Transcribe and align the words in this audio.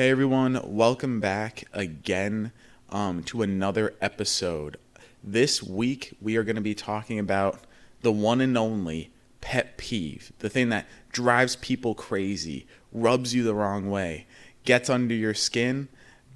Hey 0.00 0.08
everyone, 0.08 0.58
welcome 0.64 1.20
back 1.20 1.64
again 1.74 2.52
um, 2.88 3.22
to 3.24 3.42
another 3.42 3.92
episode. 4.00 4.78
This 5.22 5.62
week 5.62 6.16
we 6.22 6.38
are 6.38 6.42
going 6.42 6.56
to 6.56 6.62
be 6.62 6.74
talking 6.74 7.18
about 7.18 7.60
the 8.00 8.10
one 8.10 8.40
and 8.40 8.56
only 8.56 9.10
pet 9.42 9.76
peeve, 9.76 10.32
the 10.38 10.48
thing 10.48 10.70
that 10.70 10.86
drives 11.12 11.56
people 11.56 11.94
crazy, 11.94 12.66
rubs 12.94 13.34
you 13.34 13.42
the 13.42 13.54
wrong 13.54 13.90
way, 13.90 14.26
gets 14.64 14.88
under 14.88 15.12
your 15.12 15.34
skin, 15.34 15.86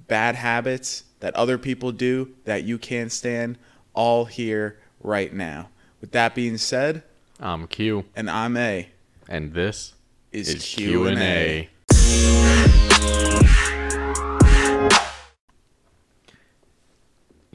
bad 0.07 0.35
habits 0.35 1.05
that 1.19 1.35
other 1.35 1.57
people 1.57 1.91
do 1.91 2.35
that 2.43 2.65
you 2.65 2.77
can't 2.77 3.11
stand, 3.11 3.57
all 3.95 4.25
here 4.25 4.77
right 5.01 5.33
now. 5.33 5.69
With 6.01 6.11
that 6.11 6.35
being 6.35 6.59
said, 6.59 7.01
I'm 7.39 7.65
Q, 7.65 8.05
and 8.15 8.29
I'm 8.29 8.57
A, 8.57 8.89
and 9.27 9.55
this 9.55 9.95
is, 10.31 10.49
is 10.49 10.63
Q 10.63 11.07
and 11.07 11.17
A. 11.17 11.69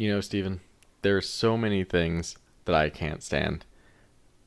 You 0.01 0.11
know, 0.11 0.23
Steven, 0.23 0.61
there 1.03 1.15
are 1.19 1.21
so 1.21 1.59
many 1.59 1.85
things 1.85 2.39
that 2.65 2.75
I 2.75 2.89
can't 2.89 3.23
stand, 3.23 3.67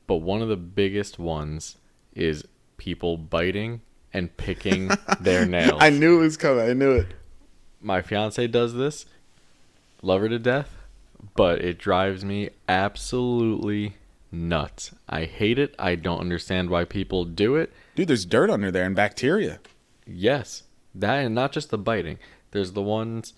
but 0.08 0.16
one 0.16 0.42
of 0.42 0.48
the 0.48 0.56
biggest 0.56 1.16
ones 1.16 1.76
is 2.12 2.44
people 2.76 3.16
biting 3.16 3.80
and 4.12 4.36
picking 4.36 4.90
their 5.20 5.46
nails. 5.46 5.78
I 5.80 5.90
knew 5.90 6.18
it 6.18 6.24
was 6.24 6.36
coming. 6.36 6.68
I 6.68 6.72
knew 6.72 6.90
it. 6.94 7.06
My 7.80 8.02
fiance 8.02 8.44
does 8.48 8.74
this, 8.74 9.06
love 10.02 10.22
her 10.22 10.28
to 10.28 10.40
death, 10.40 10.74
but 11.36 11.60
it 11.60 11.78
drives 11.78 12.24
me 12.24 12.50
absolutely 12.68 13.94
nuts. 14.32 14.90
I 15.08 15.24
hate 15.24 15.60
it. 15.60 15.76
I 15.78 15.94
don't 15.94 16.18
understand 16.18 16.68
why 16.68 16.84
people 16.84 17.24
do 17.24 17.54
it. 17.54 17.72
Dude, 17.94 18.08
there's 18.08 18.26
dirt 18.26 18.50
under 18.50 18.72
there 18.72 18.86
and 18.86 18.96
bacteria. 18.96 19.60
Yes, 20.04 20.64
that 20.96 21.24
and 21.24 21.32
not 21.32 21.52
just 21.52 21.70
the 21.70 21.78
biting. 21.78 22.18
There's 22.50 22.72
the 22.72 22.82
ones, 22.82 23.34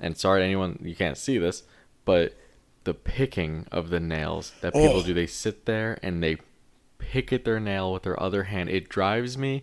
and 0.00 0.16
sorry 0.16 0.42
anyone 0.42 0.78
you 0.82 0.94
can't 0.96 1.16
see 1.18 1.38
this, 1.38 1.62
but 2.04 2.34
the 2.84 2.94
picking 2.94 3.66
of 3.70 3.90
the 3.90 4.00
nails 4.00 4.52
that 4.62 4.72
people 4.72 4.88
Oh. 4.98 5.02
do. 5.02 5.12
They 5.14 5.26
sit 5.26 5.66
there 5.66 5.98
and 6.02 6.22
they 6.22 6.38
pick 6.98 7.32
at 7.32 7.44
their 7.44 7.60
nail 7.60 7.92
with 7.92 8.02
their 8.04 8.20
other 8.20 8.44
hand. 8.44 8.68
It 8.70 8.88
drives 8.88 9.36
me 9.36 9.62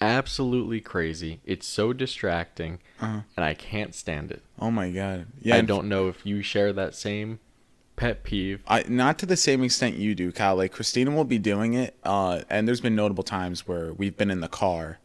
absolutely 0.00 0.80
crazy. 0.80 1.40
It's 1.44 1.66
so 1.66 1.92
distracting, 1.92 2.78
Uh-huh. 3.00 3.20
and 3.36 3.44
I 3.44 3.54
can't 3.54 3.94
stand 3.94 4.30
it. 4.32 4.42
Oh 4.58 4.70
my 4.70 4.90
god. 4.90 5.26
Yeah, 5.40 5.56
I 5.56 5.60
don't 5.62 5.88
know 5.88 6.08
if 6.08 6.24
you 6.26 6.42
share 6.42 6.72
that 6.72 6.94
same 6.94 7.38
pet 7.96 8.24
peeve. 8.24 8.62
I 8.66 8.84
not 8.88 9.18
to 9.20 9.26
the 9.26 9.36
same 9.36 9.62
extent 9.62 9.96
you 9.96 10.14
do, 10.14 10.32
Kyle. 10.32 10.56
Like 10.56 10.72
Christina 10.72 11.10
will 11.12 11.24
be 11.24 11.38
doing 11.38 11.74
it, 11.74 11.96
uh, 12.04 12.42
and 12.50 12.66
there's 12.66 12.80
been 12.80 12.96
notable 12.96 13.22
times 13.24 13.66
where 13.68 13.92
we've 13.92 14.16
been 14.16 14.30
in 14.30 14.40
the 14.40 14.48
car, 14.48 14.98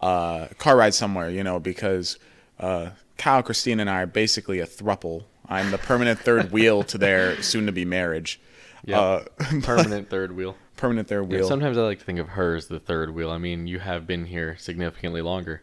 uh, 0.00 0.46
car 0.58 0.76
ride 0.76 0.94
somewhere, 0.94 1.30
you 1.30 1.42
know, 1.42 1.58
because 1.58 2.18
uh, 2.60 2.90
Kyle, 3.18 3.42
Christine, 3.42 3.80
and 3.80 3.88
I 3.90 4.02
are 4.02 4.06
basically 4.06 4.60
a 4.60 4.66
thruple. 4.66 5.24
I'm 5.48 5.70
the 5.70 5.78
permanent 5.78 6.20
third 6.20 6.50
wheel 6.52 6.82
to 6.84 6.98
their 6.98 7.40
soon-to-be 7.42 7.84
marriage. 7.84 8.40
Yeah, 8.84 9.00
Uh, 9.00 9.24
permanent 9.62 10.10
third 10.10 10.32
wheel. 10.36 10.56
permanent 10.76 11.08
third 11.08 11.30
Yeah, 11.30 11.38
wheel. 11.38 11.48
sometimes 11.48 11.78
I 11.78 11.82
like 11.82 11.98
to 12.00 12.04
think 12.04 12.18
of 12.18 12.30
her 12.30 12.54
as 12.56 12.66
the 12.68 12.78
third 12.80 13.14
wheel. 13.14 13.30
I 13.30 13.38
mean, 13.38 13.66
you 13.66 13.78
have 13.78 14.06
been 14.06 14.26
here 14.26 14.56
significantly 14.58 15.22
longer. 15.22 15.62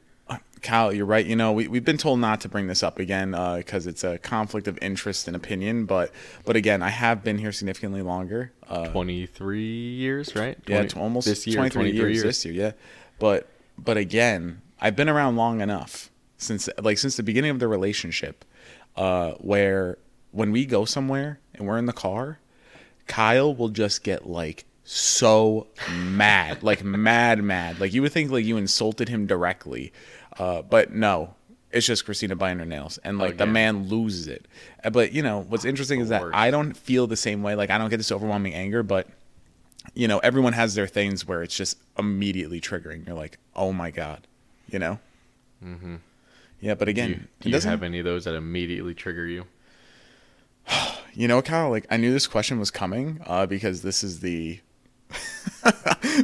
Kyle, 0.62 0.94
you're 0.94 1.06
right. 1.06 1.26
You 1.26 1.36
know, 1.36 1.52
we, 1.52 1.68
we've 1.68 1.84
been 1.84 1.98
told 1.98 2.20
not 2.22 2.40
to 2.42 2.50
bring 2.50 2.68
this 2.68 2.82
up 2.84 2.98
again 2.98 3.32
because 3.32 3.86
it's 3.86 4.02
a 4.06 4.18
conflict 4.18 4.70
of 4.70 4.80
interest 4.82 5.28
and 5.28 5.36
opinion. 5.36 5.84
But 5.86 6.12
but 6.46 6.56
again, 6.56 6.82
I 6.82 6.88
have 6.90 7.22
been 7.22 7.38
here 7.38 7.52
significantly 7.52 8.02
longer. 8.02 8.54
Uh, 8.70 8.88
23 8.88 9.62
years, 9.62 10.34
right? 10.38 10.58
yeah, 10.66 10.78
20 10.78 10.86
it's 10.86 10.96
almost 10.96 11.28
this 11.28 11.46
year, 11.46 11.58
23 11.58 11.82
23 11.92 12.00
years, 12.00 12.14
years. 12.16 12.24
this 12.24 12.46
year. 12.46 12.54
Yeah, 12.54 12.72
but 13.20 13.50
but 13.78 13.98
again, 13.98 14.62
I've 14.80 14.96
been 14.96 15.10
around 15.10 15.36
long 15.36 15.60
enough 15.60 16.10
since 16.44 16.70
like 16.82 16.98
since 16.98 17.18
the 17.18 17.24
beginning 17.24 17.52
of 17.52 17.60
the 17.60 17.68
relationship, 17.68 18.46
uh, 18.96 19.32
where 19.34 19.98
when 20.32 20.52
we 20.52 20.66
go 20.66 20.86
somewhere 20.86 21.40
and 21.54 21.68
we're 21.68 21.78
in 21.78 21.86
the 21.86 21.94
car, 21.94 22.40
Kyle 23.08 23.54
will 23.54 23.70
just 23.70 24.04
get 24.04 24.28
like 24.28 24.66
so 24.84 25.68
mad, 25.92 26.64
like 26.64 26.84
mad, 26.84 27.44
mad. 27.44 27.80
Like 27.80 27.94
you 27.94 28.02
would 28.02 28.12
think 28.12 28.32
like 28.32 28.46
you 28.46 28.58
insulted 28.58 29.10
him 29.10 29.26
directly, 29.26 29.94
uh, 30.38 30.62
but 30.62 30.94
no. 30.94 31.36
It's 31.72 31.88
just 31.88 32.06
Christina 32.06 32.36
biting 32.36 32.60
her 32.60 32.66
nails, 32.66 33.00
and 33.00 33.18
like 33.18 33.38
the 33.38 33.48
yeah. 33.48 33.52
man 33.52 33.88
loses 33.88 34.28
it. 34.28 34.46
Uh, 34.84 34.92
But 34.92 35.12
you 35.12 35.24
know 35.24 35.44
what's 35.50 35.66
interesting 35.66 36.02
is 36.02 36.10
that 36.10 36.22
worst. 36.22 36.36
I 36.36 36.52
don't 36.52 36.78
feel 36.78 37.08
the 37.08 37.18
same 37.18 37.42
way. 37.42 37.56
Like 37.56 37.72
I 37.72 37.80
don't 37.80 37.90
get 37.90 37.98
this 37.98 38.12
overwhelming 38.12 38.54
anger, 38.54 38.84
but 38.84 39.08
you 39.96 40.08
know, 40.08 40.20
everyone 40.20 40.54
has 40.54 40.76
their 40.76 40.86
things 40.88 41.28
where 41.28 41.42
it's 41.44 41.56
just 41.56 41.78
immediately 41.98 42.62
triggering. 42.62 43.06
You're 43.08 43.16
like, 43.16 43.40
oh 43.56 43.74
my 43.74 43.90
god, 43.90 44.28
you 44.70 44.78
know. 44.80 45.00
Mm-hmm. 45.64 45.96
Yeah, 46.64 46.76
but 46.76 46.86
Do 46.86 46.92
again, 46.92 47.10
you, 47.10 47.20
do 47.42 47.50
you 47.50 47.60
have 47.60 47.84
any 47.84 48.00
of 48.00 48.06
those 48.06 48.24
that 48.24 48.36
immediately 48.36 48.94
trigger 48.94 49.28
you? 49.28 49.46
You 51.16 51.28
know, 51.28 51.44
Kyle, 51.44 51.70
like 51.70 51.86
I 51.92 51.98
knew 51.98 52.12
this 52.12 52.26
question 52.26 52.58
was 52.58 52.72
coming 52.72 53.22
uh, 53.28 53.46
because 53.46 53.84
this 53.84 54.04
is 54.04 54.22
the 54.22 54.60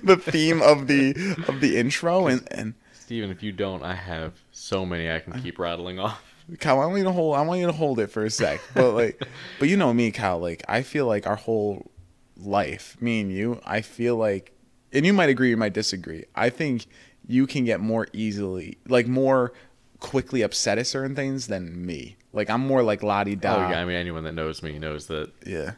the 0.03 0.17
theme 0.19 0.63
of 0.63 0.87
the 0.87 1.11
of 1.47 1.61
the 1.61 1.77
intro, 1.77 2.25
and 2.31 2.47
and 2.49 2.73
Steven, 2.93 3.29
if 3.29 3.43
you 3.43 3.51
don't, 3.51 3.83
I 3.83 3.93
have 3.93 4.33
so 4.51 4.87
many 4.87 5.11
I 5.11 5.19
can 5.19 5.39
keep 5.43 5.59
rattling 5.59 5.99
off. 5.99 6.23
Kyle, 6.59 6.79
I 6.79 6.87
want 6.87 6.97
you 6.97 7.03
to 7.03 7.11
hold. 7.11 7.35
I 7.35 7.41
want 7.41 7.59
you 7.59 7.67
to 7.67 7.71
hold 7.71 7.99
it 7.99 8.07
for 8.07 8.25
a 8.25 8.31
sec, 8.31 8.61
but 8.73 8.93
like, 8.93 9.21
but 9.59 9.69
you 9.69 9.77
know 9.77 9.93
me, 9.93 10.09
Kyle. 10.09 10.39
Like 10.39 10.63
I 10.67 10.81
feel 10.81 11.05
like 11.05 11.27
our 11.27 11.35
whole 11.35 11.91
life, 12.35 12.97
me 12.99 13.21
and 13.21 13.31
you, 13.31 13.61
I 13.67 13.81
feel 13.81 14.15
like, 14.15 14.53
and 14.91 15.05
you 15.05 15.13
might 15.13 15.29
agree, 15.29 15.49
you 15.49 15.57
might 15.57 15.73
disagree. 15.73 16.25
I 16.33 16.49
think 16.49 16.87
you 17.27 17.45
can 17.45 17.63
get 17.63 17.79
more 17.79 18.07
easily, 18.11 18.79
like 18.87 19.07
more 19.07 19.53
quickly 19.99 20.41
upset 20.41 20.77
at 20.77 20.87
certain 20.87 21.15
things 21.15 21.47
than 21.47 21.85
me. 21.85 22.17
Like 22.33 22.49
I'm 22.49 22.65
more 22.65 22.83
like 22.83 23.03
la 23.03 23.23
di 23.23 23.35
da. 23.35 23.55
Oh, 23.55 23.69
yeah. 23.69 23.81
I 23.81 23.85
mean, 23.85 23.95
anyone 23.95 24.23
that 24.23 24.33
knows 24.33 24.61
me 24.63 24.79
knows 24.79 25.07
that 25.07 25.31
yeah. 25.45 25.73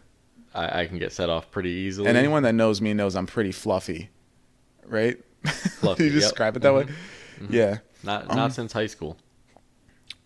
I, 0.53 0.81
I 0.81 0.85
can 0.87 0.99
get 0.99 1.13
set 1.13 1.29
off 1.29 1.49
pretty 1.51 1.69
easily. 1.69 2.07
And 2.07 2.17
anyone 2.17 2.43
that 2.43 2.53
knows 2.53 2.81
me 2.81 2.93
knows 2.93 3.15
I'm 3.15 3.27
pretty 3.27 3.51
fluffy, 3.51 4.09
right? 4.85 5.17
Fluffy, 5.45 6.05
you 6.05 6.11
yep. 6.11 6.21
describe 6.21 6.55
it 6.55 6.61
that 6.61 6.73
way? 6.73 6.85
Yeah. 7.49 7.79
Not 8.03 8.29
Um, 8.29 8.37
not 8.37 8.53
since 8.53 8.73
high 8.73 8.87
school. 8.87 9.17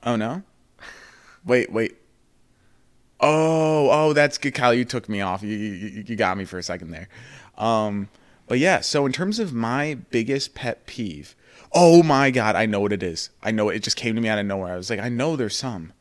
Oh 0.03 0.15
no. 0.15 0.43
Wait, 1.45 1.71
wait. 1.71 1.95
Oh, 3.19 3.89
oh, 3.91 4.13
that's 4.13 4.37
good, 4.37 4.53
Kyle. 4.53 4.73
You 4.73 4.83
took 4.83 5.07
me 5.07 5.21
off. 5.21 5.41
You, 5.41 5.55
you, 5.55 6.03
you 6.05 6.15
got 6.15 6.37
me 6.37 6.43
for 6.43 6.57
a 6.57 6.63
second 6.63 6.91
there. 6.91 7.07
Um, 7.57 8.09
but 8.47 8.59
yeah. 8.59 8.81
So 8.81 9.05
in 9.05 9.13
terms 9.13 9.39
of 9.39 9.53
my 9.53 9.95
biggest 10.09 10.53
pet 10.53 10.85
peeve, 10.85 11.35
oh 11.71 12.03
my 12.03 12.31
god, 12.31 12.55
I 12.55 12.65
know 12.65 12.79
what 12.79 12.93
it 12.93 13.03
is. 13.03 13.29
I 13.43 13.51
know 13.51 13.69
it. 13.69 13.79
Just 13.79 13.97
came 13.97 14.15
to 14.15 14.21
me 14.21 14.29
out 14.29 14.39
of 14.39 14.45
nowhere. 14.45 14.73
I 14.73 14.77
was 14.77 14.89
like, 14.89 14.99
I 14.99 15.09
know 15.09 15.35
there's 15.35 15.55
some. 15.55 15.93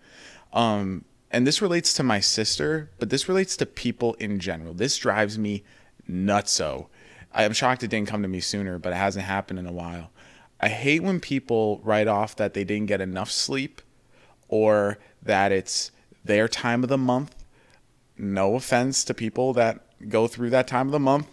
Um, 0.52 1.04
and 1.30 1.47
this 1.47 1.60
relates 1.60 1.92
to 1.94 2.02
my 2.02 2.20
sister, 2.20 2.91
but 2.98 3.10
this 3.10 3.28
relates 3.28 3.56
to 3.56 3.66
people 3.66 4.14
in 4.14 4.38
general. 4.38 4.72
This 4.72 4.97
drives 4.97 5.38
me 5.38 5.64
nutso. 6.08 6.86
I'm 7.32 7.52
shocked 7.52 7.82
it 7.82 7.88
didn't 7.88 8.08
come 8.08 8.22
to 8.22 8.28
me 8.28 8.41
sooner, 8.41 8.78
but 8.78 8.92
it 8.92 8.97
hasn't 8.97 9.25
happened 9.25 9.58
in 9.58 9.66
a 9.66 9.72
while. 9.72 10.10
I 10.60 10.69
hate 10.69 11.02
when 11.02 11.19
people 11.19 11.81
write 11.82 12.06
off 12.06 12.36
that 12.36 12.54
they 12.54 12.62
didn't 12.62 12.86
get 12.86 13.00
enough 13.00 13.31
sleep 13.31 13.82
or 14.48 14.98
that 15.22 15.50
it's 15.50 15.91
their 16.25 16.46
time 16.46 16.84
of 16.84 16.88
the 16.88 16.98
month. 16.98 17.34
No 18.16 18.54
offense 18.54 19.02
to 19.04 19.14
people 19.14 19.52
that 19.54 19.84
go 20.08 20.28
through 20.28 20.50
that 20.50 20.69
time 20.69 20.86
of 20.86 20.92
the 20.92 21.00
month. 21.00 21.26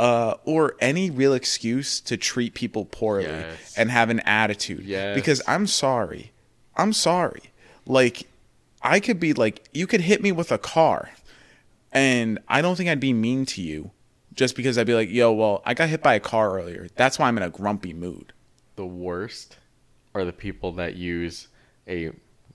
Uh, 0.00 0.34
or 0.46 0.76
any 0.80 1.10
real 1.10 1.34
excuse 1.34 2.00
to 2.00 2.16
treat 2.16 2.54
people 2.54 2.86
poorly 2.86 3.24
Yes. 3.26 3.74
and 3.76 3.90
have 3.90 4.08
an 4.08 4.20
attitude. 4.20 4.82
Yes. 4.82 5.14
Because 5.14 5.42
I'm 5.46 5.66
sorry. 5.66 6.32
I'm 6.74 6.94
sorry. 6.94 7.42
Like, 7.84 8.26
I 8.80 8.98
could 8.98 9.20
be 9.20 9.34
like, 9.34 9.68
you 9.74 9.86
could 9.86 10.00
hit 10.00 10.22
me 10.22 10.32
with 10.32 10.50
a 10.52 10.56
car, 10.56 11.10
and 11.92 12.38
I 12.48 12.62
don't 12.62 12.76
think 12.76 12.88
I'd 12.88 12.98
be 12.98 13.12
mean 13.12 13.44
to 13.46 13.60
you 13.60 13.90
just 14.32 14.56
because 14.56 14.78
I'd 14.78 14.86
be 14.86 14.94
like, 14.94 15.10
yo, 15.10 15.32
well, 15.32 15.60
I 15.66 15.74
got 15.74 15.90
hit 15.90 16.02
by 16.02 16.14
a 16.14 16.20
car 16.20 16.56
earlier. 16.58 16.88
That's 16.96 17.18
why 17.18 17.28
I'm 17.28 17.36
in 17.36 17.42
a 17.42 17.50
grumpy 17.50 17.92
mood. 17.92 18.32
The 18.76 18.86
worst 18.86 19.58
are 20.14 20.24
the 20.24 20.32
people 20.32 20.72
that 20.72 20.96
use 20.96 21.48
a 21.86 22.12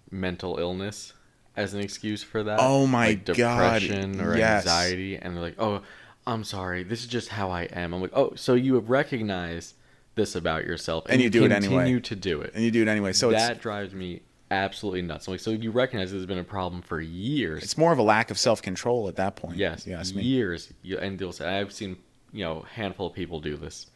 mental 0.10 0.58
illness 0.58 1.14
as 1.56 1.76
an 1.76 1.82
excuse 1.82 2.24
for 2.24 2.42
that. 2.42 2.58
Oh 2.60 2.88
my 2.88 3.10
like 3.10 3.26
God, 3.26 3.36
depression 3.82 4.20
or 4.20 4.36
yes. 4.36 4.64
anxiety, 4.64 5.16
and 5.18 5.36
they're 5.36 5.44
like, 5.44 5.60
"Oh, 5.60 5.84
I'm 6.28 6.44
sorry. 6.44 6.84
This 6.84 7.02
is 7.02 7.08
just 7.08 7.30
how 7.30 7.52
I 7.52 7.64
am." 7.64 7.94
I'm 7.94 8.02
like, 8.02 8.14
"Oh, 8.16 8.34
so 8.36 8.54
you 8.56 8.76
have 8.76 8.90
recognized 8.90 9.76
this 10.16 10.36
about 10.36 10.64
yourself, 10.66 11.06
And 11.10 11.22
you 11.22 11.30
do 11.30 11.44
it 11.46 11.52
anyway. 11.52 11.76
continue 11.76 12.00
to 12.02 12.16
do 12.16 12.42
it." 12.42 12.52
And 12.56 12.64
you 12.64 12.72
do 12.72 12.82
it 12.82 12.88
anyway. 12.88 13.14
So 13.14 13.32
that 13.32 13.60
drives 13.62 13.94
me 13.94 14.22
absolutely 14.52 15.02
nuts. 15.02 15.28
I'm 15.28 15.34
like, 15.34 15.42
so 15.42 15.52
you 15.52 15.72
recognize 15.72 16.12
there's 16.12 16.26
been 16.26 16.38
a 16.38 16.44
problem 16.44 16.82
for 16.82 17.02
years. 17.02 17.64
it's 17.64 17.78
more 17.78 17.92
of 17.92 17.98
a 17.98 18.04
lack 18.04 18.30
of 18.32 18.38
self 18.38 18.62
control 18.62 19.08
at 19.08 19.16
that 19.18 19.36
point. 19.36 19.58
yes, 19.58 19.86
You 19.88 19.98
me. 20.16 20.24
years. 20.24 20.72
You- 20.84 21.00
And 21.00 21.18
they'll 21.20 21.32
say, 21.32 21.48
I've 21.60 21.74
seen, 21.74 21.98
you 22.32 22.44
know, 22.44 22.60
a 22.62 22.68
handful 22.68 23.08
of 23.08 23.14
people 23.14 23.40
do 23.40 23.58
this, 23.58 23.88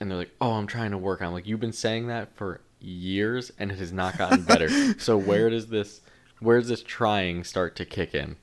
and 0.00 0.10
they're 0.10 0.18
like, 0.18 0.32
"Oh, 0.40 0.52
I'm 0.52 0.66
trying 0.66 0.90
to 0.92 0.98
work 0.98 1.22
on." 1.22 1.32
Like, 1.32 1.46
you've 1.46 1.60
been 1.60 1.72
saying 1.72 2.08
that 2.08 2.34
for 2.36 2.60
years, 2.80 3.50
and 3.58 3.70
it 3.70 3.78
has 3.78 3.92
not 3.92 4.18
gotten 4.18 4.42
better. 4.42 4.68
so 4.98 5.16
where 5.16 5.48
does 5.50 5.68
this, 5.68 6.00
where 6.40 6.58
does 6.58 6.68
this 6.68 6.82
trying 6.82 7.44
start 7.44 7.76
to 7.76 7.84
kick 7.84 8.14
in? 8.14 8.36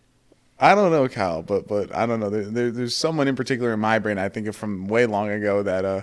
I 0.59 0.75
don't 0.75 0.91
know, 0.91 1.07
Kyle, 1.07 1.41
but 1.41 1.67
but 1.67 1.93
I 1.93 2.05
don't 2.05 2.19
know. 2.19 2.29
There, 2.29 2.43
there, 2.43 2.71
there's 2.71 2.95
someone 2.95 3.27
in 3.27 3.35
particular 3.35 3.73
in 3.73 3.79
my 3.79 3.99
brain. 3.99 4.17
I 4.17 4.29
think 4.29 4.47
of 4.47 4.55
from 4.55 4.87
way 4.87 5.05
long 5.05 5.29
ago 5.29 5.63
that 5.63 5.83
uh, 5.83 6.01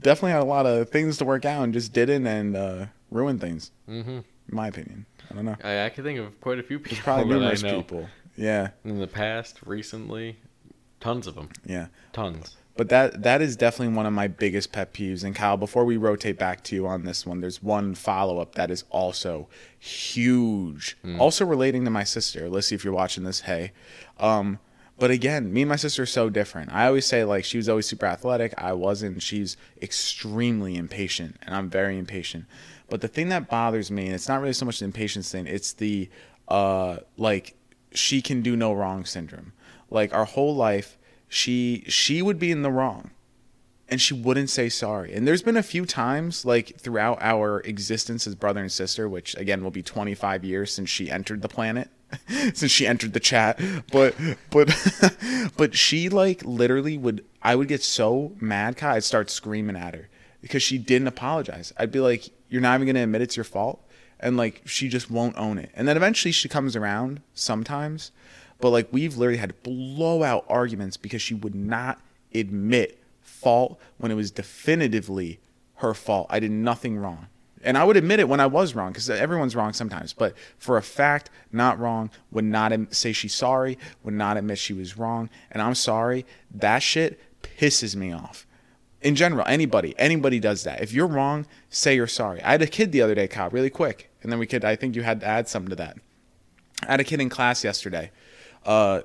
definitely 0.00 0.32
had 0.32 0.42
a 0.42 0.44
lot 0.44 0.66
of 0.66 0.88
things 0.90 1.18
to 1.18 1.24
work 1.24 1.44
out 1.44 1.64
and 1.64 1.72
just 1.72 1.92
didn't, 1.92 2.26
and 2.26 2.56
uh, 2.56 2.86
ruin 3.10 3.38
things. 3.38 3.70
Mm-hmm. 3.88 4.10
In 4.18 4.24
my 4.50 4.68
opinion. 4.68 5.06
I 5.30 5.34
don't 5.34 5.44
know. 5.44 5.56
I, 5.62 5.86
I 5.86 5.88
can 5.88 6.04
think 6.04 6.18
of 6.20 6.40
quite 6.40 6.58
a 6.58 6.62
few 6.62 6.78
people 6.78 6.94
There's 6.94 7.04
probably 7.04 7.34
numerous 7.34 7.62
people. 7.62 8.08
Yeah, 8.36 8.70
in 8.84 8.98
the 9.00 9.06
past, 9.06 9.58
recently, 9.64 10.38
tons 11.00 11.26
of 11.26 11.34
them, 11.34 11.48
yeah. 11.64 11.86
tons. 12.12 12.56
But 12.76 12.90
that 12.90 13.22
that 13.22 13.40
is 13.40 13.56
definitely 13.56 13.94
one 13.94 14.06
of 14.06 14.12
my 14.12 14.28
biggest 14.28 14.70
pet 14.70 14.92
peeves. 14.92 15.24
And 15.24 15.34
Kyle, 15.34 15.56
before 15.56 15.84
we 15.84 15.96
rotate 15.96 16.38
back 16.38 16.62
to 16.64 16.74
you 16.74 16.86
on 16.86 17.04
this 17.04 17.24
one, 17.24 17.40
there's 17.40 17.62
one 17.62 17.94
follow 17.94 18.38
up 18.38 18.54
that 18.56 18.70
is 18.70 18.84
also 18.90 19.48
huge. 19.78 20.96
Also 21.18 21.46
relating 21.46 21.84
to 21.84 21.90
my 21.90 22.04
sister. 22.04 22.48
Let's 22.50 22.66
see 22.66 22.74
if 22.74 22.84
you're 22.84 22.92
watching 22.92 23.24
this. 23.24 23.40
Hey, 23.40 23.72
um, 24.18 24.58
but 24.98 25.10
again, 25.10 25.52
me 25.52 25.62
and 25.62 25.68
my 25.68 25.76
sister 25.76 26.02
are 26.02 26.06
so 26.06 26.30
different. 26.30 26.72
I 26.72 26.86
always 26.86 27.06
say 27.06 27.24
like 27.24 27.44
she 27.44 27.56
was 27.56 27.68
always 27.68 27.86
super 27.86 28.06
athletic. 28.06 28.54
I 28.58 28.72
wasn't. 28.72 29.22
She's 29.22 29.56
extremely 29.80 30.76
impatient, 30.76 31.36
and 31.42 31.54
I'm 31.54 31.68
very 31.70 31.98
impatient. 31.98 32.46
But 32.88 33.00
the 33.00 33.08
thing 33.08 33.28
that 33.30 33.48
bothers 33.48 33.90
me, 33.90 34.06
and 34.06 34.14
it's 34.14 34.28
not 34.28 34.40
really 34.40 34.52
so 34.52 34.64
much 34.66 34.78
the 34.78 34.84
impatience 34.84 35.30
thing, 35.30 35.46
it's 35.46 35.72
the 35.72 36.08
uh 36.48 36.98
like 37.16 37.56
she 37.92 38.22
can 38.22 38.42
do 38.42 38.56
no 38.56 38.72
wrong 38.72 39.04
syndrome. 39.04 39.52
Like 39.90 40.14
our 40.14 40.24
whole 40.24 40.54
life, 40.54 40.98
she 41.28 41.84
she 41.88 42.22
would 42.22 42.38
be 42.38 42.50
in 42.50 42.62
the 42.62 42.70
wrong 42.70 43.10
and 43.88 44.00
she 44.00 44.14
wouldn't 44.14 44.50
say 44.50 44.68
sorry. 44.68 45.12
And 45.14 45.26
there's 45.26 45.42
been 45.42 45.56
a 45.56 45.62
few 45.62 45.86
times, 45.86 46.44
like 46.44 46.78
throughout 46.78 47.18
our 47.20 47.60
existence 47.60 48.26
as 48.26 48.34
brother 48.34 48.60
and 48.60 48.72
sister, 48.72 49.08
which 49.08 49.36
again 49.36 49.62
will 49.62 49.70
be 49.70 49.82
25 49.82 50.44
years 50.44 50.72
since 50.72 50.90
she 50.90 51.10
entered 51.10 51.42
the 51.42 51.48
planet, 51.48 51.88
since 52.54 52.70
she 52.70 52.86
entered 52.86 53.12
the 53.12 53.20
chat. 53.20 53.60
But 53.92 54.14
but 54.50 54.74
but 55.56 55.74
she 55.76 56.08
like 56.08 56.44
literally 56.44 56.98
would. 56.98 57.24
I 57.42 57.54
would 57.54 57.68
get 57.68 57.82
so 57.82 58.32
mad, 58.40 58.76
Kai, 58.76 58.96
I'd 58.96 59.04
start 59.04 59.30
screaming 59.30 59.76
at 59.76 59.94
her 59.94 60.08
because 60.40 60.62
she 60.62 60.78
didn't 60.78 61.08
apologize. 61.08 61.72
I'd 61.76 61.92
be 61.92 62.00
like, 62.00 62.28
"You're 62.48 62.62
not 62.62 62.74
even 62.74 62.88
gonna 62.88 63.04
admit 63.04 63.22
it's 63.22 63.36
your 63.36 63.44
fault," 63.44 63.86
and 64.18 64.36
like 64.36 64.62
she 64.64 64.88
just 64.88 65.10
won't 65.10 65.38
own 65.38 65.58
it. 65.58 65.70
And 65.74 65.86
then 65.86 65.96
eventually 65.96 66.32
she 66.32 66.48
comes 66.48 66.74
around 66.74 67.20
sometimes, 67.34 68.10
but 68.60 68.70
like 68.70 68.88
we've 68.92 69.16
literally 69.16 69.38
had 69.38 69.62
blowout 69.62 70.44
arguments 70.48 70.96
because 70.96 71.22
she 71.22 71.34
would 71.34 71.54
not 71.54 72.00
admit 72.34 73.02
fault 73.20 73.80
when 73.98 74.10
it 74.10 74.14
was 74.14 74.30
definitively 74.30 75.40
her 75.76 75.94
fault. 75.94 76.26
I 76.30 76.40
did 76.40 76.50
nothing 76.50 76.96
wrong. 76.96 77.26
And 77.62 77.76
I 77.76 77.84
would 77.84 77.96
admit 77.96 78.20
it 78.20 78.28
when 78.28 78.38
I 78.38 78.46
was 78.46 78.74
wrong 78.74 78.92
because 78.92 79.10
everyone's 79.10 79.56
wrong 79.56 79.72
sometimes. 79.72 80.12
But 80.12 80.34
for 80.58 80.76
a 80.76 80.82
fact, 80.82 81.30
not 81.52 81.78
wrong, 81.78 82.10
would 82.30 82.44
not 82.44 82.72
say 82.94 83.12
she's 83.12 83.34
sorry, 83.34 83.76
would 84.04 84.14
not 84.14 84.36
admit 84.36 84.58
she 84.58 84.72
was 84.72 84.96
wrong. 84.96 85.28
And 85.50 85.60
I'm 85.60 85.74
sorry. 85.74 86.24
That 86.54 86.82
shit 86.82 87.18
pisses 87.42 87.96
me 87.96 88.12
off. 88.12 88.46
In 89.02 89.14
general, 89.14 89.44
anybody, 89.46 89.94
anybody 89.98 90.38
does 90.38 90.64
that. 90.64 90.80
If 90.80 90.92
you're 90.92 91.06
wrong, 91.06 91.46
say 91.68 91.96
you're 91.96 92.06
sorry. 92.06 92.42
I 92.42 92.52
had 92.52 92.62
a 92.62 92.66
kid 92.66 92.92
the 92.92 93.02
other 93.02 93.14
day, 93.14 93.28
Kyle, 93.28 93.50
really 93.50 93.70
quick. 93.70 94.10
And 94.22 94.30
then 94.30 94.38
we 94.38 94.46
could, 94.46 94.64
I 94.64 94.76
think 94.76 94.94
you 94.96 95.02
had 95.02 95.20
to 95.20 95.26
add 95.26 95.48
something 95.48 95.70
to 95.70 95.76
that. 95.76 95.96
I 96.86 96.92
had 96.92 97.00
a 97.00 97.04
kid 97.04 97.20
in 97.20 97.28
class 97.28 97.64
yesterday. 97.64 98.10
Uh, 98.66 99.02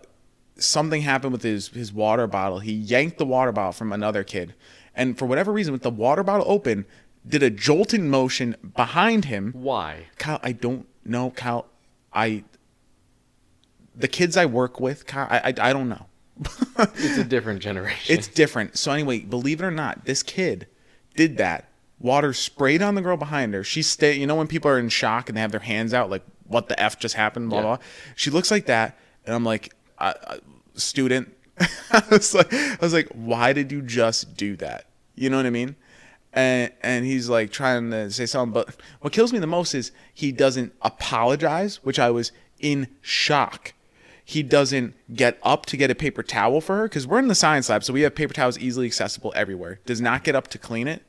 something 0.57 1.01
happened 1.03 1.31
with 1.31 1.43
his 1.43 1.69
his 1.69 1.93
water 1.93 2.27
bottle. 2.27 2.59
He 2.59 2.73
yanked 2.73 3.17
the 3.17 3.25
water 3.25 3.51
bottle 3.51 3.71
from 3.73 3.93
another 3.93 4.23
kid, 4.23 4.53
and 4.95 5.17
for 5.17 5.25
whatever 5.25 5.51
reason, 5.51 5.71
with 5.71 5.83
the 5.83 5.89
water 5.91 6.23
bottle 6.23 6.45
open, 6.49 6.85
did 7.27 7.43
a 7.43 7.49
jolting 7.49 8.09
motion 8.09 8.55
behind 8.75 9.25
him. 9.25 9.51
Why? 9.53 10.07
Kyle, 10.17 10.39
I 10.43 10.51
don't 10.51 10.87
know, 11.05 11.31
Kyle. 11.31 11.67
I 12.13 12.43
the 13.95 14.07
kids 14.07 14.37
I 14.37 14.45
work 14.45 14.79
with, 14.79 15.05
Kyle, 15.05 15.27
I 15.29 15.37
I, 15.49 15.69
I 15.69 15.73
don't 15.73 15.89
know. 15.89 16.05
It's 16.95 17.17
a 17.17 17.23
different 17.23 17.59
generation. 17.69 18.15
It's 18.15 18.27
different. 18.27 18.77
So 18.77 18.91
anyway, 18.91 19.19
believe 19.19 19.61
it 19.61 19.65
or 19.65 19.71
not, 19.71 20.05
this 20.05 20.23
kid 20.23 20.67
did 21.15 21.37
that. 21.37 21.67
Water 21.99 22.33
sprayed 22.33 22.81
on 22.81 22.95
the 22.95 23.01
girl 23.01 23.17
behind 23.17 23.53
her. 23.53 23.63
She 23.63 23.83
stay. 23.83 24.17
You 24.17 24.25
know 24.25 24.35
when 24.35 24.47
people 24.47 24.71
are 24.71 24.79
in 24.79 24.89
shock 24.89 25.29
and 25.29 25.37
they 25.37 25.41
have 25.41 25.51
their 25.51 25.59
hands 25.59 25.93
out, 25.93 26.09
like 26.09 26.23
what 26.47 26.67
the 26.67 26.79
f 26.81 26.97
just 26.99 27.13
happened? 27.15 27.49
Blah 27.49 27.59
Yeah. 27.59 27.63
blah. 27.63 27.77
She 28.15 28.31
looks 28.31 28.49
like 28.49 28.65
that, 28.65 28.97
and 29.25 29.35
I'm 29.35 29.43
like, 29.43 29.73
I, 29.97 30.15
I, 30.27 30.39
student. 30.75 31.35
I 31.91 32.03
was 32.09 32.33
like, 32.33 32.53
I 32.53 32.77
was 32.81 32.93
like, 32.93 33.07
why 33.13 33.53
did 33.53 33.71
you 33.71 33.81
just 33.81 34.35
do 34.35 34.55
that? 34.57 34.87
You 35.15 35.29
know 35.29 35.37
what 35.37 35.45
I 35.45 35.51
mean? 35.51 35.75
And 36.33 36.71
and 36.81 37.05
he's 37.05 37.29
like 37.29 37.51
trying 37.51 37.91
to 37.91 38.09
say 38.09 38.25
something, 38.25 38.53
but 38.53 38.75
what 39.01 39.11
kills 39.11 39.33
me 39.33 39.39
the 39.39 39.47
most 39.47 39.75
is 39.75 39.91
he 40.13 40.31
doesn't 40.31 40.73
apologize, 40.81 41.83
which 41.83 41.99
I 41.99 42.09
was 42.09 42.31
in 42.59 42.87
shock 43.01 43.73
he 44.31 44.43
doesn't 44.43 44.95
get 45.13 45.37
up 45.43 45.65
to 45.65 45.75
get 45.75 45.91
a 45.91 45.95
paper 45.95 46.23
towel 46.23 46.61
for 46.61 46.77
her 46.77 46.83
because 46.83 47.05
we're 47.05 47.19
in 47.19 47.27
the 47.27 47.35
science 47.35 47.67
lab, 47.67 47.83
so 47.83 47.91
we 47.91 48.01
have 48.01 48.15
paper 48.15 48.33
towels 48.33 48.57
easily 48.57 48.85
accessible 48.85 49.33
everywhere. 49.35 49.81
Does 49.85 49.99
not 49.99 50.23
get 50.23 50.35
up 50.35 50.47
to 50.49 50.57
clean 50.57 50.87
it. 50.87 51.03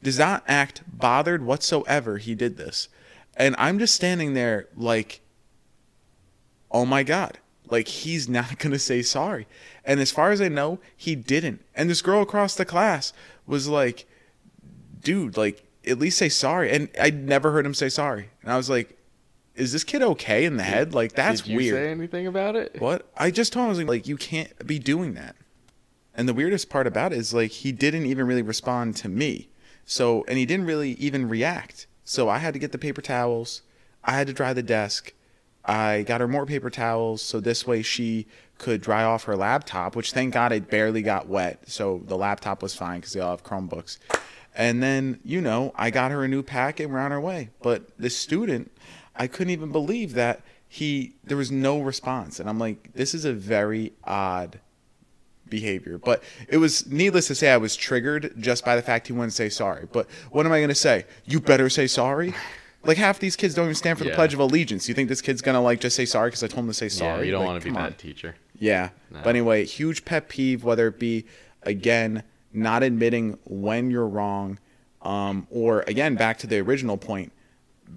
Does 0.00 0.18
not 0.18 0.44
act 0.46 0.82
bothered 0.86 1.44
whatsoever. 1.44 2.18
He 2.18 2.36
did 2.36 2.56
this, 2.56 2.88
and 3.36 3.56
I'm 3.58 3.80
just 3.80 3.96
standing 3.96 4.34
there 4.34 4.68
like, 4.76 5.22
oh 6.70 6.86
my 6.86 7.02
god, 7.02 7.38
like 7.70 7.88
he's 7.88 8.28
not 8.28 8.58
gonna 8.58 8.78
say 8.78 9.02
sorry. 9.02 9.46
And 9.84 10.00
as 10.00 10.10
far 10.10 10.30
as 10.30 10.40
I 10.40 10.48
know, 10.48 10.78
he 10.96 11.14
didn't. 11.14 11.64
And 11.74 11.88
this 11.88 12.02
girl 12.02 12.22
across 12.22 12.54
the 12.54 12.64
class 12.64 13.12
was 13.46 13.68
like, 13.68 14.06
dude, 15.00 15.36
like 15.36 15.64
at 15.86 15.98
least 15.98 16.18
say 16.18 16.28
sorry. 16.28 16.70
And 16.70 16.88
I 17.00 17.10
never 17.10 17.52
heard 17.52 17.66
him 17.66 17.74
say 17.74 17.88
sorry. 17.88 18.30
And 18.42 18.52
I 18.52 18.56
was 18.56 18.68
like, 18.68 18.96
is 19.54 19.72
this 19.72 19.84
kid 19.84 20.02
okay 20.02 20.44
in 20.44 20.56
the 20.56 20.62
head? 20.62 20.94
Like 20.94 21.12
that's 21.12 21.42
Did 21.42 21.50
you 21.50 21.56
weird. 21.56 21.74
say 21.74 21.90
anything 21.90 22.26
about 22.26 22.56
it? 22.56 22.76
What? 22.80 23.10
I 23.16 23.30
just 23.30 23.52
told 23.52 23.64
him 23.64 23.66
I 23.66 23.70
was 23.70 23.78
like, 23.78 23.88
like, 23.88 24.08
you 24.08 24.16
can't 24.16 24.66
be 24.66 24.78
doing 24.78 25.14
that. 25.14 25.36
And 26.14 26.28
the 26.28 26.34
weirdest 26.34 26.68
part 26.68 26.86
about 26.86 27.12
it 27.12 27.18
is 27.18 27.32
like 27.34 27.50
he 27.50 27.72
didn't 27.72 28.06
even 28.06 28.26
really 28.26 28.42
respond 28.42 28.96
to 28.96 29.08
me. 29.08 29.48
So 29.84 30.24
and 30.28 30.38
he 30.38 30.46
didn't 30.46 30.66
really 30.66 30.92
even 30.92 31.28
react. 31.28 31.86
So 32.04 32.28
I 32.28 32.38
had 32.38 32.54
to 32.54 32.60
get 32.60 32.72
the 32.72 32.78
paper 32.78 33.02
towels. 33.02 33.62
I 34.04 34.12
had 34.12 34.26
to 34.28 34.32
dry 34.32 34.52
the 34.52 34.62
desk. 34.62 35.12
I 35.68 36.02
got 36.02 36.22
her 36.22 36.28
more 36.28 36.46
paper 36.46 36.70
towels 36.70 37.20
so 37.20 37.40
this 37.40 37.66
way 37.66 37.82
she 37.82 38.26
could 38.56 38.80
dry 38.80 39.04
off 39.04 39.24
her 39.24 39.36
laptop, 39.36 39.94
which 39.94 40.12
thank 40.12 40.32
God 40.32 40.50
it 40.50 40.70
barely 40.70 41.02
got 41.02 41.28
wet. 41.28 41.68
So 41.68 42.02
the 42.06 42.16
laptop 42.16 42.62
was 42.62 42.74
fine 42.74 43.00
because 43.00 43.12
they 43.12 43.20
all 43.20 43.30
have 43.32 43.44
Chromebooks. 43.44 43.98
And 44.56 44.82
then, 44.82 45.20
you 45.22 45.40
know, 45.40 45.72
I 45.76 45.90
got 45.90 46.10
her 46.10 46.24
a 46.24 46.28
new 46.28 46.42
packet 46.42 46.84
and 46.84 46.92
we're 46.92 46.98
on 46.98 47.12
our 47.12 47.20
way. 47.20 47.50
But 47.62 47.96
the 47.98 48.10
student, 48.10 48.72
I 49.14 49.26
couldn't 49.26 49.52
even 49.52 49.70
believe 49.70 50.14
that 50.14 50.40
he 50.66 51.14
there 51.22 51.36
was 51.36 51.50
no 51.50 51.80
response. 51.80 52.40
And 52.40 52.48
I'm 52.48 52.58
like, 52.58 52.92
this 52.94 53.14
is 53.14 53.24
a 53.24 53.32
very 53.32 53.92
odd 54.04 54.60
behavior. 55.48 55.98
But 55.98 56.22
it 56.48 56.56
was 56.56 56.86
needless 56.86 57.26
to 57.28 57.34
say 57.34 57.50
I 57.50 57.56
was 57.58 57.76
triggered 57.76 58.34
just 58.38 58.64
by 58.64 58.74
the 58.74 58.82
fact 58.82 59.06
he 59.06 59.12
wouldn't 59.12 59.32
say 59.34 59.48
sorry. 59.48 59.86
But 59.90 60.08
what 60.30 60.46
am 60.46 60.52
I 60.52 60.60
gonna 60.60 60.74
say? 60.74 61.04
You 61.24 61.40
better 61.40 61.70
say 61.70 61.86
sorry? 61.86 62.34
Like 62.84 62.96
half 62.96 63.18
these 63.18 63.36
kids 63.36 63.54
don't 63.54 63.66
even 63.66 63.74
stand 63.74 63.98
for 63.98 64.04
the 64.04 64.10
Yeah. 64.10 64.16
Pledge 64.16 64.34
of 64.34 64.40
Allegiance. 64.40 64.88
You 64.88 64.94
think 64.94 65.08
this 65.08 65.20
kid's 65.20 65.42
gonna 65.42 65.60
like 65.60 65.80
just 65.80 65.96
say 65.96 66.04
sorry 66.04 66.28
because 66.30 66.42
I 66.42 66.46
told 66.46 66.60
him 66.64 66.68
to 66.68 66.74
say 66.74 66.88
sorry? 66.88 67.20
Yeah, 67.20 67.24
you 67.24 67.30
don't 67.32 67.40
Like, 67.40 67.48
want 67.48 67.62
to 67.62 67.68
be 67.70 67.74
that 67.74 67.98
teacher. 67.98 68.36
Yeah. 68.58 68.90
No. 69.10 69.20
But 69.22 69.30
anyway, 69.30 69.64
huge 69.64 70.04
pet 70.04 70.28
peeve, 70.28 70.64
whether 70.64 70.86
it 70.88 70.98
be 70.98 71.24
again 71.62 72.22
not 72.52 72.82
admitting 72.82 73.38
when 73.44 73.90
you're 73.90 74.06
wrong, 74.08 74.58
um, 75.02 75.46
or 75.50 75.82
again 75.86 76.14
back 76.14 76.38
to 76.38 76.46
the 76.46 76.58
original 76.58 76.96
point, 76.96 77.32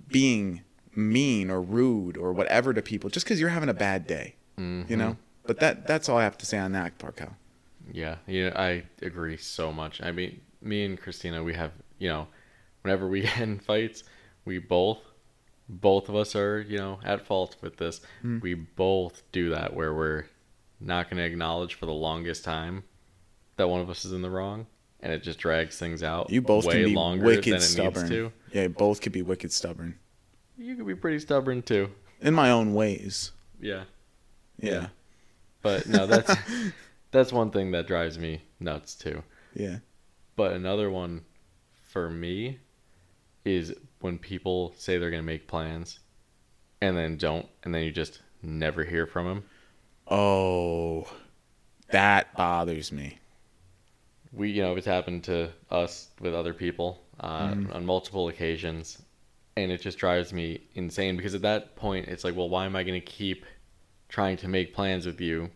being 0.08 0.62
mean 0.96 1.50
or 1.50 1.62
rude 1.62 2.18
or 2.18 2.34
whatever 2.34 2.74
to 2.74 2.82
people 2.82 3.10
just 3.10 3.26
because 3.26 3.40
you're 3.40 3.50
having 3.50 3.70
a 3.70 3.74
bad 3.74 4.08
day. 4.08 4.36
Mm-hmm. 4.60 4.92
You 4.92 4.98
know. 4.98 5.18
But 5.46 5.60
that 5.60 5.88
that's 5.88 6.10
all 6.10 6.18
I 6.18 6.24
have 6.24 6.38
to 6.40 6.46
say 6.46 6.58
on 6.58 6.72
that 6.74 6.98
part, 6.98 7.16
Kyle. 7.18 7.36
Yeah, 7.92 8.18
yeah, 8.28 8.52
I 8.56 8.84
agree 9.02 9.38
so 9.38 9.74
much. 9.74 10.02
I 10.02 10.12
mean, 10.12 10.40
me 10.62 10.86
and 10.86 11.00
Christina, 11.02 11.44
we 11.44 11.54
have, 11.56 11.72
you 11.98 12.08
know, 12.10 12.28
whenever 12.84 13.08
we 13.08 13.22
get 13.28 13.40
in 13.40 13.60
fights, 13.60 14.04
we 14.46 14.58
both, 14.60 15.00
both 15.70 16.10
of 16.10 16.16
us 16.16 16.36
are, 16.36 16.62
you 16.62 16.78
know, 16.78 17.00
at 17.04 17.26
fault 17.26 17.56
with 17.62 17.78
this. 17.78 18.02
Hmm. 18.22 18.40
We 18.42 18.54
both 18.56 19.24
do 19.32 19.50
that 19.52 19.74
where 19.74 19.94
we're 19.94 20.26
not 20.80 21.10
going 21.10 21.18
to 21.18 21.24
acknowledge 21.26 21.76
for 21.76 21.86
the 21.86 21.94
longest 21.94 22.44
time 22.44 22.84
that 23.58 23.68
one 23.70 23.82
of 23.82 23.90
us 23.90 24.04
is 24.06 24.14
in 24.14 24.22
the 24.22 24.30
wrong, 24.30 24.66
and 25.02 25.14
it 25.14 25.22
just 25.24 25.40
drags 25.40 25.78
things 25.78 26.02
out. 26.04 26.30
You 26.30 26.42
both 26.42 26.66
way 26.66 26.82
can 26.82 26.86
be 26.86 26.96
longer 26.96 27.20
than 27.28 27.36
wicked 27.38 27.54
it 27.56 27.62
stubborn. 27.62 28.04
needs 28.04 28.10
to. 28.10 28.32
Yeah, 28.52 28.64
you 28.64 28.70
both 28.70 29.02
could 29.02 29.12
be 29.12 29.22
wicked 29.22 29.52
stubborn 29.52 29.96
You 30.58 30.76
could 30.76 30.88
be 30.88 30.96
pretty 30.96 31.20
stubborn 31.20 31.62
too. 31.62 31.90
in 32.22 32.34
my 32.34 32.50
own 32.52 32.74
ways. 32.74 33.32
Yeah, 33.60 33.84
Yeah. 34.60 34.88
but 35.62 35.88
no, 35.88 36.08
that's 36.08 36.34
that's 37.12 37.32
one 37.32 37.52
thing 37.52 37.72
that 37.72 37.86
drives 37.88 38.18
me 38.18 38.42
nuts 38.60 38.96
too. 38.96 39.22
Yeah. 39.54 39.78
But 40.36 40.54
another 40.54 40.90
one 40.90 41.22
for 41.90 42.10
me 42.10 42.58
is 43.46 43.76
when 44.02 44.18
people 44.18 44.74
say 44.78 44.98
they're 44.98 45.12
going 45.12 45.24
to 45.24 45.26
make 45.26 45.48
plans 45.48 46.00
and 46.82 46.98
then 46.98 47.18
don't, 47.18 47.48
and 47.64 47.74
then 47.74 47.84
you 47.84 47.92
just 47.92 48.22
never 48.42 48.84
hear 48.84 49.06
from 49.06 49.28
them. 49.28 49.44
Oh, 50.08 51.08
that 51.90 52.36
bothers 52.36 52.92
me. 52.92 53.20
We, 54.34 54.50
you 54.50 54.62
know, 54.62 54.76
it's 54.76 54.88
happened 54.88 55.24
to 55.26 55.52
us 55.70 56.10
with 56.20 56.34
other 56.34 56.54
people 56.54 57.02
uh, 57.20 57.54
on 57.72 57.86
multiple 57.86 58.30
occasions, 58.30 59.02
and 59.56 59.72
it 59.72 59.82
just 59.82 59.98
drives 59.98 60.34
me 60.34 60.62
insane 60.74 61.18
because 61.18 61.36
at 61.36 61.42
that 61.42 61.76
point, 61.76 62.08
it's 62.08 62.24
like, 62.24 62.36
well, 62.36 62.50
why 62.50 62.66
am 62.66 62.76
I 62.76 62.84
going 62.84 63.00
to 63.00 63.06
keep 63.06 63.46
trying 64.10 64.38
to 64.38 64.48
make 64.48 64.74
plans 64.74 65.06
with 65.06 65.22
you 65.22 65.50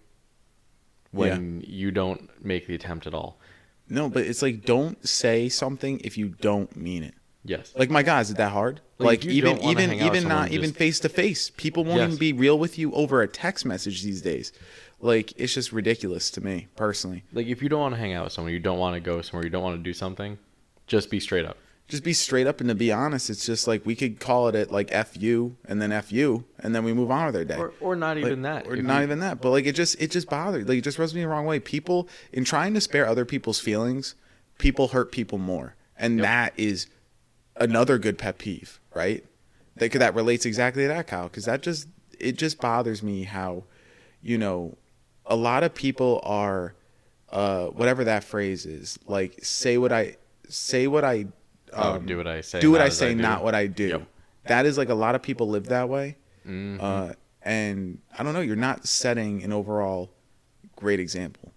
when 1.12 1.64
you 1.66 1.92
don't 1.92 2.30
make 2.44 2.68
the 2.68 2.76
attempt 2.76 3.08
at 3.08 3.14
all? 3.14 3.40
No, 3.88 4.10
but 4.10 4.26
it's 4.26 4.42
like 4.42 4.66
don't 4.66 5.08
say 5.08 5.48
something 5.48 6.00
if 6.04 6.18
you 6.18 6.30
don't 6.30 6.76
mean 6.76 7.04
it. 7.04 7.14
Yes. 7.46 7.72
Like 7.78 7.90
my 7.90 8.02
God, 8.04 8.22
is 8.22 8.32
it 8.32 8.38
that 8.38 8.52
hard? 8.52 8.82
Like, 8.98 9.24
Like, 9.24 9.26
even 9.26 9.60
even 9.64 9.90
hang 9.90 10.02
out 10.02 10.12
with 10.12 10.18
even 10.18 10.28
not 10.30 10.52
even 10.52 10.74
face 10.74 11.00
to 11.02 11.10
face. 11.10 11.52
People 11.56 11.84
won't 11.84 11.98
Yes. 12.00 12.08
even 12.08 12.18
be 12.18 12.34
real 12.34 12.58
with 12.58 12.78
you 12.80 12.92
over 12.94 13.22
a 13.22 13.28
text 13.28 13.66
message 13.66 14.02
these 14.04 14.22
days. 14.22 14.52
Like 15.00 15.34
it's 15.38 15.54
just 15.54 15.72
ridiculous 15.72 16.32
to 16.32 16.42
me 16.42 16.68
personally. 16.76 17.24
like 17.34 17.48
if 17.48 17.62
you 17.62 17.70
don't 17.70 17.82
want 17.82 17.94
to 17.96 18.00
hang 18.00 18.14
out 18.14 18.24
with 18.26 18.34
someone, 18.34 18.52
you 18.54 18.60
don't 18.60 18.80
want 18.80 18.96
to 18.96 19.00
go 19.00 19.22
somewhere, 19.22 19.44
you 19.46 19.50
don't 19.52 19.64
want 19.64 19.78
to 19.78 19.84
do 19.84 19.94
something, 19.94 20.38
just 20.88 21.10
be 21.12 21.20
straight 21.20 21.46
up. 21.46 21.58
Just 21.88 22.04
be 22.04 22.14
straight 22.14 22.48
up 22.48 22.60
and 22.62 22.70
to 22.70 22.74
be 22.74 22.92
honest, 22.92 23.30
it's 23.30 23.46
just 23.46 23.68
like 23.68 23.86
we 23.86 23.94
could 23.96 24.20
call 24.20 24.48
it 24.48 24.56
at 24.56 24.72
like 24.72 24.90
F 24.92 25.16
you 25.22 25.56
and 25.66 25.80
then 25.80 25.92
F 25.92 26.12
you 26.12 26.46
and 26.58 26.74
then 26.74 26.84
we 26.84 26.94
move 26.94 27.12
on 27.12 27.28
with 27.28 27.36
our 27.36 27.44
day. 27.46 27.58
Or 27.58 27.74
or 27.80 27.96
not 27.96 28.18
Like, 28.18 28.26
even 28.26 28.42
that. 28.42 28.66
or 28.66 28.76
not 28.78 29.04
even 29.04 29.20
that. 29.20 29.40
But 29.42 29.52
like 29.52 29.68
it 29.68 29.74
just 29.76 30.02
it 30.02 30.10
just 30.10 30.28
bothered. 30.28 30.68
Like 30.68 30.80
it 30.80 30.84
just 30.84 30.98
rubs 30.98 31.14
me 31.14 31.22
the 31.22 31.28
wrong 31.28 31.46
way. 31.46 31.60
People 31.60 32.10
in 32.34 32.44
trying 32.44 32.74
to 32.74 32.82
spare 32.82 33.06
other 33.06 33.24
people's 33.26 33.60
feelings, 33.60 34.16
people 34.58 34.88
hurt 34.88 35.12
people 35.12 35.38
more, 35.38 35.76
and 36.00 36.18
Yep. 36.18 36.24
that 36.24 36.54
is 36.58 36.88
another 37.58 37.98
good 37.98 38.18
pet 38.18 38.38
peeve, 38.38 38.80
right? 38.94 39.24
That 39.78 39.92
that 39.94 40.16
relates 40.16 40.46
exactly 40.46 40.84
to 40.84 40.88
that, 40.90 41.08
Kyle. 41.08 41.26
Because 41.26 41.46
that 41.46 41.62
just 41.62 41.88
it 42.20 42.38
just 42.38 42.60
bothers 42.60 43.04
me 43.04 43.24
how, 43.24 43.64
you 44.22 44.38
know, 44.38 44.78
a 45.26 45.36
lot 45.36 45.64
of 45.64 45.74
people 45.74 46.22
are, 46.24 46.76
uh, 47.30 47.66
whatever 47.68 48.04
that 48.06 48.24
phrase 48.24 48.66
is, 48.66 48.98
like 49.08 49.40
say 49.44 49.78
what 49.78 49.92
I 49.92 50.18
say 50.48 50.88
what 50.88 51.04
I. 51.04 51.28
Oh, 51.74 51.94
um, 51.94 52.06
do 52.06 52.18
what 52.18 52.28
I 52.28 52.42
say. 52.42 52.60
do 52.62 52.72
what 52.72 52.78
not 52.78 52.86
I 52.88 52.90
say, 52.90 53.14
do. 53.14 53.22
not 53.22 53.44
what 53.44 53.56
I 53.56 53.68
do. 53.68 53.88
Yep. 53.88 54.08
That 54.48 54.66
is 54.66 54.78
like 54.78 54.90
a 54.90 54.94
lot 54.96 55.16
of 55.16 55.22
people 55.22 55.50
live 55.50 55.66
that 55.68 55.90
way. 55.90 56.16
Mhm. 56.48 56.82
Uh, 56.82 57.14
and 57.42 58.00
I 58.18 58.24
don't 58.24 58.34
know, 58.34 58.42
you're 58.42 58.56
not 58.56 58.88
setting 58.88 59.44
an 59.44 59.52
overall 59.52 60.12
great 60.76 61.00
example. 61.00 61.52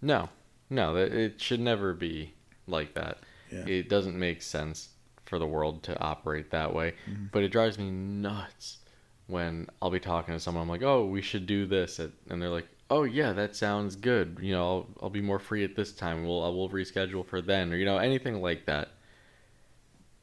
No, 0.00 0.28
no, 0.70 0.96
it 0.96 1.40
should 1.40 1.60
never 1.60 1.92
be 1.92 2.34
like 2.66 2.94
that. 2.94 3.18
Yeah. 3.50 3.66
It 3.66 3.88
doesn't 3.88 4.18
make 4.18 4.42
sense 4.42 4.88
for 5.26 5.38
the 5.38 5.46
world 5.46 5.82
to 5.84 6.00
operate 6.00 6.50
that 6.50 6.74
way. 6.74 6.94
Mm-hmm. 7.10 7.26
But 7.32 7.42
it 7.42 7.48
drives 7.48 7.78
me 7.78 7.90
nuts 7.90 8.78
when 9.26 9.68
I'll 9.82 9.90
be 9.90 10.00
talking 10.00 10.34
to 10.34 10.40
someone. 10.40 10.62
I'm 10.62 10.68
like, 10.68 10.82
"Oh, 10.82 11.04
we 11.04 11.20
should 11.20 11.46
do 11.46 11.66
this," 11.66 11.98
and 11.98 12.40
they're 12.40 12.48
like, 12.48 12.68
"Oh 12.90 13.02
yeah, 13.02 13.32
that 13.32 13.54
sounds 13.56 13.96
good. 13.96 14.38
You 14.40 14.52
know, 14.52 14.64
I'll, 14.64 14.86
I'll 15.02 15.10
be 15.10 15.20
more 15.20 15.38
free 15.38 15.64
at 15.64 15.76
this 15.76 15.92
time. 15.92 16.24
We'll 16.24 16.44
I 16.44 16.48
will 16.48 16.70
reschedule 16.70 17.26
for 17.26 17.40
then, 17.40 17.72
or 17.72 17.76
you 17.76 17.84
know, 17.84 17.98
anything 17.98 18.40
like 18.40 18.66
that." 18.66 18.88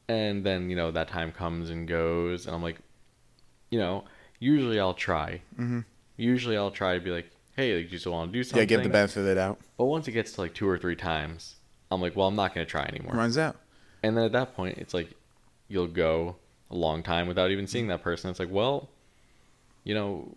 And 0.08 0.44
then 0.44 0.68
you 0.68 0.76
know 0.76 0.90
that 0.90 1.08
time 1.08 1.32
comes 1.32 1.70
and 1.70 1.86
goes, 1.86 2.46
and 2.46 2.54
I'm 2.54 2.62
like, 2.62 2.78
you 3.70 3.78
know, 3.78 4.04
usually 4.38 4.80
I'll 4.80 4.94
try. 4.94 5.42
Mhm. 5.58 5.84
Usually 6.16 6.56
I'll 6.56 6.70
try 6.70 6.94
to 6.94 7.00
be 7.00 7.10
like, 7.10 7.30
"Hey, 7.56 7.76
like, 7.76 7.86
do 7.86 7.92
you 7.92 7.98
still 7.98 8.12
want 8.12 8.32
to 8.32 8.38
do 8.38 8.42
something?" 8.42 8.60
Yeah, 8.60 8.66
give 8.66 8.82
the 8.82 8.88
benefit 8.88 9.20
of 9.20 9.26
the 9.26 9.34
doubt. 9.34 9.60
But 9.76 9.86
once 9.86 10.08
it 10.08 10.12
gets 10.12 10.32
to 10.32 10.40
like 10.42 10.54
two 10.54 10.68
or 10.68 10.78
three 10.78 10.96
times, 10.96 11.56
I'm 11.90 12.00
like, 12.00 12.16
well, 12.16 12.26
I'm 12.28 12.36
not 12.36 12.54
going 12.54 12.66
to 12.66 12.70
try 12.70 12.84
anymore. 12.84 13.14
Runs 13.14 13.38
out. 13.38 13.56
And 14.04 14.18
then 14.18 14.24
at 14.24 14.32
that 14.32 14.54
point, 14.54 14.76
it's 14.76 14.92
like 14.92 15.08
you'll 15.68 15.86
go 15.86 16.36
a 16.70 16.74
long 16.74 17.02
time 17.02 17.26
without 17.26 17.50
even 17.50 17.66
seeing 17.66 17.86
that 17.88 18.02
person. 18.02 18.28
It's 18.28 18.38
like, 18.38 18.50
well, 18.50 18.90
you 19.82 19.94
know, 19.94 20.28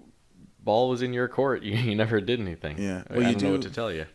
ball 0.64 0.88
was 0.90 1.02
in 1.02 1.12
your 1.12 1.28
court. 1.28 1.64
You, 1.68 1.76
you 1.76 1.96
never 1.96 2.22
did 2.22 2.40
anything. 2.40 2.78
Yeah. 2.78 3.04
I, 3.10 3.14
Well, 3.14 3.26
I 3.26 3.30
you 3.30 3.36
don't 3.36 3.44
know 3.44 3.52
what 3.52 3.62
to 3.64 3.70
tell 3.70 3.92
you. 3.92 4.06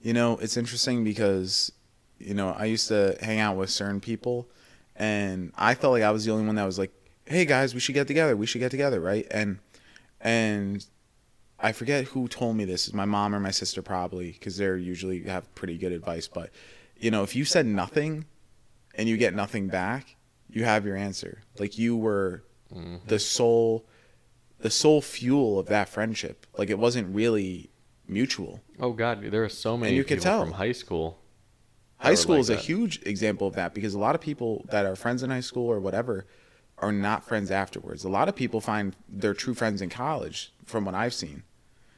You 0.00 0.12
know, 0.12 0.38
it's 0.38 0.56
interesting 0.56 1.02
because, 1.02 1.72
you 2.18 2.34
know, 2.34 2.54
I 2.56 2.66
used 2.66 2.86
to 2.88 3.16
hang 3.20 3.40
out 3.40 3.56
with 3.56 3.70
certain 3.70 4.00
people 4.00 4.48
and 4.94 5.52
I 5.56 5.74
felt 5.74 5.92
like 5.92 6.04
I 6.04 6.12
was 6.12 6.24
the 6.24 6.30
only 6.30 6.46
one 6.46 6.54
that 6.54 6.64
was 6.64 6.78
like, 6.78 6.92
hey 7.24 7.44
guys, 7.44 7.74
we 7.74 7.80
should 7.80 7.94
get 7.94 8.06
together. 8.06 8.36
We 8.36 8.46
should 8.46 8.60
get 8.60 8.70
together, 8.70 9.00
right? 9.00 9.26
And, 9.32 9.58
and 10.20 10.86
I 11.58 11.72
forget 11.72 12.04
who 12.04 12.28
told 12.28 12.56
me 12.56 12.64
this, 12.64 12.92
my 12.92 13.06
mom 13.06 13.34
or 13.34 13.40
my 13.40 13.50
sister 13.50 13.82
probably, 13.82 14.30
because 14.32 14.56
they're 14.56 14.76
usually 14.76 15.24
have 15.24 15.52
pretty 15.56 15.78
good 15.78 15.92
advice. 15.92 16.28
But, 16.28 16.50
you 16.96 17.10
know, 17.10 17.24
if 17.24 17.34
you 17.34 17.44
said 17.44 17.66
nothing 17.66 18.24
and 19.00 19.08
you 19.08 19.16
get 19.16 19.34
nothing 19.34 19.68
back, 19.68 20.16
you 20.50 20.64
have 20.64 20.84
your 20.84 20.96
answer. 20.96 21.40
Like 21.58 21.78
you 21.78 21.96
were 21.96 22.44
Mhm. 22.74 23.00
the 23.06 23.18
sole, 23.18 23.86
the 24.60 24.70
sole 24.70 25.00
fuel 25.00 25.58
of 25.58 25.66
that 25.68 25.88
friendship. 25.88 26.46
Like 26.58 26.68
it 26.68 26.78
wasn't 26.78 27.14
really 27.14 27.70
mutual. 28.06 28.60
Oh 28.78 28.92
God, 28.92 29.22
there 29.30 29.42
are 29.42 29.48
so 29.48 29.76
many 29.78 29.90
And 29.92 29.96
you 29.96 30.04
people 30.04 30.22
tell. 30.22 30.42
from 30.44 30.52
high 30.52 30.72
school. 30.72 31.18
High 31.98 32.14
school 32.14 32.34
like 32.36 32.40
is 32.42 32.50
a 32.50 32.54
that. 32.56 32.64
huge 32.64 33.00
example 33.06 33.46
of 33.46 33.54
that 33.54 33.74
because 33.74 33.94
a 33.94 33.98
lot 33.98 34.14
of 34.14 34.20
people 34.20 34.64
that 34.70 34.84
are 34.86 34.96
friends 34.96 35.22
in 35.22 35.30
high 35.30 35.40
school 35.40 35.66
or 35.66 35.80
whatever 35.80 36.26
are 36.78 36.92
not 36.92 37.24
friends 37.24 37.50
afterwards. 37.50 38.04
A 38.04 38.08
lot 38.08 38.28
of 38.28 38.34
people 38.36 38.60
find 38.60 38.94
their 39.08 39.34
true 39.34 39.54
friends 39.54 39.82
in 39.82 39.88
college, 39.90 40.52
from 40.64 40.84
what 40.84 40.94
I've 40.94 41.12
seen. 41.14 41.42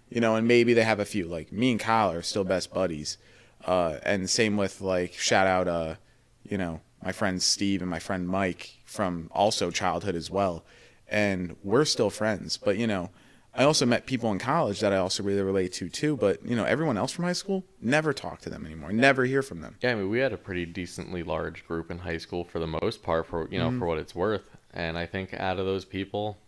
You 0.08 0.20
know, 0.20 0.34
and 0.36 0.46
maybe 0.46 0.72
they 0.74 0.82
have 0.84 1.00
a 1.00 1.04
few. 1.04 1.26
Like 1.26 1.52
me 1.52 1.70
and 1.72 1.80
Kyle 1.80 2.10
are 2.12 2.22
still 2.22 2.44
best 2.44 2.72
buddies. 2.72 3.16
Uh, 3.64 3.98
and 4.04 4.28
same 4.28 4.56
with 4.56 4.80
like 4.80 5.12
shout 5.14 5.46
out, 5.46 5.68
uh, 5.68 5.94
you 6.42 6.58
know, 6.58 6.80
my 7.02 7.12
friend 7.12 7.42
Steve 7.42 7.80
and 7.82 7.90
my 7.90 7.98
friend 7.98 8.26
Mike 8.28 8.78
from 8.84 9.28
also 9.32 9.70
childhood 9.70 10.14
as 10.14 10.30
well. 10.30 10.64
And 11.08 11.56
we're 11.62 11.84
still 11.84 12.10
friends. 12.10 12.56
But 12.56 12.78
you 12.78 12.86
know, 12.86 13.10
I 13.54 13.64
also 13.64 13.84
met 13.84 14.06
people 14.06 14.32
in 14.32 14.38
college 14.38 14.80
that 14.80 14.92
I 14.92 14.96
also 14.96 15.22
really 15.22 15.42
relate 15.42 15.72
to 15.74 15.88
too. 15.88 16.16
But 16.16 16.44
you 16.46 16.56
know, 16.56 16.64
everyone 16.64 16.96
else 16.96 17.12
from 17.12 17.24
high 17.24 17.32
school 17.34 17.64
never 17.80 18.12
talk 18.12 18.40
to 18.42 18.50
them 18.50 18.64
anymore. 18.64 18.92
Never 18.92 19.24
hear 19.24 19.42
from 19.42 19.60
them. 19.60 19.76
Yeah, 19.82 19.92
I 19.92 19.94
mean, 19.96 20.08
we 20.10 20.20
had 20.20 20.32
a 20.32 20.38
pretty 20.38 20.64
decently 20.64 21.22
large 21.22 21.66
group 21.66 21.90
in 21.90 21.98
high 21.98 22.18
school 22.18 22.44
for 22.44 22.58
the 22.60 22.66
most 22.66 23.02
part, 23.02 23.26
for 23.26 23.48
you 23.50 23.58
know, 23.58 23.68
Mm-hmm. 23.68 23.78
for 23.80 23.86
what 23.86 23.98
it's 23.98 24.14
worth. 24.14 24.42
And 24.72 24.96
I 24.96 25.04
think 25.06 25.34
out 25.34 25.58
of 25.58 25.66
those 25.66 25.84
people, 25.84 26.38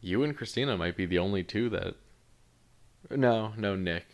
you 0.00 0.22
and 0.22 0.36
Christina 0.36 0.76
might 0.76 0.96
be 0.96 1.06
the 1.06 1.18
only 1.18 1.42
two 1.42 1.70
that. 1.70 1.94
No, 3.10 3.52
no, 3.56 3.74
Nick. 3.76 4.04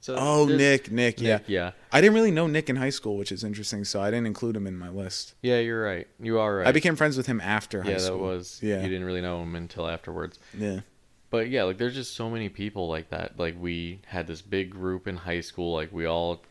So 0.00 0.14
Oh, 0.16 0.46
Nick, 0.46 0.90
Nick, 0.92 1.20
yeah. 1.20 1.36
Nick, 1.38 1.44
yeah, 1.48 1.72
I 1.92 2.00
didn't 2.00 2.14
really 2.14 2.30
know 2.30 2.46
Nick 2.46 2.70
in 2.70 2.76
high 2.76 2.90
school, 2.90 3.16
which 3.16 3.32
is 3.32 3.42
interesting, 3.42 3.84
so 3.84 4.00
I 4.00 4.10
didn't 4.10 4.26
include 4.26 4.56
him 4.56 4.66
in 4.66 4.76
my 4.78 4.88
list. 4.88 5.34
yeah. 5.42 5.58
You're 5.58 5.82
right. 5.82 6.06
You 6.20 6.38
are 6.38 6.56
right. 6.58 6.66
I 6.68 6.72
became 6.72 6.94
friends 6.96 7.16
with 7.16 7.26
him 7.26 7.40
after 7.40 7.82
high 7.82 7.96
school. 7.96 8.16
yeah, 8.18 8.22
that 8.22 8.24
was. 8.24 8.60
Yeah. 8.62 8.82
You 8.82 8.88
didn't 8.88 9.04
really 9.04 9.20
know 9.20 9.42
him 9.42 9.54
until 9.56 9.88
afterwards. 9.88 10.38
Yeah. 10.56 10.80
But 11.30 11.50
yeah, 11.50 11.64
like 11.64 11.78
there's 11.78 11.94
just 11.94 12.14
so 12.14 12.30
many 12.30 12.48
people 12.48 12.88
like 12.88 13.10
that. 13.10 13.38
Like 13.38 13.56
we 13.60 14.00
had 14.06 14.26
this 14.26 14.40
big 14.40 14.70
group 14.70 15.06
in 15.08 15.16
high 15.16 15.40
school. 15.40 15.74
Like 15.74 15.92
we 15.92 16.06
all 16.06 16.42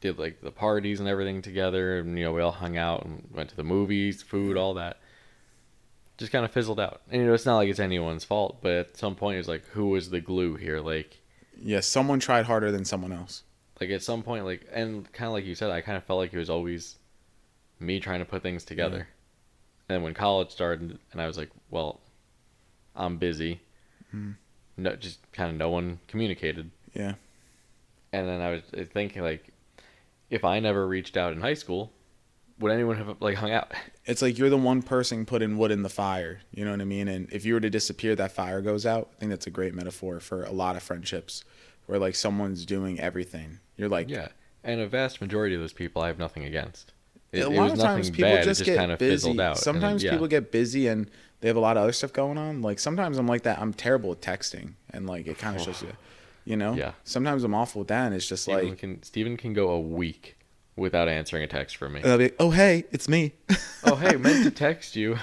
did 0.00 0.18
like 0.18 0.40
the 0.40 0.50
parties 0.52 1.00
and 1.00 1.08
everything 1.08 1.42
together, 1.42 1.98
and 1.98 2.16
you 2.18 2.24
know 2.24 2.32
we 2.32 2.40
all 2.40 2.52
hung 2.52 2.76
out 2.78 3.04
and 3.04 3.28
went 3.34 3.50
to 3.50 3.56
the 3.56 3.64
movies, 3.64 4.22
food, 4.22 4.56
all 4.56 4.74
that. 4.74 4.98
Just 6.18 6.30
kind 6.32 6.44
of 6.44 6.52
fizzled 6.52 6.78
out. 6.80 7.02
And 7.10 7.20
you 7.20 7.26
know 7.26 7.34
it's 7.34 7.46
not 7.46 7.56
like 7.56 7.68
it's 7.68 7.80
anyone's 7.80 8.24
fault, 8.24 8.58
but 8.62 8.72
at 8.72 8.96
some 8.96 9.16
point 9.16 9.38
it's 9.38 9.48
like 9.48 9.64
who 9.72 9.88
was 9.88 10.10
the 10.10 10.20
glue 10.20 10.54
here? 10.56 10.80
Like 10.80 11.18
Yeah, 11.64 11.80
someone 11.80 12.18
tried 12.20 12.46
harder 12.46 12.70
than 12.72 12.84
someone 12.84 13.12
else. 13.12 13.44
like 13.80 13.90
at 13.90 14.02
some 14.02 14.22
point 14.22 14.44
like 14.44 14.66
and 14.72 15.10
kind 15.12 15.26
of 15.26 15.32
like 15.32 15.44
you 15.44 15.54
said, 15.54 15.70
I 15.70 15.80
kind 15.80 15.96
of 15.96 16.04
felt 16.04 16.18
like 16.18 16.32
it 16.32 16.38
was 16.38 16.50
always 16.50 16.98
me 17.80 18.00
trying 18.00 18.20
to 18.20 18.24
put 18.24 18.42
things 18.42 18.64
together. 18.64 19.08
And 19.88 20.02
when 20.02 20.14
college 20.14 20.50
started, 20.50 20.98
and 21.12 21.20
I 21.20 21.26
was 21.26 21.36
like, 21.36 21.50
well, 21.70 22.00
I'm 22.94 23.16
busy. 23.18 23.60
Hmm. 24.10 24.32
No, 24.76 24.96
just 24.96 25.18
kind 25.32 25.50
of 25.50 25.56
no 25.56 25.68
one 25.70 25.98
communicated. 26.08 26.70
Yeah. 26.94 27.14
And 28.12 28.28
then 28.28 28.40
I 28.40 28.50
was 28.52 28.62
thinking, 28.92 29.22
like, 29.22 29.52
if 30.30 30.44
I 30.44 30.60
never 30.60 30.86
reached 30.86 31.16
out 31.16 31.32
in 31.32 31.40
high 31.40 31.54
school, 31.54 31.92
would 32.62 32.72
anyone 32.72 32.96
have 32.96 33.16
like 33.20 33.36
hung 33.36 33.50
out? 33.50 33.72
It's 34.04 34.22
like 34.22 34.38
you're 34.38 34.50
the 34.50 34.56
one 34.56 34.82
person 34.82 35.26
putting 35.26 35.56
wood 35.58 35.70
in 35.70 35.82
the 35.82 35.88
fire. 35.88 36.40
You 36.52 36.64
know 36.64 36.70
what 36.70 36.80
I 36.80 36.84
mean? 36.84 37.08
And 37.08 37.30
if 37.32 37.44
you 37.44 37.54
were 37.54 37.60
to 37.60 37.70
disappear, 37.70 38.14
that 38.16 38.32
fire 38.32 38.60
goes 38.60 38.86
out. 38.86 39.10
I 39.16 39.20
think 39.20 39.30
that's 39.30 39.46
a 39.46 39.50
great 39.50 39.74
metaphor 39.74 40.20
for 40.20 40.44
a 40.44 40.52
lot 40.52 40.76
of 40.76 40.82
friendships 40.82 41.44
where 41.86 41.98
like 41.98 42.14
someone's 42.14 42.64
doing 42.64 42.98
everything. 43.00 43.58
You're 43.76 43.88
like, 43.88 44.08
Yeah, 44.08 44.28
and 44.64 44.80
a 44.80 44.86
vast 44.86 45.20
majority 45.20 45.54
of 45.54 45.60
those 45.60 45.72
people 45.72 46.02
I 46.02 46.06
have 46.08 46.18
nothing 46.18 46.44
against. 46.44 46.92
It, 47.32 47.40
a 47.44 47.48
lot 47.48 47.64
was 47.64 47.72
of 47.72 47.78
nothing 47.78 47.96
times 47.96 48.10
people 48.10 48.30
bad. 48.30 48.44
just, 48.44 48.58
just 48.60 48.66
get 48.66 48.76
kind 48.76 48.92
of 48.92 48.98
busy. 48.98 49.12
fizzled 49.14 49.40
out. 49.40 49.46
and 49.46 49.56
then- 49.56 49.62
Sometimes 49.62 50.04
yeah. 50.04 50.10
people 50.10 50.26
get 50.26 50.52
busy 50.52 50.86
and 50.86 51.10
they 51.40 51.48
have 51.48 51.56
a 51.56 51.60
lot 51.60 51.76
of 51.76 51.82
other 51.82 51.92
stuff 51.92 52.12
going 52.12 52.38
on. 52.38 52.62
Like 52.62 52.78
sometimes 52.78 53.18
I'm 53.18 53.26
like 53.26 53.42
that. 53.42 53.58
I'm 53.58 53.72
terrible 53.72 54.12
at 54.12 54.20
texting, 54.20 54.74
and 54.90 55.06
like 55.06 55.26
it 55.26 55.38
kind 55.38 55.56
of 55.56 55.62
shows 55.64 55.82
you, 55.82 55.92
you 56.44 56.56
know. 56.56 56.74
Yeah. 56.74 56.92
Sometimes 57.04 57.42
I'm 57.42 57.54
awful 57.54 57.80
with 57.80 57.88
that, 57.88 58.06
and 58.06 58.14
it's 58.14 58.28
just 58.28 58.44
Steven 58.44 58.68
like, 58.70 58.78
can 58.78 59.02
Steven 59.02 59.36
can 59.36 59.52
go 59.52 59.70
a 59.70 59.80
week 59.80 60.36
without 60.74 61.06
answering 61.06 61.42
a 61.42 61.46
text 61.46 61.76
from 61.76 61.92
me. 61.92 62.00
and 62.00 62.10
I'll 62.10 62.18
be 62.18 62.24
like, 62.24 62.36
oh 62.40 62.50
hey, 62.50 62.84
it's 62.92 63.08
me. 63.08 63.32
oh 63.84 63.96
hey, 63.96 64.16
meant 64.16 64.44
to 64.44 64.50
text 64.66 64.96
you. 64.96 65.18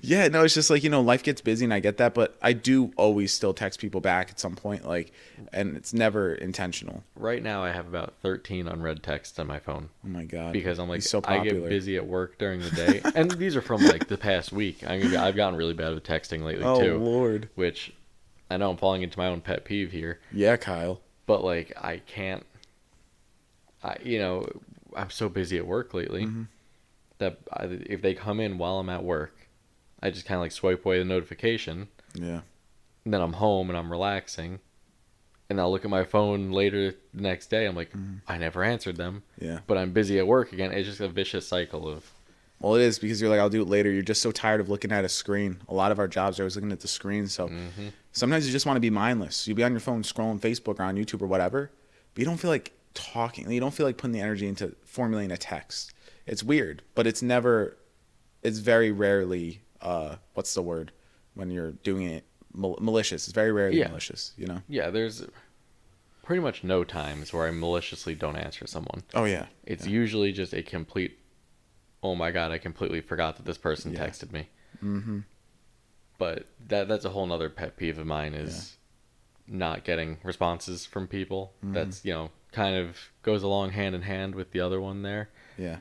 yeah, 0.00 0.28
no, 0.28 0.44
it's 0.44 0.54
just 0.54 0.70
like 0.70 0.84
you 0.84 0.90
know, 0.90 1.00
life 1.00 1.22
gets 1.22 1.40
busy, 1.40 1.64
and 1.64 1.74
I 1.74 1.80
get 1.80 1.96
that, 1.96 2.14
but 2.14 2.36
I 2.40 2.52
do 2.52 2.92
always 2.96 3.32
still 3.32 3.52
text 3.54 3.80
people 3.80 4.00
back 4.00 4.30
at 4.30 4.38
some 4.38 4.54
point, 4.54 4.86
like, 4.86 5.12
and 5.52 5.76
it's 5.76 5.92
never 5.92 6.34
intentional. 6.34 7.02
Right 7.16 7.42
now, 7.42 7.64
I 7.64 7.72
have 7.72 7.88
about 7.88 8.14
13 8.22 8.68
unread 8.68 9.02
texts 9.02 9.38
on 9.38 9.46
my 9.48 9.58
phone 9.58 9.88
Oh 10.04 10.08
my 10.08 10.24
god, 10.24 10.52
because 10.52 10.78
I'm 10.78 10.88
like, 10.88 10.98
He's 11.02 11.10
so 11.10 11.20
I 11.24 11.40
get 11.40 11.68
busy 11.68 11.96
at 11.96 12.06
work 12.06 12.38
during 12.38 12.60
the 12.60 12.70
day, 12.70 13.00
and 13.16 13.30
these 13.32 13.56
are 13.56 13.62
from 13.62 13.84
like 13.84 14.06
the 14.06 14.18
past 14.18 14.52
week. 14.52 14.88
I 14.88 14.98
mean, 14.98 15.16
I've 15.16 15.36
gotten 15.36 15.58
really 15.58 15.74
bad 15.74 15.92
with 15.94 16.04
texting 16.04 16.44
lately 16.44 16.64
Oh 16.64 16.80
too, 16.80 16.98
lord, 16.98 17.48
which 17.56 17.92
I 18.50 18.58
know 18.58 18.70
I'm 18.70 18.76
falling 18.76 19.02
into 19.02 19.18
my 19.18 19.26
own 19.26 19.40
pet 19.40 19.64
peeve 19.64 19.90
here, 19.90 20.20
yeah, 20.30 20.56
Kyle. 20.56 21.00
but 21.26 21.42
like 21.42 21.72
I 21.82 21.98
can't. 21.98 22.46
I 23.82 23.96
you 24.02 24.18
know 24.18 24.46
I'm 24.96 25.10
so 25.10 25.28
busy 25.28 25.56
at 25.58 25.66
work 25.66 25.92
lately 25.94 26.26
Mhm. 26.26 26.46
that 27.18 27.38
I, 27.52 27.64
if 27.86 28.02
they 28.02 28.14
come 28.14 28.40
in 28.40 28.58
while 28.58 28.78
I'm 28.78 28.88
at 28.88 29.04
work, 29.04 29.48
I 30.02 30.10
just 30.10 30.26
kind 30.26 30.36
of 30.36 30.42
like 30.42 30.52
swipe 30.52 30.84
away 30.84 30.98
the 30.98 31.04
notification. 31.04 31.88
Yeah, 32.14 32.40
And 33.04 33.12
then 33.12 33.20
I'm 33.20 33.34
home 33.34 33.68
and 33.70 33.76
I'm 33.78 33.90
relaxing, 33.90 34.60
and 35.50 35.60
I'll 35.60 35.70
look 35.70 35.84
at 35.84 35.90
my 35.90 36.04
phone 36.04 36.52
later 36.52 36.92
the 37.12 37.22
next 37.22 37.48
day. 37.48 37.66
I'm 37.66 37.74
like, 37.76 37.90
I 38.28 38.38
never 38.38 38.62
answered 38.62 38.96
them, 38.96 39.22
Yeah. 39.40 39.60
but 39.66 39.76
I'm 39.76 39.92
busy 39.92 40.18
at 40.18 40.26
work 40.26 40.52
again. 40.52 40.70
It's 40.72 40.88
just 40.88 41.00
a 41.00 41.08
vicious 41.08 41.46
cycle 41.48 41.88
of 41.88 42.10
Well, 42.60 42.76
it 42.76 42.82
is 42.82 42.98
because 42.98 43.20
you're 43.20 43.28
like, 43.30 43.40
I'll 43.40 43.50
do 43.50 43.62
it 43.62 43.68
later. 43.68 43.90
You're 43.90 44.02
just 44.02 44.22
so 44.22 44.30
tired 44.32 44.60
of 44.60 44.68
looking 44.70 44.90
at 44.92 45.04
a 45.04 45.08
screen. 45.08 45.58
A 45.68 45.74
lot 45.74 45.90
of 45.92 45.98
our 45.98 46.08
jobs 46.08 46.38
are 46.38 46.44
always 46.44 46.54
looking 46.56 46.72
at 46.72 46.80
the 46.80 46.88
screen. 46.88 47.26
So 47.26 47.48
Mm-hmm. 47.48 47.88
sometimes 48.12 48.46
you 48.46 48.52
just 48.52 48.64
want 48.64 48.76
to 48.76 48.80
be 48.80 48.90
mindless. 48.90 49.46
You'll 49.46 49.56
be 49.56 49.64
on 49.64 49.72
your 49.72 49.80
phone 49.80 50.02
scrolling 50.02 50.40
Facebook 50.40 50.78
or 50.78 50.84
on 50.84 50.96
YouTube 50.96 51.20
or 51.20 51.26
whatever, 51.26 51.70
but 52.14 52.20
you 52.20 52.24
don't 52.24 52.38
feel 52.38 52.50
like 52.50 52.72
talking. 52.94 53.50
You 53.50 53.60
don't 53.60 53.74
feel 53.74 53.86
like 53.86 53.96
putting 53.98 54.12
the 54.12 54.20
energy 54.20 54.46
into 54.46 54.74
formulating 54.84 55.30
a 55.32 55.36
text. 55.36 55.92
It's 56.26 56.42
weird, 56.42 56.82
but 56.94 57.06
it's 57.06 57.22
never, 57.22 57.76
it's 58.42 58.58
very 58.58 58.90
rarely, 58.92 59.62
uh, 59.80 60.16
what's 60.34 60.54
the 60.54 60.62
word 60.62 60.92
when 61.34 61.50
you're 61.50 61.72
doing 61.72 62.06
it 62.06 62.24
mal- 62.54 62.78
malicious? 62.80 63.24
It's 63.28 63.34
very 63.34 63.52
rarely 63.52 63.78
Yeah. 63.78 63.88
malicious, 63.88 64.32
you 64.36 64.46
know? 64.46 64.62
yeah. 64.68 64.90
There's 64.90 65.24
pretty 66.22 66.40
much 66.40 66.64
no 66.64 66.84
times 66.84 67.32
where 67.32 67.46
I 67.46 67.50
maliciously 67.50 68.14
don't 68.14 68.36
answer 68.36 68.66
someone. 68.66 69.02
Oh, 69.12 69.24
yeah. 69.24 69.46
It's 69.64 69.86
usually 69.86 70.32
just 70.32 70.54
a 70.54 70.62
complete. 70.62 71.18
Oh 72.02 72.14
my 72.14 72.30
god! 72.30 72.50
I 72.52 72.58
completely 72.58 73.00
forgot 73.00 73.36
that 73.36 73.46
this 73.46 73.56
person 73.56 73.92
Yeah. 73.92 74.06
texted 74.06 74.30
me. 74.30 74.48
Mm-hmm. 74.82 75.20
But 76.18 76.46
that 76.68 76.86
that's 76.86 77.04
a 77.06 77.08
whole 77.10 77.26
nother 77.26 77.48
pet 77.48 77.76
peeve 77.78 77.98
of 77.98 78.06
mine 78.06 78.34
is 78.34 78.76
not 79.46 79.84
getting 79.84 80.18
responses 80.22 80.84
from 80.86 81.06
people. 81.08 81.54
Mm-hmm. 81.64 81.72
That's 81.74 82.04
you 82.04 82.12
know 82.12 82.30
kind 82.54 82.76
of 82.76 82.96
goes 83.22 83.42
along 83.42 83.70
hand 83.70 83.94
in 83.94 84.02
hand 84.02 84.34
with 84.34 84.52
the 84.52 84.60
other 84.60 84.80
one 84.80 85.02
there. 85.02 85.28
Yeah. 85.58 85.78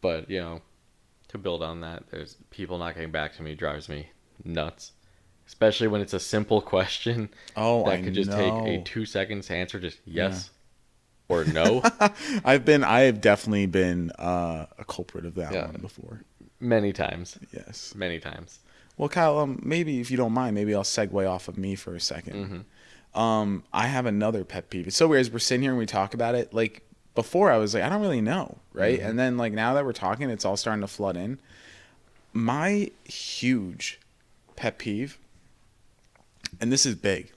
But 0.00 0.28
you 0.30 0.40
know, 0.40 0.60
to 1.28 1.38
build 1.38 1.62
on 1.62 1.80
that, 1.80 2.04
there's 2.10 2.36
people 2.50 2.78
not 2.78 2.94
getting 2.94 3.10
back 3.10 3.34
to 3.36 3.42
me 3.42 3.54
drives 3.54 3.88
me 3.88 4.08
nuts. 4.44 4.92
Especially 5.46 5.86
when 5.86 6.00
it's 6.00 6.12
a 6.12 6.18
simple 6.20 6.60
question 6.60 7.30
Oh, 7.56 7.84
that 7.84 8.00
I 8.00 8.02
could 8.02 8.14
just 8.14 8.30
know. 8.30 8.36
take 8.36 8.80
a 8.80 8.82
two 8.82 9.06
seconds 9.06 9.46
to 9.46 9.54
answer, 9.54 9.78
just 9.78 9.98
yes 10.04 10.50
or 11.28 11.44
no. 11.44 11.82
I've 12.44 12.64
been, 12.64 12.82
I 12.84 13.00
have 13.02 13.20
definitely 13.20 13.66
been 13.66 14.10
uh, 14.18 14.66
a 14.78 14.84
culprit 14.84 15.24
of 15.24 15.34
that 15.36 15.52
Yeah. 15.52 15.66
one 15.66 15.78
before. 15.80 16.22
many 16.60 16.92
times, 16.92 17.38
Yes. 17.52 17.94
many 17.96 18.18
times. 18.20 18.60
Well, 18.96 19.08
Kyle, 19.08 19.38
um, 19.38 19.60
maybe 19.62 20.00
if 20.00 20.10
you 20.10 20.16
don't 20.16 20.32
mind, 20.32 20.54
maybe 20.54 20.74
I'll 20.74 20.82
segue 20.82 21.28
off 21.28 21.48
of 21.48 21.58
me 21.58 21.74
for 21.74 21.94
a 21.94 21.98
2nd 21.98 22.32
Mm-hmm. 22.34 22.58
Um, 23.16 23.64
I 23.72 23.86
have 23.86 24.06
another 24.06 24.44
pet 24.44 24.70
peeve. 24.70 24.86
It's 24.86 24.96
so 24.96 25.08
weird 25.08 25.22
as 25.22 25.30
we're 25.30 25.38
sitting 25.38 25.62
here 25.62 25.72
and 25.72 25.78
we 25.78 25.86
talk 25.86 26.14
about 26.14 26.34
it. 26.34 26.52
Like 26.52 26.82
before, 27.14 27.50
I 27.50 27.56
was 27.56 27.74
like, 27.74 27.82
I 27.82 27.88
don't 27.88 28.02
really 28.02 28.20
know, 28.20 28.58
right? 28.72 28.98
Mm-hmm. 28.98 29.08
And 29.08 29.18
then 29.18 29.36
like 29.38 29.52
now 29.52 29.74
that 29.74 29.84
we're 29.84 29.92
talking, 29.92 30.28
it's 30.30 30.44
all 30.44 30.56
starting 30.56 30.82
to 30.82 30.86
flood 30.86 31.16
in. 31.16 31.38
My 32.32 32.90
huge 33.04 33.98
pet 34.54 34.78
peeve, 34.78 35.18
and 36.60 36.70
this 36.70 36.84
is 36.84 36.94
big, 36.94 37.32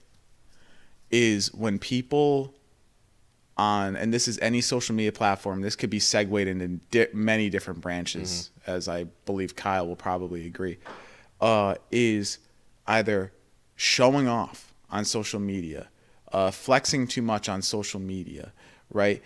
is 1.10 1.52
when 1.54 1.78
people 1.78 2.52
on 3.56 3.94
and 3.94 4.12
this 4.12 4.26
is 4.26 4.38
any 4.38 4.60
social 4.62 4.94
media 4.94 5.12
platform 5.12 5.60
this 5.60 5.76
could 5.76 5.90
be 5.90 5.98
segued 5.98 6.48
into 6.48 6.68
di- 6.90 7.08
many 7.12 7.50
different 7.50 7.80
branches 7.82 8.50
as 8.66 8.88
i 8.88 9.04
believe 9.26 9.54
kyle 9.54 9.86
will 9.86 9.96
probably 9.96 10.46
agree 10.46 10.78
uh, 11.42 11.74
is 11.90 12.38
either 12.86 13.32
showing 13.76 14.26
off 14.26 14.69
on 14.90 15.04
social 15.04 15.40
media 15.40 15.88
uh, 16.32 16.50
flexing 16.50 17.06
too 17.06 17.22
much 17.22 17.48
on 17.48 17.62
social 17.62 18.00
media 18.00 18.52
right? 18.92 19.22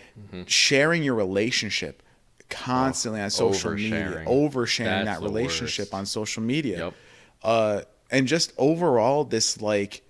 Sharing 0.46 1.02
your 1.02 1.14
relationship 1.14 2.02
constantly 2.50 3.20
on 3.20 3.30
social 3.30 3.72
media 3.72 4.24
oversharing. 4.26 4.26
oversharing 4.26 5.04
That's 5.04 5.20
that 5.20 5.22
relationship 5.22 5.86
worst. 5.86 5.94
on 5.94 6.06
social 6.06 6.42
media. 6.42 6.78
Yep. 6.78 6.94
uh, 7.42 7.80
and 8.10 8.28
just 8.28 8.52
overall 8.58 9.24
this 9.24 9.60
like 9.60 10.02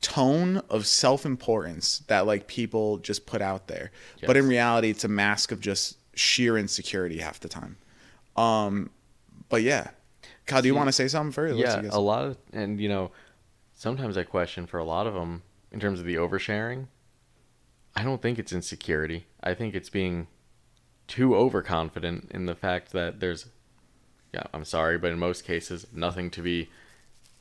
tone 0.00 0.62
of 0.70 0.86
self-importance 0.86 1.98
that 2.06 2.26
like 2.26 2.46
people 2.46 2.98
just 2.98 3.26
put 3.26 3.42
out 3.42 3.68
there. 3.68 3.90
But 4.24 4.36
in 4.36 4.48
reality 4.48 4.90
it's 4.90 5.04
a 5.04 5.08
mask 5.08 5.52
of 5.52 5.60
just 5.60 5.98
sheer 6.14 6.56
insecurity 6.56 7.18
half 7.18 7.40
the 7.40 7.48
time. 7.48 7.76
Um 8.36 8.90
but 9.48 9.62
yeah. 9.62 9.90
Kyle 10.46 10.62
do 10.62 10.68
you 10.68 10.74
See, 10.74 10.76
want 10.76 10.88
to 10.88 10.92
say 10.92 11.08
something 11.08 11.32
first? 11.32 11.54
Let's 11.56 11.84
yeah, 11.84 11.90
a 11.92 12.00
lot 12.00 12.24
of, 12.24 12.38
and 12.52 12.80
you 12.80 12.88
know, 12.88 13.10
sometimes 13.78 14.18
I 14.18 14.24
question 14.24 14.66
for 14.66 14.78
a 14.78 14.84
lot 14.84 15.06
of 15.06 15.14
them 15.14 15.42
in 15.70 15.78
terms 15.80 16.00
of 16.00 16.04
the 16.04 16.16
oversharing. 16.16 16.88
I 17.94 18.02
don't 18.02 18.20
think 18.20 18.38
it's 18.38 18.52
insecurity. 18.52 19.26
I 19.42 19.54
think 19.54 19.74
it's 19.74 19.88
being 19.88 20.26
too 21.06 21.34
overconfident 21.34 22.30
in 22.32 22.46
the 22.46 22.56
fact 22.56 22.92
that 22.92 23.20
there's, 23.20 23.46
yeah, 24.34 24.42
I'm 24.52 24.64
sorry, 24.64 24.98
but 24.98 25.12
in 25.12 25.18
most 25.18 25.44
cases, 25.44 25.86
nothing 25.92 26.28
to 26.32 26.42
be 26.42 26.68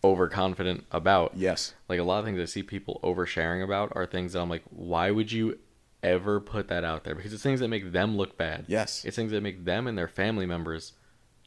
overconfident 0.03 0.85
about. 0.91 1.31
yes 1.35 1.73
Like 1.89 1.99
a 1.99 2.03
lot 2.03 2.19
of 2.19 2.25
things 2.25 2.39
I 2.39 2.45
see 2.45 2.63
people 2.63 2.99
oversharing 3.03 3.63
about 3.63 3.91
are 3.95 4.05
things 4.05 4.33
that 4.33 4.39
I'm 4.41 4.49
like, 4.49 4.63
why 4.69 5.09
would 5.09 5.31
you 5.31 5.57
ever 6.03 6.39
put 6.39 6.67
that 6.67 6.83
out 6.83 7.03
there? 7.03 7.15
Because 7.15 7.33
it's 7.33 7.41
things 7.41 7.59
that 7.61 7.67
make 7.67 7.91
them 7.91 8.15
look 8.15 8.37
bad. 8.37 8.65
yes 8.67 9.03
It's 9.03 9.15
things 9.15 9.31
that 9.31 9.41
make 9.41 9.65
them 9.65 9.87
and 9.87 9.97
their 9.97 10.07
family 10.07 10.45
members 10.45 10.93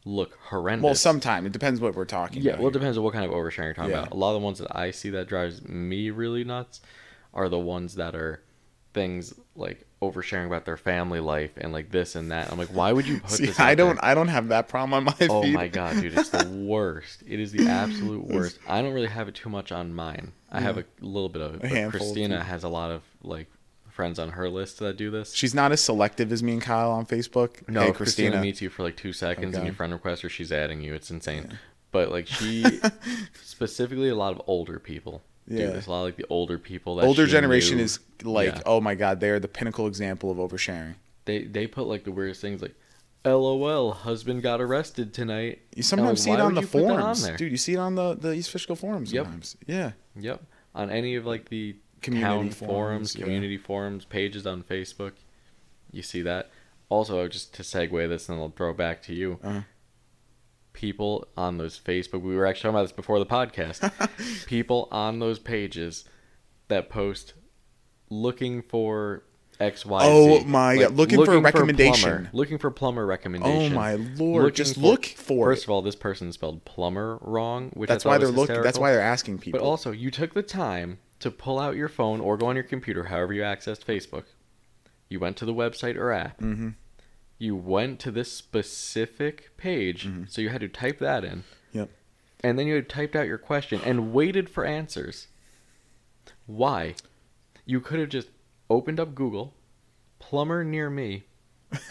look 0.04 0.38
horrendous. 0.48 0.84
well 0.84 0.94
sometime 0.94 1.44
it 1.46 1.52
depends 1.52 1.80
what 1.80 1.94
we're 1.94 2.04
talking 2.04 2.42
Yeah, 2.42 2.52
about 2.52 2.60
well, 2.60 2.68
it 2.68 2.72
depends 2.72 2.96
on 2.96 3.04
what 3.04 3.12
kind 3.12 3.24
of 3.24 3.30
oversharing 3.32 3.64
you're 3.66 3.74
talking 3.74 3.90
Yeah. 3.90 3.98
about. 4.00 4.12
A 4.12 4.16
lot 4.16 4.34
of 4.34 4.40
the 4.40 4.44
ones 4.44 4.58
that 4.58 4.74
I 4.76 4.90
see 4.92 5.10
that 5.10 5.28
drives 5.28 5.62
me 5.68 6.10
really 6.10 6.42
nuts 6.44 6.80
are 7.34 7.48
the 7.48 7.58
ones 7.58 7.96
that 7.96 8.14
are 8.14 8.42
things 8.94 9.34
like 9.54 9.86
oversharing 10.02 10.46
about 10.46 10.64
their 10.64 10.78
family 10.78 11.20
life 11.20 11.50
and 11.58 11.72
like 11.72 11.90
this 11.90 12.16
and 12.16 12.30
that. 12.32 12.50
I'm 12.50 12.58
like, 12.58 12.68
why 12.74 12.92
would 12.92 13.06
you 13.06 13.18
put 13.18 13.30
See, 13.38 13.46
this? 13.46 13.60
i 13.60 13.74
don't 13.74 13.96
there? 13.96 14.04
i 14.04 14.14
don't 14.14 14.28
have 14.28 14.48
that 14.48 14.68
problem 14.68 14.94
on 14.94 15.04
my 15.04 15.28
Oh 15.28 15.42
feed 15.42 15.52
my 15.54 15.68
god, 15.68 16.00
dude, 16.00 16.14
it's 16.14 16.30
the 16.30 16.40
worst. 16.66 17.22
It 17.28 17.38
is 17.38 17.52
the 17.52 17.66
absolute 17.68 18.24
worst. 18.26 18.58
I 18.66 18.80
don't 18.82 18.94
really 18.94 19.06
have 19.08 19.28
it 19.28 19.34
too 19.34 19.50
much 19.50 19.70
on 19.70 19.92
mine. 19.94 20.32
I 20.50 20.60
have 20.60 20.78
a 20.78 20.84
little 21.00 21.28
bit 21.28 21.42
of 21.42 21.54
it. 21.56 21.60
But 21.60 21.90
Christina 21.90 22.42
has 22.42 22.64
a 22.64 22.68
lot 22.68 22.90
of 22.90 23.02
like 23.22 23.48
friends 24.00 24.18
on 24.18 24.30
her 24.30 24.48
list 24.48 24.78
that 24.78 24.96
do 24.96 25.10
this. 25.10 25.34
she's 25.34 25.54
not 25.54 25.72
as 25.72 25.80
selective 25.80 26.32
as 26.32 26.42
me 26.42 26.52
and 26.54 26.62
kyle 26.62 26.90
on 26.90 27.04
facebook 27.06 27.50
No, 27.68 27.80
hey 27.82 27.92
Christina. 27.92 28.30
christina 28.30 28.40
meets 28.40 28.60
you 28.62 28.70
for 28.70 28.82
like 28.82 28.96
two 28.96 29.12
seconds 29.12 29.54
and 29.54 29.62
Okay. 29.62 29.66
you 29.66 29.72
friend 29.74 29.92
request 29.92 30.22
her, 30.22 30.28
she's 30.28 30.50
adding 30.52 30.80
you. 30.80 30.94
It's 30.94 31.10
insane. 31.10 31.58
But 31.92 32.10
like 32.10 32.26
she, 32.26 32.64
specifically, 33.42 34.08
a 34.08 34.14
lot 34.14 34.32
of 34.32 34.42
older 34.46 34.78
people. 34.78 35.22
Yeah. 35.46 35.66
do 35.66 35.72
this. 35.72 35.86
A 35.86 35.90
lot 35.90 36.00
of 36.00 36.04
like 36.06 36.16
the 36.16 36.26
older 36.30 36.58
people. 36.58 36.96
That 36.96 37.04
older 37.06 37.26
generation 37.26 37.78
knew. 37.78 37.84
is 37.84 37.98
like 38.22 38.54
Yeah. 38.54 38.62
oh 38.66 38.80
my 38.80 38.94
god 38.94 39.18
they're 39.20 39.40
the 39.40 39.48
pinnacle 39.48 39.86
example 39.88 40.30
of 40.30 40.36
oversharing 40.38 40.94
They 41.24 41.42
they 41.44 41.66
put 41.66 41.86
like 41.86 42.04
the 42.04 42.12
weirdest 42.12 42.40
things 42.40 42.62
like, 42.62 42.74
"LOL, 43.24 43.92
husband 43.92 44.42
got 44.42 44.60
arrested 44.60 45.12
tonight." 45.12 45.60
You 45.74 45.82
sometimes 45.82 46.20
like, 46.20 46.24
see 46.24 46.30
it 46.32 46.40
on 46.40 46.54
the 46.54 46.60
that 46.60 46.74
on 46.76 47.14
forums, 47.14 47.28
dude. 47.38 47.50
You 47.50 47.56
see 47.56 47.74
it 47.74 47.78
on 47.78 47.94
the 47.96 48.14
the 48.14 48.32
East 48.32 48.50
Fishkill 48.50 48.76
forums 48.76 49.12
Yep. 49.12 49.24
sometimes. 49.24 49.56
Yeah, 49.66 49.92
Yep. 50.16 50.42
On 50.74 50.88
any 50.90 51.16
of 51.16 51.26
like 51.26 51.48
the 51.48 51.74
Community 52.00 52.24
town 52.26 52.50
forums, 52.50 52.56
forums, 52.56 53.16
yeah. 53.16 53.24
community 53.24 53.56
forums, 53.56 54.04
pages 54.04 54.46
on 54.46 54.62
Facebook, 54.62 55.12
you 55.92 56.02
see 56.02 56.22
that. 56.22 56.50
Also, 56.88 57.26
just 57.28 57.54
to 57.54 57.62
segue 57.62 58.08
this, 58.08 58.28
and 58.28 58.40
I'll 58.40 58.50
throw 58.50 58.70
it 58.70 58.76
back 58.76 59.02
to 59.02 59.14
you. 59.14 59.38
Uh-huh. 59.42 59.60
People 60.72 61.26
on 61.36 61.58
those 61.58 61.78
Facebook, 61.78 62.22
we 62.22 62.34
were 62.36 62.46
actually 62.46 62.62
talking 62.70 62.76
about 62.76 62.82
this 62.82 62.92
before 62.92 63.18
the 63.18 63.26
podcast. 63.26 64.46
people 64.46 64.88
on 64.92 65.18
those 65.18 65.38
pages 65.38 66.04
that 66.68 66.88
post 66.88 67.34
looking 68.08 68.62
for 68.62 69.24
X, 69.58 69.84
Y, 69.84 70.00
Oh 70.02 70.38
Z. 70.38 70.44
my 70.46 70.78
God, 70.78 70.94
looking 70.94 71.22
for 71.24 71.34
a 71.34 71.40
recommendation. 71.40 72.10
plumber, 72.10 72.30
looking 72.32 72.56
for 72.58 72.70
plumber 72.70 73.04
recommendation. 73.04 73.72
Oh 73.72 73.76
my 73.76 73.94
lord! 73.94 74.44
Looking 74.44 74.54
Just 74.56 74.74
for- 74.76 74.80
look 74.80 75.04
for 75.04 75.48
First 75.50 75.62
it. 75.62 75.66
of 75.66 75.70
all, 75.70 75.82
this 75.82 75.96
person 75.96 76.32
spelled 76.32 76.64
plumber 76.64 77.18
wrong, 77.20 77.70
which 77.74 77.88
That's 77.88 78.04
why 78.04 78.16
they're 78.18 78.28
looking. 78.28 78.62
That's 78.62 78.78
why 78.78 78.92
they're 78.92 79.00
asking 79.02 79.38
people. 79.38 79.60
But 79.60 79.66
also, 79.66 79.90
you 79.90 80.10
took 80.10 80.32
the 80.34 80.42
time 80.42 80.98
to 81.20 81.30
pull 81.30 81.58
out 81.58 81.76
your 81.76 81.88
phone 81.88 82.20
or 82.20 82.36
go 82.36 82.46
on 82.46 82.56
your 82.56 82.62
computer, 82.64 83.04
however 83.04 83.32
you 83.32 83.42
accessed 83.42 83.84
Facebook. 83.84 84.24
You 85.08 85.20
went 85.20 85.36
to 85.38 85.44
the 85.44 85.54
website 85.54 85.96
or 85.96 86.12
app. 86.12 86.40
Mhm. 86.40 86.74
You 87.38 87.56
went 87.56 88.00
to 88.00 88.10
this 88.10 88.32
specific 88.32 89.56
page, 89.56 90.08
so 90.28 90.40
you 90.42 90.50
had 90.50 90.60
to 90.60 90.68
type 90.68 90.98
that 90.98 91.24
in. 91.24 91.30
Mm-hmm. 91.38 91.78
Yep. 91.78 91.90
And 92.42 92.58
then 92.58 92.66
you 92.66 92.74
had 92.74 92.88
typed 92.88 93.16
out 93.16 93.26
your 93.26 93.38
question 93.38 93.80
and 93.84 94.12
waited 94.12 94.48
for 94.50 94.64
answers. 94.64 95.28
Why? 96.46 96.94
You 97.64 97.80
could 97.80 97.98
have 98.00 98.08
just 98.08 98.28
opened 98.68 98.98
up 99.00 99.14
Google, 99.14 99.54
plumber 100.18 100.64
near 100.64 100.90
me, 100.90 101.24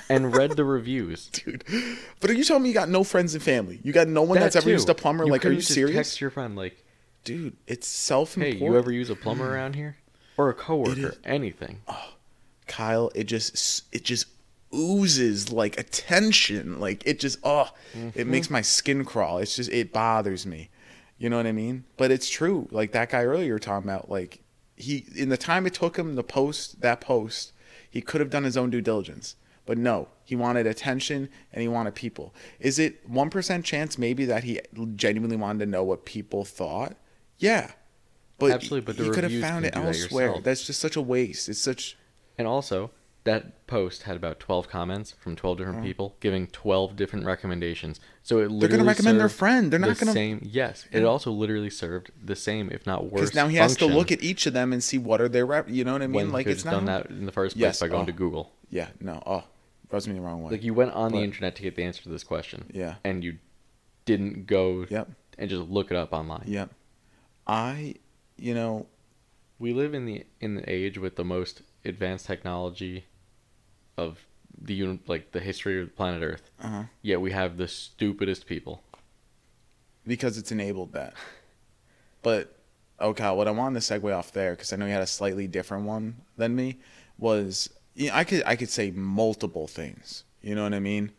and 0.10 0.36
read 0.36 0.52
the 0.52 0.66
reviews. 0.66 1.28
dude. 1.32 1.64
But 2.20 2.30
are 2.30 2.34
you 2.34 2.44
telling 2.44 2.64
me 2.64 2.70
you 2.70 2.76
got 2.76 2.90
no 2.90 3.04
friends 3.04 3.34
and 3.34 3.44
family? 3.44 3.80
You 3.84 3.94
got 3.94 4.08
no 4.08 4.22
one 4.24 4.40
that's 4.40 4.56
That 4.56 4.64
ever 4.64 4.70
used 4.72 4.90
a 4.90 4.96
plumber? 4.96 5.26
like, 5.26 5.46
are 5.46 5.52
you 5.52 5.62
serious, 5.62 5.96
Text 5.96 6.22
your 6.22 6.30
friend 6.32 6.56
like, 6.56 6.84
dude? 7.24 7.56
It's 7.68 7.88
"Hey, 7.88 7.92
self-important. 8.08 8.62
you 8.62 8.78
ever 8.78 8.92
use 8.92 9.10
a 9.10 9.16
plumber 9.16 9.54
around 9.54 9.76
here?" 9.76 9.98
Or 10.38 10.50
a 10.50 10.54
coworker, 10.54 11.16
anything. 11.26 11.82
Kyle? 12.68 13.12
It 13.16 13.26
just 13.26 13.84
it 13.94 14.04
just 14.04 14.28
oozes 14.74 15.52
like 15.52 15.78
attention. 15.80 16.80
Like 16.80 17.06
it 17.06 17.20
just 17.20 17.40
oh, 17.44 17.70
it 17.94 17.98
Mm-hmm. 18.16 18.32
makes 18.32 18.50
my 18.50 18.62
skin 18.62 19.04
crawl. 19.06 19.40
It's 19.40 19.56
just 19.56 19.72
it 19.72 19.92
bothers 19.92 20.46
me. 20.46 20.70
You 21.18 21.30
know 21.30 21.38
what 21.38 21.48
I 21.48 21.52
mean? 21.52 21.84
But 21.98 22.12
it's 22.12 22.30
true. 22.30 22.68
Like 22.72 22.92
that 22.94 23.10
guy 23.10 23.24
earlier 23.24 23.48
you 23.48 23.54
were 23.54 23.60
talking 23.60 23.90
about. 23.90 24.10
Like 24.10 24.40
he 24.76 25.06
in 25.16 25.30
the 25.30 25.38
time 25.38 25.66
it 25.66 25.74
took 25.74 25.98
him 25.98 26.16
to 26.16 26.24
post 26.24 26.80
that 26.82 27.02
post, 27.02 27.52
he 27.90 28.02
could 28.02 28.22
have 28.22 28.30
done 28.30 28.44
his 28.46 28.56
own 28.56 28.70
due 28.70 28.82
diligence. 28.82 29.36
But 29.66 29.78
no, 29.78 30.08
he 30.24 30.36
wanted 30.36 30.66
attention 30.66 31.30
and 31.52 31.62
he 31.62 31.68
wanted 31.68 31.94
people. 31.96 32.34
Is 32.60 32.80
it 32.80 33.08
one 33.08 33.30
percent 33.30 33.66
chance 33.66 33.98
maybe 33.98 34.24
that 34.26 34.44
he 34.46 34.62
genuinely 34.96 35.36
wanted 35.36 35.60
to 35.66 35.70
know 35.70 35.84
what 35.84 36.06
people 36.06 36.46
thought? 36.46 36.96
Yeah, 37.40 37.72
But 38.38 38.52
Absolutely, 38.52 38.94
but 38.94 39.04
you 39.04 39.12
could 39.12 39.24
have 39.24 39.42
found 39.42 39.66
it 39.66 39.74
do 39.74 39.82
that 39.82 39.88
elsewhere. 39.88 40.36
That's 40.42 40.66
just 40.66 40.80
such 40.80 40.96
a 40.96 41.02
waste. 41.02 41.50
It's 41.50 41.60
such 41.60 41.98
And 42.38 42.48
also, 42.48 42.92
that 43.26 43.68
post 43.68 44.04
had 44.04 44.16
about 44.16 44.40
12 44.40 44.70
comments 44.70 45.14
from 45.20 45.36
12 45.36 45.58
different 45.58 45.80
oh. 45.80 45.84
people 45.84 46.16
giving 46.20 46.48
12 46.48 46.96
different 46.96 47.26
recommendations. 47.26 48.00
So 48.24 48.38
it 48.38 48.44
literally. 48.44 48.60
They're 48.60 48.70
gonna 48.78 48.88
recommend 48.88 49.20
their 49.20 49.30
friend. 49.30 49.72
They're 49.72 49.80
not 49.80 49.98
the 49.98 50.06
gonna- 50.06 50.14
same. 50.14 50.42
Yes, 50.44 50.86
it 50.92 51.04
also 51.04 51.32
literally 51.32 51.70
served 51.70 52.12
the 52.24 52.36
same, 52.36 52.70
if 52.72 52.86
not 52.88 53.04
worse. 53.06 53.22
because 53.22 53.36
now 53.36 53.48
he 53.48 53.58
has 53.58 53.76
to 53.78 53.86
look 53.86 54.12
at 54.12 54.24
each 54.24 54.46
of 54.46 54.54
them 54.54 54.72
and 54.74 54.84
see 54.84 54.98
what 54.98 55.20
are 55.22 55.28
their 55.30 55.46
rep. 55.46 55.70
You 55.70 55.84
know 55.84 55.94
what 55.94 56.02
I 56.02 56.08
mean? 56.08 56.16
when 56.16 56.32
like 56.32 56.46
he 56.48 56.52
could 56.52 56.58
it's 56.58 56.64
have 56.64 56.84
not. 56.84 56.86
done 56.86 56.86
that 56.86 57.10
in 57.10 57.26
the 57.26 57.32
first 57.32 57.56
place 57.56 57.62
Yes, 57.62 57.80
by 57.82 57.88
going 57.90 58.04
oh. 58.04 58.06
to 58.06 58.12
Google. 58.14 58.54
Yeah. 58.70 58.88
No. 59.02 59.22
Oh, 59.26 59.44
rubs 59.92 60.08
me 60.08 60.14
the 60.16 60.22
wrong 60.22 60.42
way. 60.42 60.52
Like 60.52 60.64
you 60.64 60.74
went 60.74 60.92
on 60.94 61.12
But- 61.12 61.18
the 61.18 61.24
internet 61.24 61.56
to 61.58 61.62
get 61.62 61.76
the 61.76 61.84
answer 61.84 62.02
to 62.04 62.10
this 62.10 62.24
question. 62.24 62.66
Yeah. 62.74 62.96
And 63.04 63.24
you 63.24 63.38
didn't 64.06 64.48
go 64.48 64.86
Yep. 64.90 65.10
and 65.38 65.50
just 65.50 65.64
look 65.70 65.92
it 65.92 65.98
up 65.98 66.14
online. 66.14 66.46
Yep. 66.48 66.72
I, 67.50 67.96
you 68.38 68.54
know, 68.54 68.86
We 69.58 69.74
live 69.74 69.94
in 69.96 70.06
the 70.06 70.26
in 70.40 70.56
the 70.56 70.70
age 70.70 70.98
with 70.98 71.16
the 71.16 71.24
most 71.26 71.62
advanced 71.84 72.26
technology 72.28 73.06
of 73.98 74.20
the 74.62 74.74
uni- 74.76 75.00
like 75.08 75.32
the 75.32 75.40
history 75.40 75.82
of 75.82 75.88
the 75.88 75.94
planet 75.94 76.22
Earth. 76.24 76.52
uh 76.62 76.84
Yet 77.02 77.20
we 77.22 77.32
have 77.32 77.58
the 77.58 77.68
stupidest 77.68 78.46
people. 78.46 78.84
because 80.06 80.38
it's 80.38 80.52
enabled 80.52 80.94
that. 80.94 81.14
But 82.22 82.44
okay, 83.00 83.32
what 83.32 83.48
I 83.48 83.52
wanted 83.52 83.80
to 83.82 83.86
segue 83.94 84.14
off 84.14 84.32
there 84.34 84.52
because 84.52 84.74
I 84.74 84.76
know 84.76 84.86
you 84.86 84.92
had 84.92 85.02
a 85.02 85.08
slightly 85.08 85.48
different 85.48 85.86
one 85.86 86.18
than 86.38 86.54
me 86.56 86.78
was 87.18 87.70
yeah, 87.96 88.16
I 88.16 88.24
could 88.26 88.44
I 88.46 88.56
could 88.58 88.70
say 88.70 88.92
multiple 88.92 89.68
things. 89.68 90.26
You 90.42 90.54
know 90.56 90.64
what 90.64 90.74
I 90.74 90.80
mean? 90.80 91.12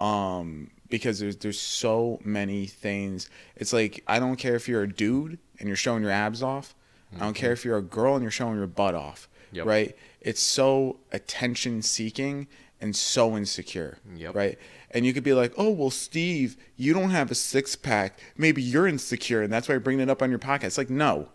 Um, 0.00 0.70
because 0.90 1.18
there's 1.20 1.36
there's 1.36 1.60
so 1.60 2.20
many 2.24 2.66
things. 2.66 3.30
It's 3.56 3.72
like 3.72 4.02
I 4.06 4.18
don't 4.18 4.36
care 4.36 4.56
if 4.56 4.68
you're 4.68 4.82
a 4.82 4.92
dude 4.92 5.38
and 5.58 5.68
you're 5.68 5.76
showing 5.76 6.02
your 6.02 6.12
abs 6.12 6.42
off. 6.42 6.74
I 7.16 7.20
don't 7.20 7.34
care 7.34 7.48
mm-hmm. 7.48 7.54
if 7.54 7.64
you're 7.64 7.78
a 7.78 7.82
girl 7.82 8.14
and 8.14 8.22
you're 8.22 8.30
showing 8.30 8.56
your 8.56 8.66
butt 8.66 8.94
off. 8.94 9.28
Yep. 9.52 9.66
Right? 9.66 9.96
It's 10.20 10.40
so 10.40 10.98
attention 11.12 11.82
seeking 11.82 12.46
and 12.80 12.94
so 12.94 13.36
insecure. 13.36 13.98
Yep. 14.14 14.34
Right? 14.34 14.58
And 14.92 15.04
you 15.06 15.12
could 15.12 15.24
be 15.24 15.34
like, 15.34 15.52
oh, 15.56 15.70
well, 15.70 15.90
Steve, 15.90 16.56
you 16.76 16.92
don't 16.92 17.10
have 17.10 17.30
a 17.30 17.34
six 17.34 17.76
pack. 17.76 18.18
Maybe 18.36 18.62
you're 18.62 18.88
insecure, 18.88 19.42
and 19.42 19.52
that's 19.52 19.68
why 19.68 19.74
you're 19.74 19.80
bringing 19.80 20.02
it 20.02 20.10
up 20.10 20.22
on 20.22 20.30
your 20.30 20.38
podcast. 20.38 20.64
It's 20.64 20.78
like, 20.78 20.90
no, 20.90 21.28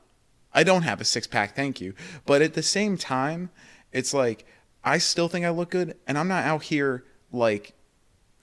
I 0.54 0.64
don't 0.64 0.82
have 0.82 1.00
a 1.00 1.06
six 1.06 1.28
pack. 1.28 1.56
Thank 1.56 1.80
you. 1.80 1.94
But 2.26 2.42
at 2.42 2.54
the 2.54 2.64
same 2.64 2.98
time, 2.98 3.50
it's 3.92 4.14
like, 4.14 4.46
I 4.84 4.98
still 4.98 5.30
think 5.30 5.46
I 5.46 5.50
look 5.52 5.70
good, 5.72 5.96
and 6.06 6.18
I'm 6.18 6.28
not 6.28 6.44
out 6.44 6.64
here 6.64 7.06
like 7.32 7.75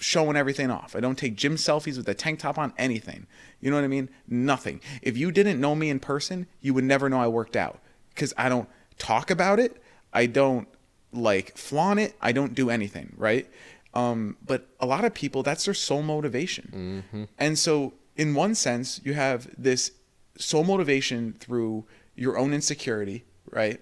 showing 0.03 0.37
everything 0.37 0.71
off. 0.71 0.97
I 0.97 1.01
don't 1.01 1.17
take 1.17 1.37
gym 1.37 1.55
selfies 1.57 1.97
with 1.97 2.09
a 2.09 2.15
tank 2.15 2.41
top 2.41 2.59
on, 2.59 2.73
anything. 2.77 3.27
You 3.61 3.71
know 3.71 3.77
what 3.77 3.85
I 3.85 3.89
mean? 3.89 4.11
Nothing. 4.27 4.81
If 5.01 5.17
you 5.17 5.31
didn't 5.31 5.61
know 5.61 5.75
me 5.75 5.91
in 5.91 6.01
person, 6.01 6.47
you 6.61 6.75
would 6.75 6.85
never 6.85 7.09
know 7.09 7.21
I 7.21 7.29
worked 7.29 7.57
out 7.57 7.79
because 8.11 8.35
I 8.37 8.49
don't 8.49 8.69
talk 8.99 9.31
about 9.31 9.61
it. 9.61 9.81
I 10.13 10.27
don't 10.27 10.67
like 11.13 11.57
flaunt 11.57 12.01
it. 12.01 12.15
I 12.21 12.33
don't 12.33 12.55
do 12.55 12.69
anything, 12.69 13.15
right? 13.17 13.49
Um, 13.95 14.37
but 14.45 14.67
a 14.81 14.87
lot 14.87 15.05
of 15.05 15.15
people, 15.15 15.43
that's 15.43 15.67
their 15.67 15.75
sole 15.75 16.03
motivation. 16.03 17.29
And 17.39 17.59
so, 17.59 17.95
in 18.17 18.35
one 18.35 18.55
sense, 18.55 19.01
you 19.05 19.15
have 19.15 19.49
this 19.57 19.93
sole 20.39 20.65
motivation 20.65 21.35
through 21.39 21.85
your 22.17 22.37
own 22.39 22.53
insecurity, 22.53 23.25
right? 23.51 23.81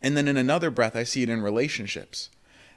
And 0.00 0.16
then 0.16 0.28
in 0.28 0.36
another 0.36 0.70
breath, 0.70 0.96
I 0.96 1.02
see 1.02 1.22
it 1.22 1.28
in 1.28 1.42
relationships. 1.42 2.30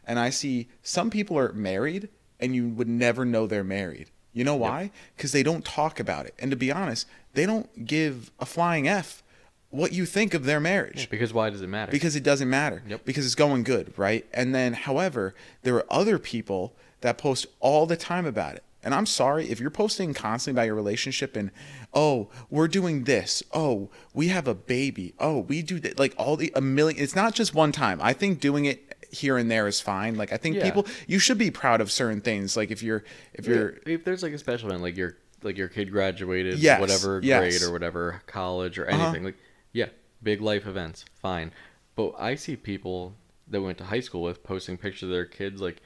And 0.06 0.18
I 0.20 0.32
see 0.32 0.68
some 0.82 1.10
people 1.10 1.38
are 1.38 1.54
married 1.54 2.10
and 2.42 2.56
you 2.56 2.70
would 2.70 2.88
never 2.90 3.24
know 3.26 3.48
they're 3.48 3.64
married. 3.64 4.10
You 4.34 4.44
know 4.44 4.56
why? 4.56 4.92
Because 5.16 5.32
they 5.34 5.44
don't 5.44 5.64
talk 5.66 6.00
about 6.00 6.26
it. 6.26 6.34
And 6.40 6.52
to 6.52 6.58
be 6.58 6.72
honest, 6.72 7.06
they 7.34 7.46
don't 7.46 7.86
give 7.86 8.32
a 8.40 8.46
flying 8.46 8.88
F 8.88 9.24
what 9.70 9.94
you 9.94 10.06
think 10.06 10.34
of 10.34 10.44
their 10.44 10.60
marriage 10.60 11.10
Because 11.10 11.32
why 11.34 11.50
does 11.50 11.62
it 11.62 11.68
matter? 11.68 11.94
because 11.94 12.14
it 12.18 12.24
doesn't 12.24 12.50
matter 12.50 12.84
Yep. 12.90 13.06
because 13.06 13.26
it's 13.26 13.36
going 13.36 13.64
good 13.64 13.94
right 13.98 14.26
and 14.34 14.54
then 14.54 14.74
however 14.74 15.34
there 15.64 15.76
are 15.76 15.86
other 15.90 16.20
people 16.20 16.74
that 17.00 17.18
post 17.18 17.46
all 17.62 17.86
the 17.86 17.96
time 17.96 18.26
about 18.26 18.56
it 18.56 18.64
and 18.84 18.94
i'm 18.94 19.06
sorry 19.06 19.50
if 19.50 19.62
you're 19.62 19.70
posting 19.70 20.14
constantly 20.14 20.58
about 20.60 20.66
your 20.66 20.76
relationship 20.76 21.38
and 21.38 21.52
oh 21.94 22.28
we're 22.50 22.68
doing 22.68 23.06
this 23.06 23.42
oh 23.54 23.90
we 24.14 24.28
have 24.28 24.46
a 24.46 24.54
baby 24.54 25.14
oh 25.20 25.40
we 25.40 25.62
do 25.62 25.80
that. 25.80 25.98
like 25.98 26.14
all 26.18 26.36
the 26.36 26.52
a 26.54 26.60
million 26.60 27.02
it's 27.02 27.16
not 27.16 27.34
just 27.34 27.56
one 27.56 27.72
time 27.72 27.98
i 28.02 28.12
think 28.12 28.42
doing 28.42 28.66
it 28.66 28.91
here 29.12 29.38
and 29.38 29.52
there 29.52 29.68
is 29.68 29.80
fine 29.82 30.16
like 30.16 30.32
i 30.32 30.38
think 30.38 30.56
Yeah. 30.56 30.64
people 30.64 30.86
you 31.08 31.20
should 31.20 31.38
be 31.38 31.52
proud 31.52 31.82
of 31.82 31.92
certain 31.92 32.22
things 32.22 32.56
like 32.56 32.72
if 32.72 32.82
you're 32.82 33.04
if 33.34 33.46
you're 33.46 33.76
if 33.86 34.04
there's 34.06 34.24
like 34.24 34.34
a 34.34 34.38
special 34.38 34.70
event, 34.70 34.82
like 34.84 34.96
your 34.98 35.18
like 35.44 35.58
your 35.58 35.68
kid 35.70 35.92
graduated, 35.92 36.60
Yes, 36.60 36.80
whatever 36.80 37.20
yes. 37.24 37.40
grade 37.40 37.68
or 37.68 37.72
whatever 37.74 38.22
college 38.28 38.78
or 38.78 38.88
Uh-huh. 38.90 39.04
anything, 39.04 39.24
like 39.24 39.38
yeah, 39.74 39.88
big 40.22 40.40
life 40.40 40.66
events, 40.68 41.04
fine. 41.22 41.52
But 41.96 42.14
I 42.20 42.36
see 42.36 42.56
people 42.56 43.16
that 43.48 43.60
we 43.60 43.66
went 43.66 43.80
to 43.80 43.84
high 43.86 44.02
school 44.02 44.22
with 44.22 44.44
posting 44.44 44.78
pictures 44.78 45.04
of 45.04 45.10
their 45.10 45.26
kids 45.26 45.60
like 45.60 45.82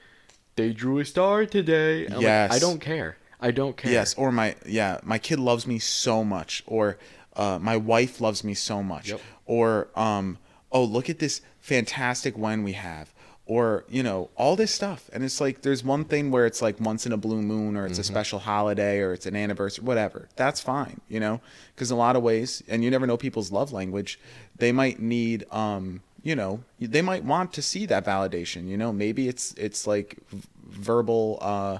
they 0.55 0.71
drew 0.73 0.99
a 0.99 1.05
star 1.05 1.45
today. 1.45 2.05
And 2.05 2.13
I'm 2.15 2.17
like, 2.17 2.23
Yes. 2.23 2.51
I 2.53 2.59
don't 2.59 2.79
care. 2.79 3.17
I 3.41 3.51
don't 3.51 3.75
care. 3.77 3.91
Yes, 3.91 4.13
or 4.15 4.31
my 4.31 4.55
yeah, 4.65 4.99
my 5.03 5.17
kid 5.19 5.39
loves 5.39 5.65
me 5.65 5.79
so 5.79 6.23
much, 6.23 6.61
or 6.67 6.97
uh, 7.35 7.57
my 7.61 7.77
wife 7.77 8.19
loves 8.21 8.43
me 8.43 8.53
so 8.53 8.83
much, 8.83 9.09
Yep. 9.09 9.21
or 9.45 9.87
um, 9.95 10.37
oh 10.71 10.83
look 10.83 11.09
at 11.09 11.19
this 11.19 11.39
fantastic 11.59 12.37
wine 12.37 12.63
we 12.63 12.73
have, 12.73 13.13
or 13.47 13.85
you 13.89 14.01
know 14.01 14.29
all 14.35 14.55
this 14.55 14.73
stuff, 14.73 15.09
and 15.13 15.23
it's 15.23 15.39
like 15.39 15.61
there's 15.61 15.83
one 15.83 16.03
thing 16.05 16.31
where 16.31 16.45
it's 16.45 16.61
like 16.61 16.79
once 16.79 17.05
in 17.05 17.11
a 17.11 17.17
blue 17.17 17.41
moon, 17.41 17.77
or 17.77 17.85
it's 17.85 17.99
a 17.99 18.03
special 18.03 18.39
holiday, 18.39 18.99
or 18.99 19.13
it's 19.13 19.25
an 19.27 19.35
anniversary, 19.35 19.83
whatever. 19.85 20.27
That's 20.35 20.59
fine, 20.61 20.99
you 21.07 21.19
know, 21.19 21.41
because 21.75 21.91
in 21.91 21.95
a 21.95 21.99
lot 21.99 22.15
of 22.15 22.23
ways, 22.23 22.63
and 22.67 22.83
you 22.83 22.89
never 22.89 23.05
know 23.05 23.17
people's 23.17 23.51
love 23.51 23.71
language, 23.71 24.19
they 24.57 24.71
might 24.71 24.99
need 24.99 25.45
um, 25.51 26.01
you 26.23 26.35
know, 26.35 26.63
they 26.79 27.03
might 27.03 27.23
want 27.23 27.53
to 27.53 27.61
see 27.61 27.85
that 27.85 28.03
validation, 28.03 28.67
you 28.67 28.77
know, 28.77 28.91
maybe 28.91 29.27
it's 29.27 29.53
it's 29.53 29.85
like 29.85 30.17
v- 30.29 30.41
verbal. 30.67 31.37
uh 31.41 31.77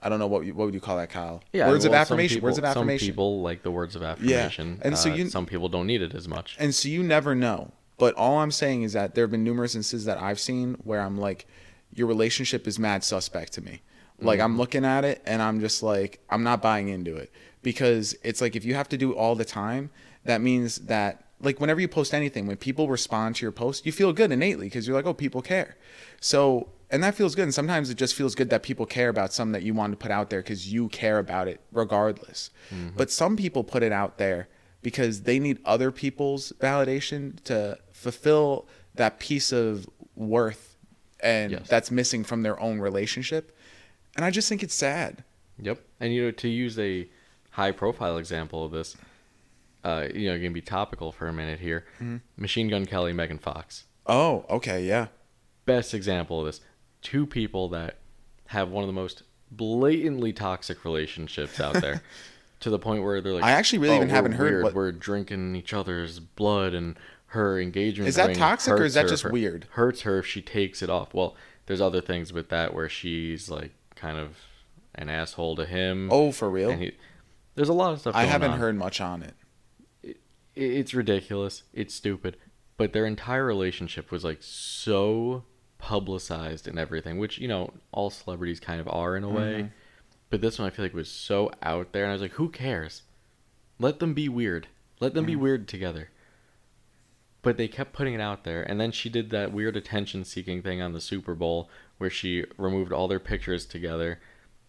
I 0.00 0.08
don't 0.08 0.20
know 0.20 0.28
what 0.28 0.46
you- 0.46 0.54
what 0.54 0.66
would 0.66 0.74
you 0.74 0.80
call 0.80 0.96
that, 0.98 1.10
Kyle? 1.10 1.42
Yeah, 1.52 1.66
words 1.68 1.84
of 1.84 1.90
well, 1.90 1.98
some 2.06 2.12
affirmation. 2.14 2.40
words 2.40 2.56
of 2.58 2.64
affirmation. 2.64 3.06
Some 3.06 3.12
people 3.12 3.42
like 3.42 3.64
the 3.64 3.72
words 3.72 3.96
of 3.96 4.04
affirmation. 4.04 4.78
and 4.82 4.96
so 4.96 5.10
uh, 5.10 5.14
you- 5.16 5.28
some 5.28 5.44
people 5.44 5.68
don't 5.68 5.88
need 5.88 6.02
it 6.02 6.14
as 6.14 6.28
much. 6.28 6.54
And 6.60 6.72
so 6.72 6.88
you 6.88 7.02
never 7.02 7.34
know. 7.34 7.72
But 7.98 8.14
all 8.14 8.38
I'm 8.38 8.52
saying 8.52 8.82
is 8.82 8.92
that 8.94 9.14
there 9.14 9.24
have 9.24 9.30
been 9.30 9.44
numerous 9.44 9.74
instances 9.74 10.06
that 10.06 10.22
I've 10.22 10.40
seen 10.40 10.74
where 10.84 11.00
I'm 11.00 11.18
like, 11.18 11.46
your 11.92 12.06
relationship 12.06 12.66
is 12.66 12.78
mad 12.78 13.02
suspect 13.02 13.52
to 13.54 13.62
me. 13.62 13.82
Like 14.20 14.40
I'm 14.40 14.50
mm-hmm. 14.50 14.60
looking 14.60 14.84
at 14.84 15.04
it 15.04 15.22
and 15.26 15.40
I'm 15.40 15.60
just 15.60 15.82
like, 15.82 16.20
I'm 16.28 16.42
not 16.42 16.60
buying 16.60 16.88
into 16.88 17.16
it 17.16 17.30
because 17.62 18.16
it's 18.22 18.40
like 18.40 18.56
if 18.56 18.64
you 18.64 18.74
have 18.74 18.88
to 18.88 18.96
do 18.96 19.12
it 19.12 19.16
all 19.16 19.34
the 19.34 19.44
time, 19.44 19.90
that 20.24 20.40
means 20.40 20.76
that 20.86 21.24
like 21.40 21.60
whenever 21.60 21.80
you 21.80 21.86
post 21.86 22.12
anything, 22.12 22.46
when 22.46 22.56
people 22.56 22.88
respond 22.88 23.36
to 23.36 23.44
your 23.44 23.52
post, 23.52 23.86
you 23.86 23.92
feel 23.92 24.12
good 24.12 24.32
innately 24.32 24.66
because 24.66 24.86
you're 24.86 24.96
like, 24.96 25.06
oh, 25.06 25.14
people 25.14 25.40
care. 25.40 25.76
So 26.20 26.68
and 26.90 27.02
that 27.02 27.14
feels 27.14 27.34
good. 27.34 27.42
And 27.42 27.54
sometimes 27.54 27.90
it 27.90 27.96
just 27.96 28.14
feels 28.14 28.34
good 28.34 28.50
that 28.50 28.62
people 28.62 28.86
care 28.86 29.08
about 29.08 29.32
something 29.32 29.52
that 29.52 29.62
you 29.62 29.74
want 29.74 29.92
to 29.92 29.96
put 29.96 30.10
out 30.10 30.30
there 30.30 30.40
because 30.40 30.72
you 30.72 30.88
care 30.88 31.18
about 31.18 31.46
it 31.46 31.60
regardless. 31.70 32.50
Mm-hmm. 32.70 32.96
But 32.96 33.10
some 33.10 33.36
people 33.36 33.62
put 33.62 33.82
it 33.82 33.92
out 33.92 34.18
there 34.18 34.48
because 34.80 35.22
they 35.22 35.38
need 35.38 35.58
other 35.64 35.90
people's 35.90 36.52
validation 36.60 37.42
to 37.44 37.78
fulfill 37.98 38.66
that 38.94 39.18
piece 39.18 39.52
of 39.52 39.88
worth 40.14 40.76
and 41.20 41.50
Yes. 41.52 41.68
that's 41.68 41.90
missing 41.90 42.22
from 42.24 42.42
their 42.42 42.58
own 42.60 42.78
relationship. 42.78 43.56
And 44.16 44.24
I 44.24 44.30
just 44.30 44.48
think 44.48 44.62
it's 44.62 44.74
sad. 44.74 45.24
Yep. 45.60 45.80
And 46.00 46.12
you 46.14 46.24
know, 46.26 46.30
to 46.30 46.48
use 46.48 46.78
a 46.78 47.08
high 47.50 47.72
profile 47.72 48.16
example 48.18 48.64
of 48.64 48.70
this, 48.72 48.96
uh, 49.84 50.06
you 50.14 50.28
know, 50.30 50.36
gonna 50.38 50.50
be 50.50 50.60
topical 50.60 51.10
for 51.12 51.26
a 51.28 51.32
minute 51.32 51.58
here. 51.60 51.84
Mm-hmm. 51.96 52.16
Machine 52.36 52.68
Gun 52.68 52.86
Kelly, 52.86 53.12
Megan 53.12 53.38
Fox. 53.38 53.84
Oh, 54.06 54.44
okay, 54.48 54.84
yeah. 54.84 55.08
Best 55.66 55.92
example 55.94 56.40
of 56.40 56.46
this. 56.46 56.60
Two 57.02 57.26
people 57.26 57.68
that 57.70 57.98
have 58.46 58.70
one 58.70 58.82
of 58.84 58.88
the 58.88 58.92
most 58.92 59.22
blatantly 59.50 60.32
toxic 60.32 60.84
relationships 60.84 61.58
out 61.60 61.74
there. 61.74 62.02
to 62.60 62.70
the 62.70 62.78
point 62.78 63.02
where 63.04 63.20
they're 63.20 63.34
like 63.34 63.44
I 63.44 63.52
actually 63.52 63.78
really 63.78 63.94
"Oh, 63.94 63.96
even 63.98 64.08
haven't 64.08 64.32
heard 64.32 64.50
weird. 64.50 64.64
what- 64.64 64.74
we're 64.74 64.90
drinking 64.92 65.54
each 65.56 65.72
other's 65.72 66.18
blood 66.18 66.74
and 66.74 66.96
her 67.32 67.60
engagement 67.60 68.08
Is 68.08 68.16
that 68.16 68.34
toxic 68.34 68.72
or 68.74 68.84
is 68.84 68.94
that 68.94 69.08
just 69.08 69.22
her- 69.24 69.30
weird? 69.30 69.66
hurts 69.72 70.02
her 70.02 70.18
if 70.18 70.26
she 70.26 70.40
takes 70.42 70.82
it 70.82 70.88
off 70.90 71.12
well 71.14 71.36
there's 71.66 71.80
other 71.80 72.00
things 72.00 72.32
with 72.32 72.48
that 72.48 72.72
where 72.74 72.88
she's 72.88 73.50
like 73.50 73.72
kind 73.94 74.18
of 74.18 74.36
an 74.94 75.08
asshole 75.08 75.54
to 75.56 75.66
him 75.66 76.08
Oh, 76.10 76.32
for 76.32 76.48
real? 76.50 76.72
he, 76.72 76.92
there's 77.54 77.68
a 77.68 77.72
lot 77.74 77.92
of 77.92 78.00
stuff 78.00 78.14
I 78.16 78.24
haven't 78.24 78.52
on. 78.52 78.58
heard 78.58 78.76
much 78.76 79.00
on 79.00 79.22
it. 79.22 79.34
I- 80.06 80.14
it's 80.56 80.92
ridiculous 80.94 81.62
it's 81.72 81.94
stupid 81.94 82.36
but 82.76 82.92
their 82.92 83.06
entire 83.06 83.44
relationship 83.44 84.10
was 84.10 84.24
like 84.24 84.38
so 84.40 85.44
publicized 85.78 86.66
and 86.66 86.78
everything 86.78 87.18
which 87.18 87.38
you 87.38 87.46
know 87.48 87.72
all 87.92 88.10
celebrities 88.10 88.58
kind 88.60 88.80
of 88.80 88.88
are 88.88 89.16
in 89.16 89.22
a 89.24 89.28
way 89.28 89.54
Mm-hmm. 89.62 89.66
but 90.30 90.40
this 90.40 90.58
one 90.58 90.66
i 90.66 90.70
feel 90.70 90.84
like 90.84 90.94
was 90.94 91.08
so 91.10 91.50
out 91.62 91.92
there 91.92 92.02
and 92.04 92.10
i 92.10 92.12
was 92.14 92.22
like 92.22 92.32
who 92.32 92.48
cares 92.48 93.02
let 93.78 94.00
them 94.00 94.14
be 94.14 94.28
weird 94.28 94.66
let 95.00 95.14
them 95.14 95.24
be 95.24 95.32
Mm-hmm. 95.34 95.42
weird 95.42 95.68
together 95.68 96.10
but 97.48 97.56
they 97.56 97.66
kept 97.66 97.94
putting 97.94 98.12
it 98.12 98.20
out 98.20 98.44
there 98.44 98.62
and 98.62 98.78
then 98.78 98.92
she 98.92 99.08
did 99.08 99.30
that 99.30 99.52
weird 99.52 99.74
attention 99.74 100.22
seeking 100.22 100.60
thing 100.60 100.82
on 100.82 100.92
the 100.92 101.00
super 101.00 101.34
bowl 101.34 101.70
where 101.96 102.10
she 102.10 102.44
removed 102.58 102.92
all 102.92 103.08
their 103.08 103.18
pictures 103.18 103.64
together 103.64 104.20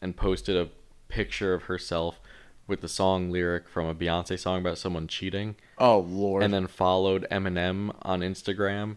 and 0.01 0.15
posted 0.15 0.55
a 0.55 0.69
picture 1.09 1.53
of 1.53 1.63
herself 1.63 2.21
with 2.67 2.79
the 2.79 2.87
song 2.87 3.31
lyric 3.31 3.67
from 3.67 3.85
a 3.85 3.93
Beyonce 3.93 4.39
song 4.39 4.59
about 4.59 4.77
someone 4.77 5.07
cheating, 5.07 5.57
Oh 5.77 5.99
lord. 5.99 6.41
and 6.41 6.53
then 6.53 6.67
followed 6.67 7.27
Eminem 7.29 7.93
on 8.03 8.21
Instagram, 8.21 8.95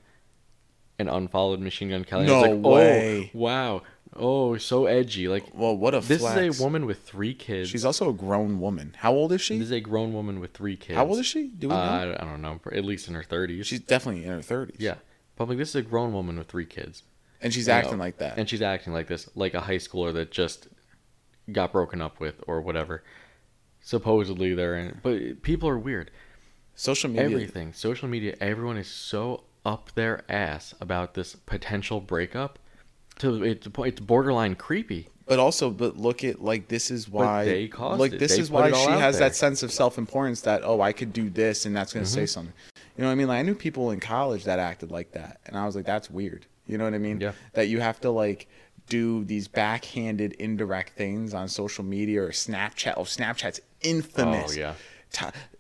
and 0.97 1.09
unfollowed 1.09 1.59
Machine 1.59 1.90
Gun 1.90 2.05
Kelly. 2.05 2.25
I 2.25 2.27
No 2.29 2.35
was 2.37 2.42
like, 2.42 2.61
oh, 2.64 2.71
way. 2.75 3.31
Oh, 3.35 3.38
wow. 3.38 3.83
Oh, 4.14 4.57
so 4.59 4.87
edgy. 4.87 5.27
Like 5.29 5.44
well, 5.55 5.77
what 5.77 5.94
a 5.94 6.01
this 6.01 6.20
flex. 6.20 6.40
is 6.40 6.61
a 6.61 6.62
woman 6.62 6.85
with 6.87 7.03
three 7.03 7.33
kids. 7.35 7.70
She's 7.70 7.85
also 7.85 8.11
a 8.11 8.12
grown 8.12 8.61
woman. 8.61 8.94
How 8.98 9.12
old 9.12 9.33
is 9.33 9.40
she? 9.40 9.57
This 9.59 9.66
is 9.66 9.72
a 9.72 9.81
grown 9.81 10.12
woman 10.12 10.38
with 10.40 10.53
three 10.53 10.77
kids. 10.77 10.96
How 10.96 11.07
old 11.07 11.18
is 11.18 11.27
she? 11.27 11.48
Do 11.48 11.68
we 11.68 11.75
know? 11.75 11.81
Uh, 11.81 12.16
I 12.20 12.25
don't 12.25 12.42
know. 12.42 12.61
At 12.72 12.85
least 12.85 13.09
in 13.09 13.14
her 13.14 13.22
thirties. 13.22 13.66
she's 13.66 13.81
definitely 13.81 14.25
in 14.25 14.31
her 14.31 14.42
thirties. 14.42 14.77
yeah. 14.79 14.96
But 15.37 15.48
like, 15.48 15.57
this 15.59 15.70
is 15.70 15.77
a 15.77 15.83
grown 15.83 16.12
woman 16.12 16.37
with 16.37 16.48
three 16.48 16.66
kids. 16.66 17.03
and 17.40 17.55
she's 17.55 17.66
You 17.68 17.72
acting 17.72 17.92
know, 17.92 18.05
like 18.05 18.18
that. 18.18 18.37
And 18.38 18.48
she's 18.48 18.61
acting 18.62 18.92
like 18.92 19.07
this, 19.09 19.31
like 19.35 19.55
a 19.55 19.61
high 19.62 19.79
schooler 19.79 20.12
that 20.12 20.31
just 20.31 20.68
got 21.51 21.72
broken 21.72 22.03
up 22.03 22.20
with 22.20 22.42
or 22.46 22.61
whatever. 22.61 23.03
Supposedly 23.81 24.55
they're 24.55 24.77
in, 24.77 25.01
but 25.03 25.42
people 25.42 25.68
are 25.68 25.79
weird. 25.79 26.11
Social 26.75 27.11
media. 27.11 27.25
Everything, 27.25 27.72
social 27.72 28.09
media, 28.09 28.37
everyone 28.40 28.77
is 28.77 28.88
so 28.88 29.44
up 29.64 29.90
their 29.94 30.22
ass 30.31 30.75
about 30.81 31.14
this 31.14 31.35
potential 31.35 32.01
breakup. 32.01 32.59
To 33.23 33.43
it's 33.43 33.67
it's 33.77 34.01
borderline 34.01 34.55
creepy. 34.55 35.09
But 35.27 35.39
also, 35.39 35.71
but 35.71 35.97
look 35.97 36.25
at 36.25 36.43
like 36.43 36.69
this 36.69 36.91
is 36.91 37.09
why 37.09 37.45
they 37.45 37.69
caused 37.69 38.01
like 38.01 38.13
this 38.19 38.37
is 38.39 38.51
why 38.51 38.71
she 38.73 38.91
has 38.91 39.19
there. 39.19 39.29
that 39.29 39.37
sense 39.37 39.63
of 39.63 39.73
self 39.73 39.97
importance 39.99 40.43
that 40.43 40.63
oh 40.65 40.81
I 40.81 40.93
could 40.93 41.13
do 41.13 41.31
this 41.31 41.65
and 41.65 41.75
that's 41.75 41.93
gonna 41.93 42.05
say 42.07 42.23
Mm-hmm. 42.23 42.27
something. 42.27 42.55
You 42.97 43.03
know 43.03 43.07
what 43.09 43.13
I 43.13 43.15
mean? 43.17 43.29
Like 43.29 43.39
I 43.39 43.43
knew 43.43 43.55
people 43.55 43.91
in 43.93 44.01
college 44.01 44.45
that 44.45 44.59
acted 44.59 44.91
like 44.91 45.13
that, 45.13 45.41
and 45.47 45.57
I 45.57 45.65
was 45.65 45.75
like, 45.77 45.87
that's 45.87 46.11
weird. 46.11 46.45
You 46.67 46.77
know 46.79 46.85
what 46.85 46.95
I 46.95 46.99
mean? 46.99 47.21
Yeah. 47.21 47.33
That 47.55 47.69
you 47.69 47.81
have 47.81 48.01
to 48.03 48.11
like 48.11 48.49
do 48.89 49.25
these 49.25 49.47
backhanded, 49.49 50.33
indirect 50.35 50.97
things 50.97 51.33
on 51.35 51.49
social 51.49 51.85
media 51.85 52.23
or 52.23 52.29
Snapchat. 52.31 52.95
Oh, 52.97 53.03
Snapchat's 53.05 53.61
infamous. 53.81 54.57
Oh, 54.57 54.59
yeah. 54.59 54.75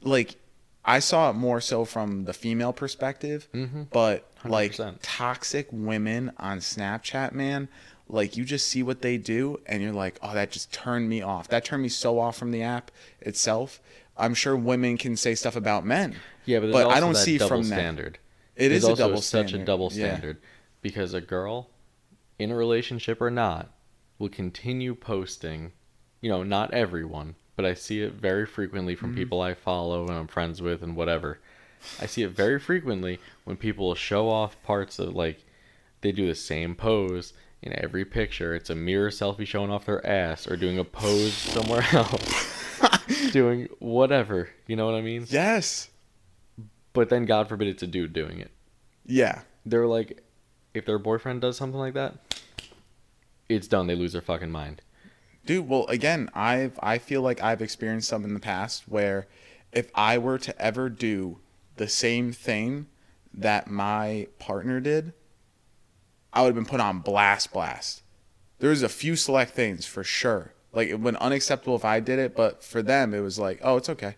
Like 0.02 0.36
I 0.84 0.98
saw 0.98 1.30
it 1.30 1.34
more 1.34 1.60
so 1.60 1.84
from 1.84 2.24
the 2.24 2.32
female 2.32 2.72
perspective, 2.72 3.48
Mm-hmm. 3.54 3.84
but 3.92 4.28
like 4.44 4.72
100%. 4.72 4.98
toxic 5.02 5.68
women 5.70 6.32
on 6.38 6.58
Snapchat, 6.58 7.32
man, 7.32 7.68
like 8.08 8.36
you 8.36 8.44
just 8.44 8.66
see 8.68 8.82
what 8.82 9.02
they 9.02 9.16
do 9.18 9.60
and 9.66 9.82
you're 9.82 9.92
like, 9.92 10.18
oh, 10.22 10.34
that 10.34 10.50
just 10.50 10.72
turned 10.72 11.08
me 11.08 11.22
off. 11.22 11.48
That 11.48 11.64
turned 11.64 11.82
me 11.82 11.88
so 11.88 12.18
off 12.18 12.36
from 12.36 12.50
the 12.50 12.62
app 12.62 12.90
itself. 13.20 13.80
I'm 14.16 14.34
sure 14.34 14.56
women 14.56 14.98
can 14.98 15.16
say 15.16 15.34
stuff 15.34 15.56
about 15.56 15.86
men. 15.86 16.16
Yeah, 16.44 16.60
but, 16.60 16.72
but 16.72 16.84
also 16.84 16.96
I 16.96 17.00
don't 17.00 17.12
that 17.14 17.18
see 17.20 17.38
double 17.38 17.48
from 17.48 17.68
that. 17.68 17.76
standard. 17.76 18.18
It 18.56 18.68
There's 18.68 18.84
is 18.84 18.90
a 18.90 18.96
double 18.96 19.20
such 19.22 19.48
standard. 19.48 19.62
a 19.62 19.64
double 19.64 19.90
Yeah. 19.92 20.08
standard 20.16 20.36
because 20.82 21.14
a 21.14 21.20
girl 21.20 21.70
in 22.38 22.50
a 22.50 22.56
relationship 22.56 23.20
or 23.20 23.30
not 23.30 23.70
will 24.18 24.28
continue 24.28 24.94
posting. 24.94 25.72
You 26.20 26.28
know, 26.30 26.42
not 26.42 26.72
everyone, 26.74 27.34
but 27.56 27.64
I 27.64 27.74
see 27.74 28.02
it 28.02 28.12
very 28.12 28.44
frequently 28.46 28.94
Mm-hmm. 28.94 29.00
from 29.06 29.14
people 29.14 29.40
I 29.40 29.54
follow 29.54 30.02
and 30.06 30.12
I'm 30.16 30.26
friends 30.28 30.60
with 30.60 30.82
and 30.82 30.94
whatever. 30.94 31.38
I 32.00 32.06
see 32.06 32.22
it 32.22 32.30
very 32.30 32.58
frequently 32.58 33.18
when 33.44 33.56
people 33.56 33.94
show 33.94 34.28
off 34.28 34.62
parts 34.62 34.98
of 34.98 35.14
like 35.14 35.44
they 36.00 36.12
do 36.12 36.26
the 36.26 36.34
same 36.34 36.74
pose 36.74 37.32
in 37.62 37.72
every 37.78 38.04
picture. 38.04 38.54
It's 38.54 38.70
a 38.70 38.74
mirror 38.74 39.10
selfie 39.10 39.46
showing 39.46 39.70
off 39.70 39.86
their 39.86 40.04
ass 40.06 40.46
or 40.46 40.56
doing 40.56 40.78
a 40.78 40.84
pose 40.84 41.32
somewhere 41.32 41.84
else. 41.92 42.62
doing 43.32 43.68
whatever, 43.78 44.50
you 44.66 44.76
know 44.76 44.86
what 44.86 44.94
I 44.94 45.02
mean? 45.02 45.26
Yes. 45.28 45.88
But 46.92 47.08
then 47.08 47.24
God 47.24 47.48
forbid 47.48 47.68
it's 47.68 47.82
a 47.82 47.86
dude 47.86 48.12
doing 48.12 48.40
it. 48.40 48.50
Yeah. 49.06 49.42
They're 49.64 49.86
like 49.86 50.22
if 50.74 50.84
their 50.86 50.98
boyfriend 50.98 51.40
does 51.40 51.56
something 51.56 51.78
like 51.78 51.94
that, 51.94 52.14
it's 53.48 53.68
done. 53.68 53.86
They 53.86 53.94
lose 53.94 54.12
their 54.12 54.22
fucking 54.22 54.50
mind. 54.50 54.82
Dude, 55.44 55.68
well, 55.68 55.86
again, 55.86 56.30
I've 56.34 56.78
I 56.82 56.98
feel 56.98 57.22
like 57.22 57.42
I've 57.42 57.62
experienced 57.62 58.08
some 58.08 58.24
in 58.24 58.34
the 58.34 58.40
past 58.40 58.88
where 58.88 59.26
if 59.72 59.90
I 59.94 60.18
were 60.18 60.38
to 60.38 60.60
ever 60.60 60.88
do 60.88 61.38
the 61.82 61.88
same 61.88 62.30
thing 62.30 62.86
that 63.34 63.68
my 63.68 64.28
partner 64.38 64.78
did, 64.78 65.12
I 66.32 66.42
would 66.42 66.46
have 66.46 66.54
been 66.54 66.64
put 66.64 66.78
on 66.78 67.00
blast 67.00 67.52
blast. 67.52 68.02
There's 68.60 68.84
a 68.84 68.88
few 68.88 69.16
select 69.16 69.50
things 69.52 69.84
for 69.84 70.04
sure. 70.04 70.54
Like 70.72 70.88
it 70.88 71.00
would 71.00 71.16
unacceptable 71.16 71.74
if 71.74 71.84
I 71.84 71.98
did 71.98 72.20
it, 72.20 72.36
but 72.36 72.62
for 72.62 72.82
them 72.82 73.12
it 73.12 73.18
was 73.18 73.36
like, 73.36 73.58
oh, 73.64 73.78
it's 73.78 73.88
okay. 73.88 74.14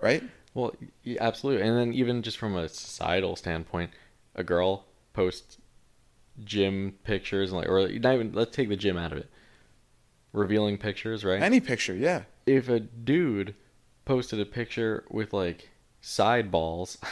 Right? 0.00 0.24
Well, 0.52 0.74
yeah, 1.04 1.18
absolutely. 1.20 1.64
And 1.64 1.78
then 1.78 1.92
even 1.94 2.22
just 2.22 2.38
from 2.38 2.56
a 2.56 2.68
societal 2.68 3.36
standpoint, 3.36 3.92
a 4.34 4.42
girl 4.42 4.84
posts 5.12 5.58
gym 6.42 6.94
pictures 7.04 7.52
and 7.52 7.60
like, 7.60 7.68
or 7.68 7.88
not 8.00 8.14
even. 8.14 8.32
Let's 8.32 8.54
take 8.54 8.68
the 8.68 8.76
gym 8.76 8.96
out 8.96 9.12
of 9.12 9.18
it. 9.18 9.30
Revealing 10.32 10.76
pictures, 10.76 11.24
right? 11.24 11.40
Any 11.40 11.60
picture, 11.60 11.94
yeah. 11.94 12.22
if 12.46 12.68
a 12.68 12.80
dude 12.80 13.54
posted 14.04 14.40
a 14.40 14.44
picture 14.44 15.04
with 15.08 15.32
like 15.32 15.70
side 16.00 16.50
balls, 16.50 16.98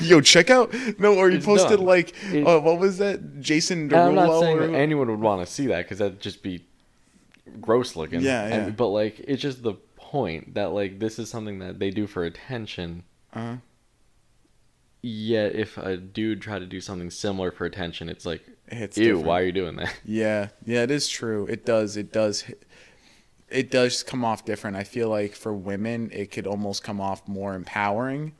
Yo, 0.00 0.20
check 0.20 0.50
out 0.50 0.74
no, 0.98 1.14
or 1.14 1.30
you 1.30 1.36
It's 1.36 1.46
posted 1.46 1.78
done. 1.78 1.86
like 1.86 2.14
uh, 2.32 2.58
what 2.60 2.78
was 2.78 2.98
that? 2.98 3.40
Jason 3.40 3.82
And 3.84 3.92
I'm 3.94 4.14
not 4.14 4.40
saying 4.40 4.58
or- 4.58 4.66
that 4.68 4.74
anyone 4.74 5.08
would 5.10 5.20
want 5.20 5.46
to 5.46 5.52
see 5.52 5.66
that 5.68 5.84
because 5.84 5.98
that'd 5.98 6.20
just 6.20 6.42
be 6.42 6.64
gross 7.60 7.96
looking. 7.96 8.20
Yeah, 8.20 8.44
And- 8.44 8.66
yeah. 8.66 8.70
but 8.70 8.88
like, 8.88 9.20
it's 9.20 9.42
just 9.42 9.62
the 9.62 9.74
point 9.96 10.54
that 10.54 10.72
like 10.72 10.98
this 10.98 11.18
is 11.18 11.30
something 11.30 11.58
that 11.60 11.78
they 11.78 11.90
do 11.90 12.06
for 12.06 12.24
attention. 12.24 13.04
Uh-huh. 13.34 13.56
Yet, 15.04 15.56
if 15.56 15.76
a 15.78 15.96
dude 15.96 16.40
tried 16.40 16.60
to 16.60 16.66
do 16.66 16.80
something 16.80 17.10
similar 17.10 17.50
for 17.50 17.64
attention, 17.64 18.08
it's 18.08 18.24
like, 18.24 18.40
It 18.68 18.74
hits 18.76 18.96
ew, 18.98 19.04
different. 19.04 19.26
why 19.26 19.40
are 19.40 19.44
you 19.44 19.50
doing 19.52 19.74
that? 19.76 19.92
Yeah, 20.04 20.48
yeah, 20.64 20.82
it 20.84 20.92
is 20.92 21.08
true. 21.08 21.44
It 21.46 21.66
does. 21.66 21.96
It 21.96 22.12
does. 22.12 22.42
hit- 22.42 22.62
It 23.52 23.70
does 23.70 24.02
come 24.02 24.24
off 24.24 24.44
different. 24.44 24.76
I 24.76 24.84
feel 24.84 25.08
like 25.08 25.34
for 25.34 25.52
women, 25.52 26.10
it 26.12 26.30
could 26.30 26.46
almost 26.46 26.82
come 26.82 27.00
off 27.00 27.26
more 27.28 27.54
empowering 27.54 28.32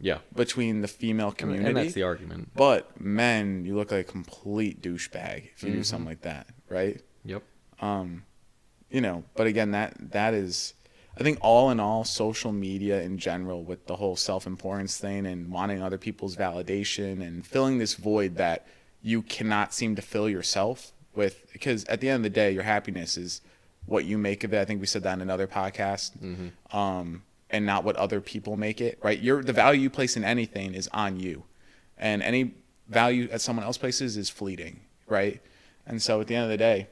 Yeah, 0.00 0.18
between 0.34 0.80
the 0.80 0.88
female 0.88 1.32
community. 1.32 1.68
and 1.68 1.76
that's 1.76 1.92
the 1.94 2.02
argument. 2.02 2.50
but 2.54 3.00
men, 3.00 3.64
you 3.64 3.76
look 3.76 3.90
like 3.92 4.00
a 4.08 4.10
complete 4.10 4.80
douchebag 4.82 5.50
if 5.54 5.62
you 5.62 5.72
do 5.72 5.80
Mhm. 5.80 5.84
something 5.84 6.06
like 6.08 6.22
that, 6.22 6.46
right? 6.68 7.00
Yep. 7.24 7.42
Um, 7.80 8.24
you 8.90 9.00
know. 9.00 9.24
But 9.34 9.46
again, 9.46 9.70
that 9.72 9.94
that 10.12 10.34
is. 10.34 10.74
I 11.16 11.22
think 11.22 11.38
all 11.42 11.70
in 11.70 11.78
all, 11.78 12.02
social 12.04 12.50
media 12.50 13.00
in 13.02 13.18
general, 13.18 13.62
with 13.62 13.86
the 13.86 13.94
whole 13.96 14.16
self-importance 14.16 14.98
thing 14.98 15.26
and 15.26 15.48
wanting 15.52 15.80
other 15.80 15.96
people's 15.98 16.34
validation 16.36 17.22
and 17.24 17.46
filling 17.46 17.78
this 17.78 17.94
void 17.94 18.34
that 18.36 18.66
you 19.00 19.22
cannot 19.22 19.72
seem 19.72 19.94
to 19.94 20.02
fill 20.02 20.28
yourself 20.28 20.92
with, 21.14 21.46
because 21.52 21.84
at 21.84 22.00
the 22.00 22.08
end 22.08 22.16
of 22.16 22.22
the 22.24 22.30
day, 22.34 22.50
your 22.50 22.64
happiness 22.64 23.16
is 23.16 23.42
what 23.86 24.04
you 24.04 24.18
make 24.18 24.44
of 24.44 24.52
it. 24.54 24.60
I 24.60 24.64
think 24.64 24.80
we 24.80 24.86
said 24.86 25.02
that 25.02 25.12
in 25.14 25.20
another 25.20 25.46
podcast, 25.46 26.16
Mm-hmm. 26.18 26.76
um, 26.76 27.22
and 27.50 27.64
not 27.66 27.84
what 27.84 27.96
other 27.96 28.20
people 28.20 28.56
make 28.56 28.80
it. 28.80 28.98
Right? 29.02 29.20
Your 29.20 29.42
the 29.42 29.52
value 29.52 29.82
you 29.82 29.90
place 29.90 30.16
in 30.16 30.24
anything 30.24 30.74
is 30.74 30.88
on 30.92 31.20
you, 31.20 31.44
and 31.98 32.22
any 32.22 32.54
value 32.88 33.28
that 33.28 33.40
someone 33.40 33.64
else 33.64 33.78
places 33.78 34.16
is 34.16 34.28
fleeting. 34.30 34.80
Right? 35.06 35.40
And 35.86 36.00
so 36.02 36.20
at 36.20 36.26
the 36.26 36.34
end 36.34 36.44
of 36.44 36.50
the 36.50 36.56
day, 36.56 36.88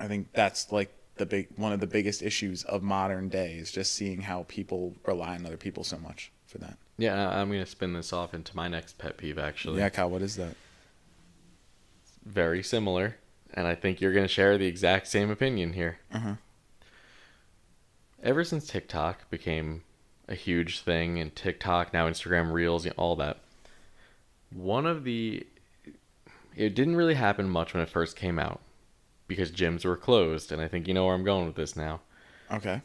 I 0.00 0.08
think 0.08 0.32
that's 0.32 0.72
like 0.72 0.92
the 1.16 1.26
big 1.26 1.48
one 1.56 1.72
of 1.72 1.80
the 1.80 1.86
biggest 1.86 2.22
issues 2.22 2.64
of 2.64 2.82
modern 2.82 3.28
day 3.28 3.54
is 3.54 3.70
just 3.70 3.94
seeing 3.94 4.22
how 4.22 4.44
people 4.48 4.94
rely 5.06 5.34
on 5.36 5.46
other 5.46 5.56
people 5.56 5.84
so 5.84 5.98
much 5.98 6.30
for 6.46 6.58
that. 6.58 6.76
Yeah, 6.98 7.28
I'm 7.28 7.48
gonna 7.50 7.66
spin 7.66 7.92
this 7.92 8.12
off 8.12 8.32
into 8.34 8.56
my 8.56 8.68
next 8.68 8.96
pet 8.98 9.18
peeve. 9.18 9.38
Actually, 9.38 9.78
Yeah, 9.80 9.90
Kyle, 9.90 10.08
what 10.10 10.22
is 10.22 10.36
that? 10.36 10.54
very 12.24 12.62
similar, 12.62 13.16
and 13.56 13.66
I 13.66 13.74
think 13.74 14.00
you're 14.00 14.12
gonna 14.12 14.28
share 14.28 14.58
the 14.58 14.66
exact 14.66 15.08
same 15.08 15.30
opinion 15.30 15.72
here. 15.72 15.98
Uh-huh. 16.12 16.34
Ever 18.22 18.44
since 18.44 18.66
TikTok 18.66 19.28
became 19.30 19.82
a 20.28 20.34
huge 20.34 20.80
thing, 20.80 21.18
and 21.18 21.34
TikTok 21.34 21.92
now 21.92 22.08
Instagram 22.08 22.52
Reels, 22.52 22.84
you 22.84 22.90
know, 22.90 22.94
all 22.98 23.16
that, 23.16 23.38
one 24.52 24.86
of 24.86 25.04
the 25.04 25.46
it 26.54 26.74
didn't 26.74 26.96
really 26.96 27.14
happen 27.14 27.48
much 27.50 27.74
when 27.74 27.82
it 27.82 27.88
first 27.88 28.16
came 28.16 28.38
out 28.38 28.60
because 29.28 29.50
gyms 29.50 29.84
were 29.84 29.96
closed, 29.96 30.52
and 30.52 30.60
I 30.62 30.68
think 30.68 30.86
you 30.88 30.94
know 30.94 31.04
where 31.06 31.14
I'm 31.14 31.24
going 31.24 31.46
with 31.46 31.56
this 31.56 31.76
now. 31.76 32.00
Okay. 32.50 32.80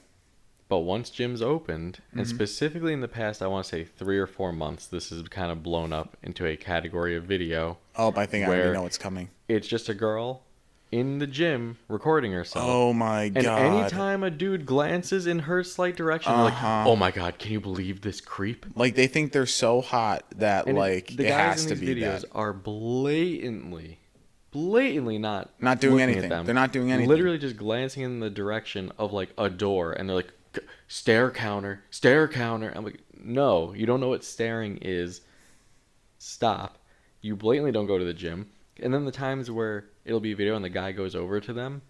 But 0.67 0.79
once 0.79 1.09
gyms 1.09 1.41
opened, 1.41 1.99
and 2.11 2.21
Mhm. 2.25 2.29
specifically 2.29 2.93
in 2.93 3.01
the 3.01 3.07
past, 3.07 3.41
I 3.41 3.47
want 3.47 3.65
to 3.65 3.69
say 3.69 3.83
three 3.83 4.17
or 4.17 4.27
four 4.27 4.51
months, 4.51 4.87
this 4.87 5.09
has 5.09 5.21
kind 5.23 5.51
of 5.51 5.63
blown 5.63 5.93
up 5.93 6.17
into 6.23 6.45
a 6.45 6.55
category 6.57 7.15
of 7.15 7.23
video. 7.25 7.77
Oh, 7.95 8.13
I 8.15 8.25
think 8.25 8.45
I 8.45 8.49
already 8.49 8.73
know 8.73 8.83
what's 8.83 8.97
coming. 8.97 9.29
It's 9.47 9.67
just 9.67 9.87
a 9.89 9.93
girl 9.93 10.43
in 10.91 11.19
the 11.19 11.27
gym 11.27 11.77
recording 11.87 12.31
herself. 12.33 12.65
Oh 12.67 12.91
my 12.93 13.23
and 13.23 13.35
god. 13.35 13.61
And 13.61 13.75
anytime 13.75 14.23
a 14.23 14.29
dude 14.29 14.65
glances 14.65 15.25
in 15.25 15.39
her 15.39 15.63
slight 15.63 15.95
direction, 15.95 16.33
Uh-huh. 16.33 16.43
like, 16.43 16.85
"Oh 16.87 16.95
my 16.95 17.11
god, 17.11 17.39
can 17.39 17.51
you 17.53 17.59
believe 17.61 18.01
this 18.01 18.19
creep?" 18.21 18.65
like 18.75 18.95
they 18.95 19.07
think 19.07 19.31
they're 19.31 19.45
so 19.45 19.81
hot 19.81 20.25
that 20.35 20.67
And 20.67 20.77
it- 20.77 20.79
like 20.79 21.07
the 21.15 21.25
it 21.25 21.29
guys 21.29 21.53
has 21.55 21.63
in 21.63 21.69
to 21.69 21.75
these 21.75 21.95
be 21.95 22.01
videos 22.01 22.21
that. 22.21 22.31
are 22.33 22.51
blatantly, 22.53 23.99
blatantly 24.51 25.17
not 25.17 25.49
Not 25.61 25.79
doing 25.79 26.01
anything. 26.01 26.29
They're 26.29 26.53
not 26.53 26.73
doing 26.73 26.91
anything. 26.91 27.09
Literally 27.09 27.37
just 27.37 27.55
glancing 27.57 28.03
in 28.03 28.19
the 28.19 28.29
direction 28.29 28.91
of 28.97 29.13
like 29.13 29.29
a 29.37 29.49
door, 29.49 29.93
and 29.93 30.09
they're 30.09 30.17
like, 30.17 30.31
"G- 30.53 30.61
"Stare 30.89 31.31
counter, 31.31 31.83
stare 31.89 32.27
counter." 32.27 32.73
I'm 32.75 32.83
like, 32.83 32.99
"No, 33.23 33.73
you 33.73 33.85
don't 33.85 34.01
know 34.01 34.09
what 34.09 34.23
staring 34.25 34.77
is. 34.81 35.21
Stop." 36.17 36.77
You 37.21 37.35
blatantly 37.35 37.71
don't 37.71 37.85
go 37.87 37.97
to 37.97 38.03
the 38.05 38.13
gym. 38.13 38.47
And 38.81 38.93
then 38.93 39.05
the 39.05 39.11
times 39.11 39.49
where 39.51 39.85
it'll 40.05 40.19
be 40.19 40.31
a 40.31 40.35
video 40.35 40.55
and 40.55 40.65
the 40.65 40.69
guy 40.69 40.91
goes 40.91 41.15
over 41.15 41.39
to 41.39 41.53
them, 41.53 41.81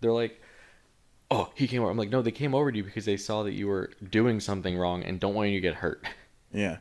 they're 0.00 0.12
like, 0.12 0.40
"Oh, 1.30 1.50
he 1.54 1.66
came 1.66 1.82
over." 1.82 1.90
I'm 1.90 1.96
like, 1.96 2.10
"No, 2.10 2.22
they 2.22 2.30
came 2.30 2.54
over 2.54 2.70
to 2.70 2.76
you 2.76 2.84
because 2.84 3.04
they 3.04 3.16
saw 3.16 3.42
that 3.44 3.52
you 3.52 3.68
were 3.68 3.90
doing 4.10 4.40
something 4.40 4.76
wrong 4.76 5.02
and 5.02 5.18
don't 5.18 5.34
want 5.34 5.50
you 5.50 5.56
to 5.56 5.60
get 5.62 5.74
hurt." 5.76 6.04
Yeah. 6.52 6.76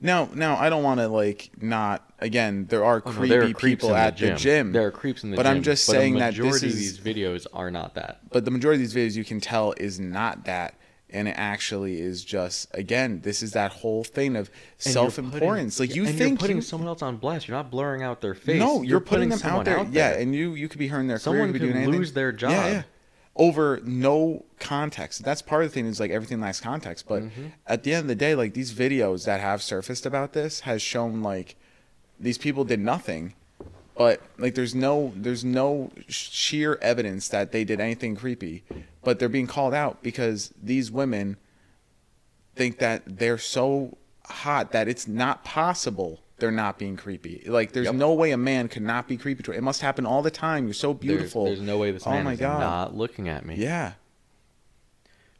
Now, 0.00 0.28
now 0.34 0.56
I 0.56 0.70
don't 0.70 0.84
want 0.84 1.00
to 1.00 1.08
like 1.08 1.50
not 1.60 2.08
again. 2.20 2.66
There 2.68 2.84
are 2.84 2.98
Oh, 3.04 3.10
creepy 3.10 3.28
there 3.28 3.42
are 3.42 3.54
people 3.54 3.90
in 3.90 3.96
at 3.96 4.16
the 4.16 4.34
gym. 4.34 4.70
There 4.70 4.86
are 4.86 4.92
creeps 4.92 5.24
in 5.24 5.32
the 5.32 5.36
But 5.36 5.42
gym. 5.42 5.52
But 5.52 5.56
I'm 5.56 5.62
just 5.64 5.84
but 5.88 5.92
saying 5.94 6.14
that 6.18 6.34
this 6.34 6.38
majority 6.38 6.66
is- 6.68 6.72
of 6.98 7.02
these 7.04 7.16
videos 7.16 7.46
are 7.52 7.72
not 7.72 7.94
that. 7.96 8.20
but 8.30 8.44
the 8.44 8.52
majority 8.52 8.84
of 8.84 8.88
these 8.92 8.94
videos 9.14 9.16
you 9.16 9.24
can 9.24 9.40
tell 9.40 9.74
is 9.78 9.98
not 9.98 10.44
that, 10.44 10.74
and 11.10 11.28
it 11.28 11.34
actually 11.38 12.00
is 12.00 12.24
just 12.24 12.66
again. 12.74 13.20
This 13.22 13.42
is 13.42 13.52
that 13.52 13.72
whole 13.72 14.02
thing 14.04 14.34
of 14.36 14.50
And 14.84 14.92
self-importance. 14.94 15.78
putting- 15.78 15.90
Like 15.90 15.96
you 15.96 16.06
think 16.06 16.18
you're 16.30 16.36
putting 16.38 16.56
you, 16.56 16.62
someone 16.62 16.88
else 16.88 17.02
on 17.02 17.16
blast. 17.16 17.46
You're 17.48 17.56
not 17.56 17.70
blurring 17.70 18.02
out 18.02 18.20
their 18.20 18.34
face. 18.34 18.58
no, 18.58 18.82
you're, 18.82 19.00
putting, 19.00 19.28
them 19.28 19.38
someone 19.38 19.68
out 19.68 19.92
there. 19.92 20.12
Yeah, 20.14 20.18
and 20.20 20.34
you 20.34 20.54
you 20.54 20.68
could 20.68 20.78
be 20.78 20.88
hurting 20.88 21.06
their 21.08 21.18
Someone 21.18 21.38
career. 21.42 21.46
you 21.48 21.52
could 21.52 21.60
could 21.60 21.66
be 21.68 21.72
doing 21.72 21.82
anything. 21.84 22.00
lose 22.00 22.12
their 22.12 22.30
Yeah, 22.30 22.36
job. 22.36 22.50
yeah. 22.50 22.82
Over 23.38 23.80
no 23.84 24.44
context. 24.60 25.22
That's 25.22 25.42
part 25.42 25.62
of 25.64 25.70
the 25.70 25.74
thing 25.74 25.86
is 25.86 26.00
like 26.00 26.10
everything 26.10 26.40
lacks 26.40 26.58
context. 26.60 27.06
But 27.06 27.22
Mm-hmm. 27.24 27.46
at 27.66 27.82
the 27.82 27.92
end 27.92 28.02
of 28.04 28.08
the 28.08 28.14
day, 28.14 28.34
like 28.34 28.54
these 28.54 28.72
videos 28.72 29.26
that 29.26 29.40
have 29.40 29.62
surfaced 29.62 30.06
about 30.06 30.32
this 30.32 30.60
has 30.60 30.80
shown 30.80 31.22
like 31.22 31.54
these 32.18 32.38
people 32.38 32.64
did 32.64 32.80
nothing. 32.80 33.34
But 33.94 34.22
like 34.38 34.54
there's 34.54 34.74
no 34.74 35.12
there's 35.14 35.44
no 35.44 35.90
sheer 36.08 36.78
evidence 36.82 37.28
that 37.28 37.52
they 37.52 37.62
did 37.64 37.78
anything 37.80 38.16
creepy. 38.16 38.64
But 39.06 39.20
they're 39.20 39.28
being 39.28 39.46
called 39.46 39.72
out 39.72 40.02
because 40.02 40.52
these 40.60 40.90
women 40.90 41.36
think 42.56 42.78
that 42.80 43.04
they're 43.06 43.38
so 43.38 43.96
hot 44.24 44.72
that 44.72 44.88
it's 44.88 45.06
not 45.06 45.44
possible 45.44 46.18
they're 46.38 46.50
not 46.50 46.76
being 46.76 46.96
creepy. 46.96 47.44
Like 47.46 47.70
there's 47.70 47.86
Yep. 47.86 47.94
no 47.94 48.12
way 48.14 48.32
a 48.32 48.36
man 48.36 48.66
could 48.66 48.82
not 48.82 49.06
be 49.06 49.16
creepy 49.16 49.44
to 49.44 49.52
her. 49.52 49.56
It 49.56 49.62
must 49.62 49.80
happen 49.80 50.04
all 50.04 50.22
the 50.22 50.30
time. 50.32 50.64
You're 50.66 50.74
so 50.74 50.92
beautiful. 50.92 51.44
There's, 51.44 51.60
no 51.60 51.78
way 51.78 51.92
this 51.92 52.04
Oh 52.04 52.10
man 52.10 52.24
my 52.24 52.32
is 52.32 52.40
God. 52.40 52.58
not 52.58 52.96
looking 52.96 53.28
at 53.28 53.46
me. 53.46 53.54
Yeah. 53.54 53.92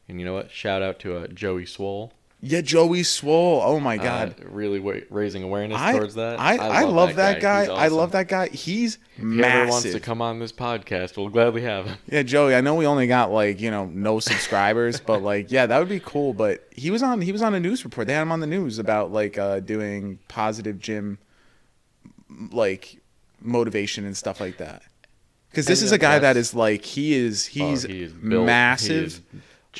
And 0.08 0.20
you 0.20 0.24
know 0.24 0.34
what? 0.34 0.52
Shout 0.52 0.80
out 0.80 1.00
to 1.00 1.16
uh, 1.16 1.26
Joey 1.26 1.66
Swole. 1.66 2.12
Yeah, 2.48 2.60
Joey 2.60 3.02
Swole. 3.02 3.60
Oh 3.64 3.80
my 3.80 3.96
uh, 3.98 4.02
god. 4.02 4.44
really 4.44 4.78
wa- 4.78 5.00
raising 5.10 5.42
awareness 5.42 5.78
I, 5.80 5.92
towards 5.92 6.14
that. 6.14 6.38
I, 6.38 6.56
I, 6.56 6.82
love 6.84 7.16
that 7.16 7.40
guy. 7.40 7.62
He's 7.62 7.70
I 7.70 7.88
love 7.88 8.12
that 8.12 8.28
guy. 8.28 8.48
He's 8.48 8.98
If 9.16 9.22
he 9.32 9.42
ever 9.42 9.68
wants 9.70 9.90
to 9.90 9.98
come 10.00 10.22
on 10.22 10.38
this 10.38 10.52
podcast, 10.52 11.16
we'll 11.16 11.28
gladly 11.28 11.62
have 11.62 11.86
him. 11.86 11.98
Yeah, 12.10 12.22
Joey. 12.22 12.54
I 12.54 12.60
know 12.60 12.74
we 12.74 12.86
only 12.86 13.06
got 13.06 13.32
like 13.32 13.60
you 13.60 13.70
know 13.70 13.86
no 13.86 14.20
subscribers, 14.20 15.00
but 15.00 15.22
like 15.22 15.50
yeah, 15.50 15.66
that 15.66 15.78
would 15.78 15.88
be 15.88 16.00
cool. 16.00 16.32
But 16.34 16.66
he 16.70 16.90
was 16.90 17.02
on 17.02 17.20
he 17.20 17.32
was 17.32 17.42
on 17.42 17.54
a 17.54 17.60
news 17.60 17.84
report. 17.84 18.06
They 18.06 18.12
had 18.12 18.22
him 18.22 18.32
on 18.32 18.40
the 18.40 18.46
news 18.46 18.78
about 18.78 19.12
like 19.12 19.38
uh, 19.38 19.60
doing 19.60 20.18
positive 20.28 20.78
gym 20.78 21.18
like 22.52 23.00
motivation 23.40 24.04
and 24.04 24.16
stuff 24.16 24.40
like 24.40 24.58
that. 24.58 24.82
Because 25.50 25.66
this 25.66 25.80
And 25.80 25.86
is 25.86 25.92
a 25.92 25.98
guy 25.98 26.18
that's- 26.18 26.54
like 26.54 26.84
he 26.84 27.14
is 27.14 27.46
he's 27.46 27.84
Oh, 27.84 27.88
he 27.88 28.02
is 28.02 28.12
built- 28.12 28.42
he 28.42 28.46
massive. 28.46 29.04
is 29.06 29.20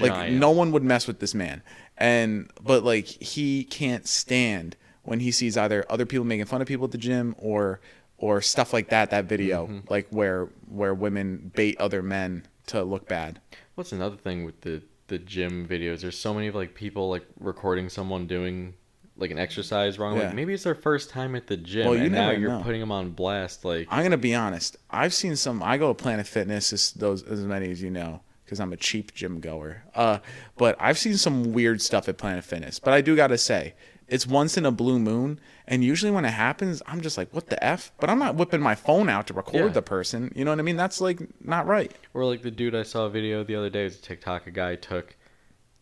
like 0.00 0.31
no 0.33 0.50
one 0.50 0.72
would 0.72 0.83
mess 0.83 1.07
with 1.07 1.20
this 1.20 1.35
man. 1.35 1.62
And 1.98 2.50
but 2.62 2.82
like 2.85 3.06
he 3.06 3.64
can't 3.64 4.06
stand 4.06 4.76
when 5.02 5.20
he 5.20 5.30
sees 5.30 5.56
either 5.56 5.85
other 5.88 6.04
people 6.06 6.26
making 6.26 6.46
fun 6.46 6.61
of 6.61 6.68
people 6.68 6.85
at 6.85 6.90
the 6.90 6.98
gym 6.98 7.35
or 7.38 7.80
or 8.18 8.40
stuff 8.42 8.72
like 8.72 8.88
that. 8.90 9.11
That 9.11 9.24
video 9.26 9.66
Mm-hmm. 9.66 9.78
like 9.88 10.09
where 10.11 10.46
where 10.68 10.94
women 10.94 11.50
bait 11.54 11.76
other 11.78 12.02
men 12.02 12.44
to 12.68 12.82
look 12.82 13.09
bad. 13.09 13.40
What's 13.76 13.92
another 13.92 14.16
thing 14.16 14.44
with 14.44 14.61
the 14.62 14.82
the 15.09 15.18
gym 15.18 15.66
videos? 15.68 16.00
There's 16.00 16.18
so 16.18 16.35
many 16.35 16.48
of 16.48 16.54
like 16.54 16.74
people 16.74 17.09
like 17.09 17.24
recording 17.40 17.88
someone 17.88 18.26
doing 18.26 18.74
like 19.18 19.30
an 19.30 19.38
exercise 19.38 19.98
wrong. 19.98 20.16
Yeah. 20.18 20.24
Like 20.26 20.35
maybe 20.35 20.52
it's 20.52 20.64
their 20.64 20.74
first 20.74 21.09
time 21.09 21.35
at 21.37 21.46
the 21.46 21.56
gym, 21.56 21.87
Well, 21.87 21.96
you 21.96 22.04
and 22.04 22.12
now 22.12 22.30
you're 22.32 22.50
know. 22.50 22.62
putting 22.62 22.80
them 22.80 22.92
on 22.92 23.11
blast. 23.12 23.64
Like 23.64 23.87
I'm 23.90 24.02
gonna 24.02 24.18
be 24.18 24.35
honest. 24.35 24.76
I've 24.90 25.14
seen 25.14 25.37
some. 25.37 25.62
I 25.62 25.78
go 25.78 25.88
to 25.88 25.94
Planet 25.94 26.26
Fitness, 26.26 26.72
as 26.74 26.92
those 26.92 27.22
as 27.22 27.40
many 27.40 27.70
as 27.70 27.80
you 27.80 27.90
know, 27.90 28.20
because 28.46 28.61
I'm 28.61 28.72
a 28.72 28.76
cheap 28.76 29.12
gym 29.12 29.40
goer. 29.40 29.82
Uh, 29.94 30.18
but 30.56 30.76
I've 30.80 30.96
seen 30.98 31.16
some 31.18 31.52
weird 31.52 31.82
stuff 31.82 32.09
at 32.09 32.16
Planet 32.16 32.44
Fitness. 32.44 32.78
But 32.78 32.94
I 32.94 33.00
do 33.02 33.14
gotta 33.16 33.37
say, 33.37 33.74
it's 34.09 34.24
once 34.26 34.56
in 34.56 34.64
a 34.64 34.70
blue 34.70 35.00
moon, 35.00 35.40
and 35.66 35.82
usually 35.82 36.12
when 36.12 36.24
it 36.24 36.30
happens, 36.30 36.80
I'm 36.87 37.00
just 37.00 37.18
like, 37.18 37.35
what 37.35 37.48
the 37.48 37.62
f? 37.62 37.90
But 37.98 38.09
I'm 38.09 38.20
not 38.20 38.37
whipping 38.37 38.61
my 38.61 38.76
phone 38.76 39.09
out 39.09 39.26
to 39.26 39.35
record 39.35 39.54
Yeah. 39.66 39.68
the 39.72 39.82
person. 39.82 40.32
You 40.37 40.44
know 40.44 40.52
what 40.52 40.61
I 40.61 40.62
mean? 40.62 40.76
That's 40.76 41.00
like 41.00 41.20
not 41.44 41.66
right. 41.66 41.90
Or 42.14 42.24
like 42.24 42.42
the 42.42 42.52
dude 42.52 42.74
I 42.76 42.85
saw 42.85 43.06
a 43.06 43.11
video 43.11 43.42
the 43.42 43.56
other 43.56 43.68
day 43.68 43.80
it 43.82 43.85
was 43.85 43.98
a 43.98 44.02
TikTok. 44.02 44.46
A 44.46 44.52
guy 44.52 44.76
took, 44.76 45.16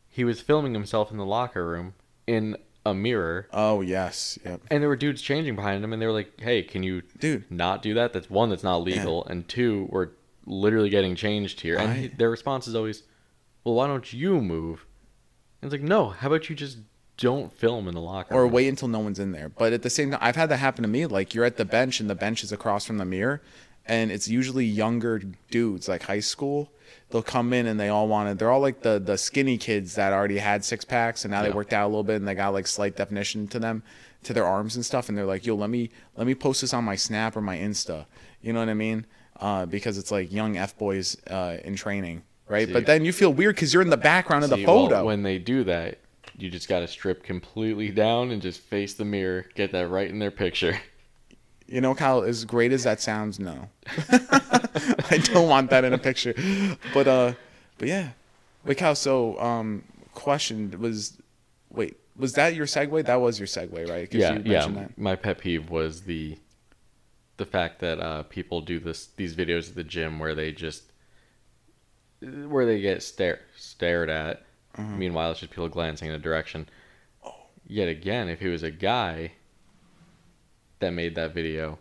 he 0.09 0.25
was 0.25 0.41
filming 0.41 0.73
himself 0.73 1.11
in 1.11 1.19
the 1.19 1.27
locker 1.27 1.67
room 1.67 1.93
in 2.27 2.57
a 2.87 2.95
mirror, 2.95 3.49
Oh 3.53 3.81
yes, 3.83 4.39
yep. 4.45 4.61
and 4.71 4.83
there 4.83 4.89
were 4.91 4.97
dudes 4.97 5.23
changing 5.23 5.57
behind 5.57 5.83
him, 5.83 5.93
and 5.95 6.01
they 6.03 6.07
were 6.07 6.13
like, 6.13 6.39
"Hey, 6.41 6.63
can 6.63 6.83
you 6.83 7.01
Dude. 7.19 7.51
not 7.51 7.81
do 7.81 7.95
that? 7.95 8.13
That's 8.13 8.29
one, 8.29 8.51
that's 8.51 8.63
not 8.63 8.79
legal, 8.83 9.25
and 9.27 9.49
two, 9.49 9.87
we're 9.91 10.09
literally 10.47 10.91
getting 10.91 11.15
changed 11.17 11.61
here." 11.61 11.77
And 11.79 11.91
I- 11.91 11.95
he, 11.95 12.07
their 12.09 12.31
response 12.31 12.67
is 12.69 12.75
always, 12.75 13.03
"Well, 13.65 13.75
why 13.75 13.87
don't 13.87 14.13
you 14.13 14.41
move?" 14.41 14.87
And 15.63 15.73
it's 15.73 15.81
like, 15.81 15.89
"No, 15.89 16.11
how 16.11 16.29
about 16.29 16.49
you 16.51 16.57
just 16.57 16.79
don't 17.17 17.53
film 17.53 17.87
in 17.89 17.95
the 17.95 18.01
locker 18.01 18.35
or 18.35 18.43
room?" 18.45 18.53
wait 18.53 18.69
until 18.69 18.89
no 18.89 18.99
one's 19.01 19.19
in 19.19 19.33
there. 19.33 19.49
But 19.49 19.73
at 19.73 19.83
the 19.83 19.91
same 19.91 20.11
time, 20.11 20.21
I've 20.23 20.37
had 20.37 20.49
that 20.51 20.59
happen 20.59 20.83
to 20.83 20.89
me. 20.89 21.07
Like 21.07 21.35
you're 21.35 21.45
at 21.45 21.57
the 21.57 21.65
bench 21.65 22.01
and 22.01 22.09
the 22.11 22.15
bench 22.15 22.43
is 22.43 22.53
across 22.53 22.85
from 22.85 22.99
the 22.99 23.05
mirror, 23.05 23.41
and 23.87 24.11
it's 24.13 24.29
usually 24.29 24.65
younger 24.67 25.21
dudes, 25.51 25.89
like 25.89 26.03
high 26.05 26.21
school. 26.21 26.71
They'll 27.11 27.23
come 27.23 27.53
in 27.53 27.67
and 27.67 27.79
they 27.79 27.89
all 27.89 28.09
want 28.09 28.29
to. 28.29 28.35
They're 28.35 28.51
all 28.51 28.61
like 28.61 28.83
the 28.83 28.99
the 28.99 29.17
skinny 29.17 29.57
kids 29.59 29.95
that 29.95 30.13
already 30.13 30.39
had 30.39 30.65
six 30.65 30.85
packs 30.85 31.25
and 31.25 31.31
now 31.33 31.43
they 31.43 31.49
worked 31.51 31.73
out 31.73 31.87
a 31.87 31.89
little 31.89 32.03
bit 32.05 32.17
and 32.17 32.27
they 32.27 32.35
got 32.35 32.53
like 32.53 32.67
slight 32.67 32.97
definition 32.97 33.47
to 33.49 33.59
them, 33.59 33.83
to 34.25 34.33
their 34.33 34.45
arms 34.45 34.75
and 34.75 34.85
stuff. 34.85 35.09
And 35.09 35.17
they're 35.17 35.25
like, 35.27 35.47
"Yo, 35.47 35.55
let 35.55 35.71
me 35.71 35.91
let 36.17 36.27
me 36.27 36.35
post 36.35 36.61
this 36.63 36.75
on 36.75 36.83
my 36.85 36.97
Snap 36.97 37.37
or 37.37 37.41
my 37.41 37.57
Insta." 37.57 38.07
You 38.43 38.53
know 38.53 38.59
what 38.61 38.69
I 38.69 38.75
mean? 38.75 39.07
Uh, 39.41 39.67
because 39.67 39.99
it's 39.99 40.11
like 40.11 40.33
young 40.33 40.57
f 40.57 40.77
boys 40.79 41.17
uh, 41.29 41.57
in 41.65 41.75
training, 41.75 42.23
right? 42.49 42.69
See- 42.69 42.73
but 42.73 42.87
then 42.87 43.05
you 43.05 43.13
feel 43.13 43.33
weird 43.33 43.57
because 43.57 43.73
you're 43.73 43.83
in 43.83 43.91
the 43.91 43.97
background 43.97 44.45
of 44.45 44.51
the 44.51 44.57
See, 44.57 44.67
well, 44.67 44.89
photo. 44.89 45.05
when 45.05 45.23
they 45.23 45.39
do 45.39 45.65
that, 45.65 45.99
you 46.39 46.51
just 46.51 46.69
got 46.69 46.81
to 46.81 46.89
strip 46.89 47.23
completely 47.23 47.91
down 47.91 48.31
and 48.31 48.41
just 48.41 48.61
face 48.61 48.95
the 48.95 49.05
mirror, 49.05 49.47
get 49.55 49.73
that 49.73 49.89
right 49.89 50.09
in 50.09 50.19
their 50.19 50.31
picture. 50.31 50.79
You 51.67 51.81
know, 51.81 51.95
Kyle, 51.95 52.23
as 52.23 52.45
great 52.45 52.73
as 52.73 52.85
that 52.85 53.01
sounds, 53.01 53.41
no. 53.41 53.71
I 54.09 55.19
don't 55.33 55.49
want 55.49 55.71
that 55.71 55.83
in 55.85 55.95
a 55.95 55.99
picture. 55.99 56.35
But 56.93 57.09
uh 57.09 57.33
but 57.79 57.89
yeah. 57.89 58.11
Wait, 58.65 58.77
Kyle, 58.79 58.95
so 58.95 59.41
um 59.41 59.83
question 60.13 60.79
was 60.79 61.17
wait, 61.71 61.97
was 62.17 62.35
that 62.35 62.55
your 62.55 62.67
segue? 62.67 63.07
That 63.07 63.21
was 63.21 63.39
your 63.39 63.49
segue, 63.49 63.89
right? 63.89 64.13
yeah, 64.13 64.35
you 64.35 64.43
yeah. 64.45 64.67
that. 64.67 64.99
My 64.99 65.17
pet 65.17 65.39
peeve 65.39 65.71
was 65.71 66.03
the 66.03 66.37
the 67.37 67.47
fact 67.47 67.81
that 67.81 67.99
uh, 68.01 68.23
people 68.25 68.61
do 68.61 68.79
this 68.79 69.07
these 69.17 69.35
videos 69.35 69.69
at 69.69 69.75
the 69.75 69.85
gym 69.85 70.19
where 70.19 70.35
they 70.35 70.53
just 70.53 70.85
where 72.21 72.67
they 72.67 72.81
get 72.81 73.03
stare, 73.03 73.41
stared 73.57 74.11
at. 74.11 74.45
Mm-hmm. 74.77 74.99
Meanwhile, 74.99 75.33
it's 75.33 75.41
just 75.41 75.53
people 75.53 75.69
glancing 75.69 76.09
in 76.09 76.15
a 76.15 76.19
direction. 76.19 76.69
Oh. 77.25 77.35
Yet 77.67 77.89
again, 77.89 78.29
if 78.29 78.41
he 78.41 78.49
was 78.49 78.63
a 78.63 78.71
guy 78.71 79.33
that 80.81 80.91
made 80.91 81.15
that 81.15 81.35
video, 81.35 81.79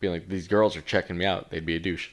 being 0.00 0.12
like, 0.12 0.28
"These 0.28 0.48
girls 0.48 0.76
are 0.76 0.82
checking 0.82 1.16
me 1.16 1.24
out," 1.24 1.50
they'd 1.50 1.66
be 1.66 1.76
a 1.76 1.80
douche. 1.80 2.10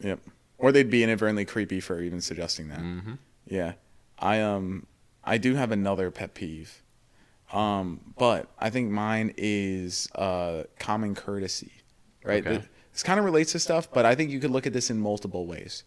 Yep. 0.00 0.20
Or 0.58 0.72
they'd 0.72 0.90
be 0.90 1.02
inadvertently 1.02 1.44
creepy 1.44 1.80
for 1.80 2.00
even 2.00 2.20
suggesting 2.20 2.68
that. 2.68 2.80
Mm-hmm. 2.80 3.14
Yeah. 3.46 3.74
I 4.18 4.40
um 4.40 4.86
I 5.24 5.38
do 5.38 5.54
have 5.54 5.72
another 5.72 6.10
pet 6.10 6.34
peeve. 6.34 6.82
Um, 7.52 8.14
but 8.16 8.48
I 8.58 8.70
think 8.70 8.90
mine 8.90 9.34
is 9.36 10.08
uh 10.14 10.64
common 10.78 11.14
courtesy. 11.14 11.72
Right? 12.24 12.44
Okay. 12.46 12.58
Th- 12.58 12.68
This 12.92 13.02
kind 13.02 13.18
of 13.18 13.24
relates 13.24 13.52
to 13.52 13.58
stuff, 13.58 13.88
but 13.92 14.04
I 14.04 14.14
think 14.14 14.30
you 14.30 14.38
could 14.38 14.50
look 14.50 14.66
at 14.66 14.72
this 14.72 14.90
in 14.90 15.00
multiple 15.00 15.46
ways. 15.46 15.84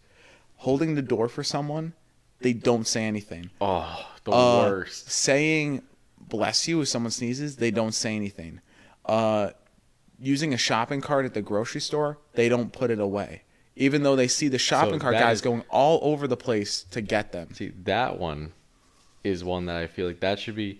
Holding 0.58 0.95
the 0.95 1.02
door 1.02 1.28
for 1.28 1.43
someone, 1.43 1.93
they 2.39 2.54
don't 2.54 2.88
say 2.88 3.04
anything. 3.06 3.50
Oh, 3.62 4.10
the 4.24 4.32
Uh, 4.32 4.58
worst. 4.69 5.10
Saying 5.12 5.84
bless 6.19 6.67
you 6.67 6.82
if 6.82 6.88
someone 6.88 7.12
sneezes, 7.12 7.58
they 7.58 7.69
don't 7.71 7.93
say 7.93 8.15
anything. 8.15 8.60
Uh, 9.06 9.52
using 10.19 10.54
a 10.54 10.58
shopping 10.58 11.02
cart 11.02 11.26
at 11.26 11.34
the 11.36 11.41
grocery 11.41 11.82
store, 11.82 12.17
they 12.34 12.50
don't 12.50 12.74
put 12.74 12.89
it 12.89 13.00
away. 13.00 13.43
Even 13.76 14.04
though 14.04 14.15
they 14.15 14.28
see 14.28 14.48
the 14.48 14.58
shopping 14.58 14.98
cart 15.00 15.13
guys 15.15 15.38
is- 15.38 15.41
going 15.41 15.62
all 15.69 16.00
over 16.02 16.28
the 16.28 16.38
place 16.38 16.86
to 16.91 17.02
get 17.02 17.32
them. 17.34 17.54
See, 17.54 17.71
that 17.84 18.17
one 18.17 18.54
is 19.24 19.43
one 19.43 19.65
that 19.67 19.76
I 19.76 19.86
feel 19.88 20.08
like 20.08 20.21
that 20.21 20.39
should 20.39 20.56
be. 20.56 20.80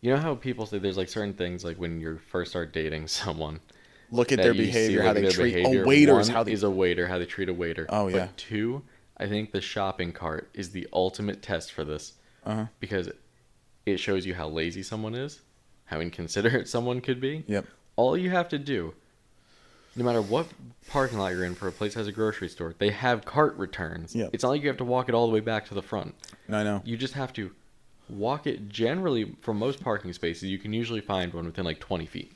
You 0.00 0.10
know 0.10 0.16
how 0.20 0.34
people 0.34 0.66
say 0.66 0.78
there's 0.78 0.96
like 0.96 1.08
certain 1.08 1.34
things 1.34 1.64
like 1.64 1.76
when 1.76 2.00
you 2.00 2.18
first 2.30 2.50
start 2.50 2.72
dating 2.72 3.06
someone. 3.20 3.60
Look 4.14 4.32
at 4.32 4.38
their 4.38 4.52
you 4.52 4.64
see, 4.64 4.66
behavior, 4.72 5.02
how 5.02 5.12
they 5.12 5.28
treat 5.28 5.54
behavior. 5.54 5.82
oh 5.82 5.86
waiters, 5.86 6.28
One 6.28 6.34
how 6.36 6.42
they 6.44 6.52
is 6.52 6.62
a 6.62 6.70
waiter, 6.70 7.06
how 7.06 7.18
they 7.18 7.26
treat 7.26 7.48
a 7.48 7.54
waiter. 7.54 7.86
Oh, 7.88 8.08
yeah. 8.08 8.26
But 8.26 8.36
two, 8.36 8.82
I 9.16 9.26
think 9.26 9.52
the 9.52 9.60
shopping 9.60 10.12
cart 10.12 10.50
is 10.54 10.70
the 10.70 10.86
ultimate 10.92 11.42
test 11.42 11.72
for 11.72 11.84
this 11.84 12.14
Uh-huh. 12.44 12.66
because 12.80 13.10
it 13.86 13.98
shows 13.98 14.24
you 14.26 14.34
how 14.34 14.48
lazy 14.48 14.82
someone 14.82 15.14
is, 15.14 15.40
how 15.86 16.00
inconsiderate 16.00 16.68
someone 16.74 17.00
could 17.00 17.20
be. 17.20 17.44
Yep. 17.46 17.66
All 17.96 18.16
you 18.16 18.30
have 18.30 18.48
to 18.50 18.58
do, 18.58 18.94
no 19.96 20.04
matter 20.04 20.20
what 20.22 20.46
parking 20.88 21.18
lot 21.18 21.32
you're 21.32 21.44
in 21.44 21.54
for 21.54 21.68
a 21.68 21.72
place 21.72 21.94
that 21.94 22.00
has 22.00 22.08
a 22.08 22.12
grocery 22.12 22.48
store, 22.48 22.74
they 22.78 22.90
have 22.90 23.24
cart 23.24 23.56
returns. 23.56 24.14
Yep. 24.14 24.30
It's 24.32 24.42
not 24.42 24.50
like 24.50 24.62
you 24.62 24.68
have 24.68 24.78
to 24.78 24.84
walk 24.84 25.08
it 25.08 25.14
all 25.14 25.26
the 25.26 25.32
way 25.32 25.40
back 25.40 25.66
to 25.68 25.74
the 25.74 25.82
front. 25.82 26.14
I 26.48 26.62
know. 26.64 26.82
You 26.84 26.96
just 26.96 27.14
have 27.14 27.32
to 27.34 27.50
walk 28.08 28.46
it 28.46 28.68
generally 28.68 29.34
from 29.40 29.58
most 29.58 29.80
parking 29.82 30.12
spaces 30.12 30.44
you 30.50 30.58
can 30.58 30.74
usually 30.74 31.00
find 31.00 31.32
one 31.32 31.46
within 31.46 31.64
like 31.64 31.80
20 31.80 32.04
feet 32.04 32.30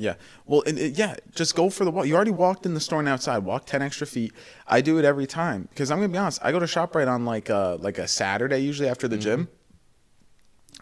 Yeah. 0.00 0.14
Well, 0.46 0.62
and, 0.66 0.78
it- 0.78 0.96
yeah, 0.98 1.16
just 1.34 1.54
go 1.54 1.68
for 1.70 1.84
the 1.84 1.90
walk. 1.90 2.06
You 2.06 2.16
already 2.16 2.30
walked 2.30 2.64
in 2.64 2.74
the 2.74 2.80
store 2.80 3.00
and 3.00 3.08
outside. 3.08 3.38
Walk 3.38 3.66
10 3.66 3.82
extra 3.82 4.06
feet. 4.06 4.32
I 4.66 4.80
do 4.80 4.98
it 4.98 5.04
every 5.04 5.26
time 5.26 5.68
because 5.70 5.90
I'm 5.90 5.98
going 5.98 6.10
to 6.10 6.12
be 6.12 6.18
honest. 6.18 6.40
I 6.42 6.52
go 6.52 6.58
to 6.58 6.66
ShopRite 6.66 7.08
on 7.08 7.24
like 7.24 7.48
a, 7.50 7.76
like 7.80 7.98
a 7.98 8.08
Saturday 8.08 8.58
usually 8.58 8.88
after 8.88 9.06
the 9.08 9.18
gym. 9.18 9.44
Mm-hmm. 9.44 9.54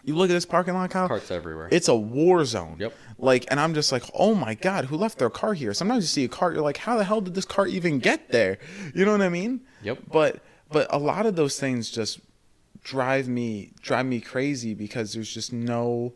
You 0.05 0.15
look 0.15 0.29
at 0.29 0.33
this 0.33 0.45
parking 0.45 0.73
lot, 0.73 0.89
Kyle. 0.89 1.07
Carts 1.07 1.29
everywhere. 1.29 1.67
It's 1.71 1.89
a 1.89 1.95
war 1.95 2.45
zone. 2.45 2.77
Yep. 2.79 2.93
Like, 3.17 3.45
and 3.51 3.59
I'm 3.59 3.73
just 3.73 3.91
like, 3.91 4.03
oh 4.13 4.33
my 4.33 4.53
God, 4.53 4.85
who 4.85 4.95
left 4.95 5.19
their 5.19 5.29
car 5.29 5.53
here? 5.53 5.73
Sometimes 5.73 6.03
you 6.05 6.07
see 6.07 6.23
a 6.23 6.29
car, 6.29 6.53
you're 6.53 6.61
like, 6.61 6.77
how 6.77 6.97
the 6.97 7.03
hell 7.03 7.19
did 7.19 7.35
this 7.35 7.45
car 7.45 7.67
even 7.67 7.99
get 7.99 8.29
there? 8.29 8.57
You 8.95 9.03
know 9.03 9.11
what 9.11 9.21
I 9.21 9.29
mean? 9.29 9.61
Yep. 9.83 9.99
But, 10.09 10.39
but 10.71 10.87
a 10.89 10.97
lot 10.97 11.25
of 11.25 11.35
those 11.35 11.59
things 11.59 11.91
just 11.91 12.21
drive 12.83 13.27
me, 13.27 13.73
drive 13.81 14.05
me 14.05 14.21
crazy 14.21 14.73
because 14.73 15.13
there's 15.13 15.33
just 15.33 15.51
no, 15.51 16.13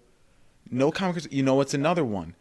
no 0.72 0.90
common. 0.92 1.22
You 1.30 1.44
know, 1.44 1.60
it's 1.60 1.74
another 1.74 2.06
one. 2.06 2.36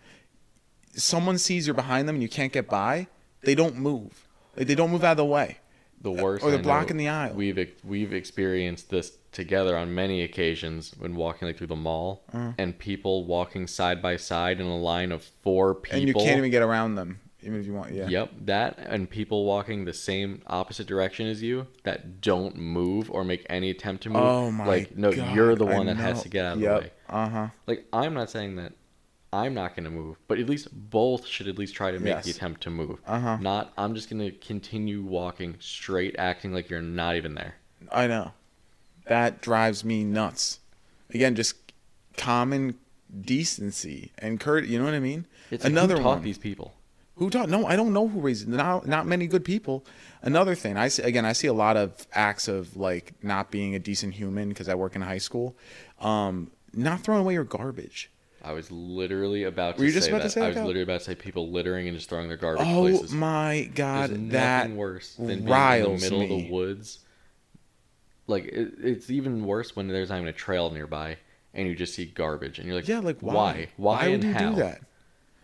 Someone 0.95 1.38
sees 1.38 1.66
you're 1.66 1.74
behind 1.74 2.09
them 2.09 2.16
and 2.16 2.22
you 2.22 2.28
can't 2.28 2.53
get 2.53 2.68
by, 2.68 3.07
they 3.43 3.55
don't 3.55 3.76
move. 3.76 4.26
Like, 4.57 4.66
they 4.66 4.74
don't 4.74 4.90
move 4.90 5.05
out 5.05 5.12
of 5.12 5.16
the 5.18 5.24
way. 5.24 5.59
the 6.01 6.11
worst. 6.11 6.45
or 6.45 6.51
they're 6.51 6.61
blocking 6.62 6.97
the 6.97 7.09
aisle. 7.09 7.32
We've 7.34 7.70
we've 7.84 8.12
experienced 8.12 8.90
this 8.90 9.12
together 9.30 9.76
on 9.78 9.95
many 9.95 10.22
occasions 10.22 10.93
when 10.99 11.14
walking 11.14 11.47
like 11.49 11.57
through 11.57 11.68
the 11.68 11.76
mall 11.76 12.22
Uh-huh. 12.32 12.53
and 12.59 12.76
people 12.78 13.24
walking 13.24 13.66
side 13.66 14.03
by 14.03 14.16
side 14.16 14.61
in 14.61 14.66
a 14.66 14.76
line 14.76 15.12
of 15.12 15.22
four 15.43 15.74
people. 15.74 15.99
And 16.01 16.09
you 16.09 16.12
can't 16.14 16.36
even 16.38 16.51
get 16.51 16.61
around 16.62 16.97
them, 16.97 17.20
even 17.43 17.61
if 17.61 17.66
you 17.66 17.72
want. 17.72 17.93
Yeah. 17.95 18.09
Yep, 18.09 18.30
that 18.47 18.78
and 18.80 19.09
people 19.09 19.45
walking 19.47 19.84
the 19.86 19.95
same 19.95 20.43
opposite 20.49 20.86
direction 20.88 21.28
as 21.28 21.40
you 21.40 21.66
that 21.84 22.20
don't 22.20 22.57
move 22.57 23.11
or 23.11 23.24
make 23.24 23.47
any 23.49 23.70
attempt 23.70 24.03
to 24.03 24.11
move. 24.11 24.22
Oh 24.22 24.51
my 24.51 24.66
Like 24.66 24.97
no, 24.99 25.12
God, 25.12 25.34
you're 25.34 25.55
the 25.55 25.66
I 25.66 25.76
one 25.78 25.86
that 25.86 25.97
has 25.99 26.22
to 26.24 26.28
get 26.28 26.45
out 26.45 26.57
of 26.57 26.62
Yep. 26.62 26.74
the 26.74 26.80
way. 26.82 26.90
Uh 27.09 27.28
huh. 27.28 27.49
Like 27.66 27.86
I'm 27.93 28.12
not 28.12 28.28
saying 28.28 28.57
that 28.57 28.72
I'm 29.33 29.55
not 29.55 29.74
going 29.74 29.85
to 29.85 29.91
move, 29.91 30.18
but 30.28 30.39
at 30.39 30.49
least 30.49 30.68
both 30.72 31.26
should 31.26 31.49
at 31.49 31.57
least 31.59 31.74
try 31.74 31.91
to 31.91 31.99
make 31.99 32.22
the 32.22 32.30
attempt 32.30 32.61
to 32.62 32.70
move. 32.70 32.99
Uh-huh. 33.07 33.39
Not 33.41 33.72
I'm 33.78 33.95
just 33.95 34.11
going 34.11 34.20
to 34.20 34.30
continue 34.33 35.03
walking 35.03 35.57
straight, 35.59 36.14
acting 36.18 36.53
like 36.53 36.68
you're 36.68 36.83
not 36.83 37.16
even 37.16 37.35
there. 37.35 37.55
I 37.91 38.07
know. 38.07 38.33
That 39.07 39.41
drives 39.41 39.85
me 39.85 40.05
nuts. 40.05 40.61
Again, 41.11 41.35
just 41.35 41.72
common 42.16 42.78
decency 43.20 44.12
and 44.18 44.39
courage. 44.39 44.68
You 44.68 44.78
know 44.78 44.85
what 44.85 44.95
I 44.95 45.01
mean? 45.01 45.26
It's 45.51 45.64
like, 45.64 45.70
Another 45.72 45.97
who 45.97 46.03
taught 46.03 46.16
one. 46.16 46.22
these 46.22 46.39
people. 46.39 46.74
Who 47.16 47.28
taught? 47.30 47.49
No, 47.49 47.66
I 47.66 47.76
don't 47.76 47.93
know 47.93 48.09
who 48.09 48.20
raised. 48.20 48.49
Not 48.49 48.87
not 48.87 49.07
many 49.07 49.26
good 49.26 49.45
people. 49.45 49.85
Another 50.22 50.55
thing, 50.55 50.76
I 50.76 50.89
see, 50.89 51.03
again, 51.03 51.24
I 51.24 51.33
see 51.33 51.47
a 51.47 51.53
lot 51.53 51.76
of 51.76 52.07
acts 52.12 52.49
of 52.49 52.76
like 52.76 53.12
not 53.22 53.51
being 53.51 53.74
a 53.74 53.78
decent 53.78 54.14
human 54.14 54.49
because 54.51 54.68
I 54.68 54.74
work 54.74 54.95
in 54.95 55.03
high 55.03 55.18
school. 55.18 55.57
Um, 56.01 56.51
not 56.72 57.01
throwing 57.01 57.20
away 57.22 57.35
your 57.35 57.45
garbage. 57.45 58.11
I 58.45 58.53
was 58.53 58.70
literally 58.70 59.45
about 59.45 59.76
to 59.76 59.80
Were 59.80 59.86
you 59.86 59.93
say 59.93 59.99
just 59.99 60.09
about 60.09 60.18
that. 60.18 60.24
to 60.24 60.30
say 60.30 60.45
I 60.45 60.49
was 60.49 60.57
Kyle? 60.57 60.64
literally 60.66 60.82
about 60.82 60.99
to 61.01 61.05
say 61.07 61.14
people 61.14 61.51
littering 61.51 61.86
and 61.88 61.97
just 61.97 62.09
throwing 62.09 62.28
their 62.28 62.36
garbage 62.36 62.66
Oh 62.68 62.80
places. 62.82 63.12
my 63.12 63.70
god, 63.74 64.11
There's 64.11 64.30
that 64.32 64.62
nothing 64.64 64.76
worse 64.76 65.14
than 65.14 65.26
being 65.26 65.38
in 65.40 65.45
the 65.47 65.51
riles 65.53 66.03
middle 66.03 66.22
of 66.22 66.28
me. 66.28 66.43
the 66.49 66.53
woods. 66.53 66.99
Like 68.26 68.45
it, 68.47 68.72
it's 68.82 69.11
even 69.11 69.45
worse 69.45 69.74
when 69.76 69.88
there's 69.88 70.09
not 70.11 70.16
even 70.16 70.28
a 70.28 70.32
trail 70.32 70.70
nearby 70.70 71.16
and 71.55 71.66
you 71.68 71.74
just 71.74 71.95
see 71.95 72.05
garbage 72.07 72.59
and 72.59 72.66
you're 72.66 72.76
like, 72.76 72.88
yeah, 72.88 73.01
like 73.01 73.18
why? 73.20 73.32
why, 73.32 73.68
why, 73.76 74.09
would 74.09 74.14
and 74.14 74.24
you 74.24 74.32
how? 74.32 74.51
do 74.51 74.57
that? 74.57 74.80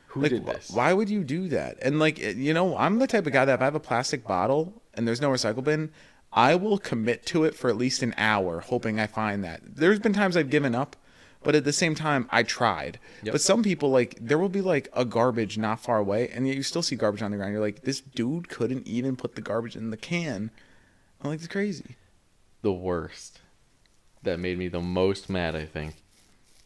Who 0.08 0.22
like, 0.22 0.30
did 0.30 0.42
wh- 0.42 0.46
this? 0.46 0.70
Why 0.70 0.92
would 0.92 1.10
you 1.10 1.22
do 1.22 1.48
that? 1.48 1.76
And 1.82 1.98
like, 1.98 2.18
it- 2.18 2.36
you 2.36 2.54
know, 2.54 2.76
I'm 2.76 2.98
the 2.98 3.06
type 3.06 3.26
of 3.26 3.32
guy 3.32 3.44
that 3.44 3.54
if 3.54 3.60
I 3.60 3.64
have 3.64 3.74
a 3.74 3.80
plastic 3.80 4.26
bottle 4.26 4.82
and 4.94 5.06
there's 5.06 5.20
no 5.20 5.30
recycle 5.30 5.62
bin, 5.62 5.90
I 6.32 6.54
will 6.54 6.78
commit 6.78 7.26
to 7.26 7.44
it 7.44 7.54
for 7.54 7.68
at 7.70 7.76
least 7.76 8.02
an 8.02 8.14
hour, 8.16 8.60
hoping 8.60 8.98
I 9.00 9.06
find 9.06 9.44
that. 9.44 9.60
There's 9.76 9.98
been 9.98 10.12
times 10.12 10.36
I've 10.36 10.50
given 10.50 10.74
up, 10.74 10.96
but 11.42 11.54
at 11.54 11.64
the 11.64 11.72
same 11.72 11.94
time, 11.94 12.28
I 12.30 12.42
tried. 12.42 12.98
Yep. 13.22 13.32
But 13.32 13.40
some 13.40 13.62
people 13.62 13.90
like 13.90 14.16
there 14.20 14.38
will 14.38 14.48
be 14.48 14.60
like 14.60 14.88
a 14.92 15.04
garbage 15.04 15.56
not 15.58 15.80
far 15.80 15.98
away, 15.98 16.28
and 16.28 16.46
yet 16.46 16.56
you 16.56 16.62
still 16.62 16.82
see 16.82 16.96
garbage 16.96 17.22
on 17.22 17.30
the 17.30 17.36
ground. 17.36 17.52
You're 17.52 17.60
like, 17.62 17.82
this 17.82 18.00
dude 18.00 18.48
couldn't 18.48 18.86
even 18.86 19.16
put 19.16 19.34
the 19.34 19.40
garbage 19.42 19.76
in 19.76 19.90
the 19.90 19.96
can. 19.96 20.50
I'm 21.22 21.30
like, 21.30 21.38
it's 21.40 21.48
crazy. 21.48 21.96
the 22.62 22.72
worst 22.72 23.40
that 24.22 24.38
made 24.40 24.58
me 24.58 24.68
the 24.68 24.80
most 24.80 25.30
mad, 25.30 25.54
I 25.54 25.64
think, 25.64 25.94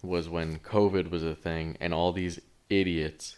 was 0.02 0.28
when 0.28 0.58
COVID 0.58 1.10
was 1.10 1.22
a 1.22 1.34
thing 1.34 1.76
and 1.80 1.92
all 1.94 2.12
these 2.12 2.40
idiots 2.70 3.36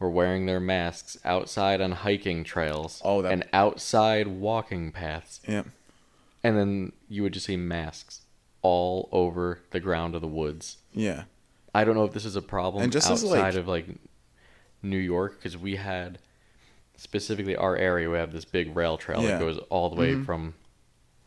were 0.00 0.10
wearing 0.10 0.44
their 0.46 0.60
masks 0.60 1.16
outside 1.24 1.80
on 1.80 1.92
hiking 1.92 2.44
trails 2.44 3.00
Oh, 3.04 3.22
that- 3.22 3.32
and 3.32 3.44
outside 3.52 4.26
walking 4.28 4.90
paths. 4.92 5.40
Yeah. 5.48 5.62
And 6.44 6.56
then 6.58 6.92
you 7.08 7.22
would 7.22 7.32
just 7.32 7.46
see 7.46 7.56
masks 7.56 8.22
all 8.62 9.08
over 9.12 9.45
the 9.76 9.80
ground 9.80 10.14
of 10.14 10.22
the 10.22 10.26
woods. 10.28 10.78
Yeah. 10.94 11.24
I 11.74 11.84
don't 11.84 11.94
know 11.94 12.04
if 12.04 12.14
this 12.14 12.24
is 12.24 12.34
a 12.36 12.40
problem 12.42 12.82
And 12.82 12.90
just 12.90 13.10
outside 13.10 13.28
like- 13.28 13.54
of 13.56 13.68
like 13.68 13.86
New 14.82 14.96
York 14.96 15.36
because 15.36 15.54
we 15.58 15.76
had 15.76 16.18
specifically 16.96 17.54
our 17.54 17.76
area. 17.76 18.08
We 18.10 18.16
have 18.16 18.32
this 18.32 18.46
big 18.46 18.74
rail 18.74 18.96
trail 18.96 19.22
Yeah. 19.22 19.32
that 19.32 19.40
goes 19.40 19.58
all 19.68 19.90
the 19.90 19.96
way 19.96 20.14
Mhm. 20.14 20.24
from. 20.24 20.54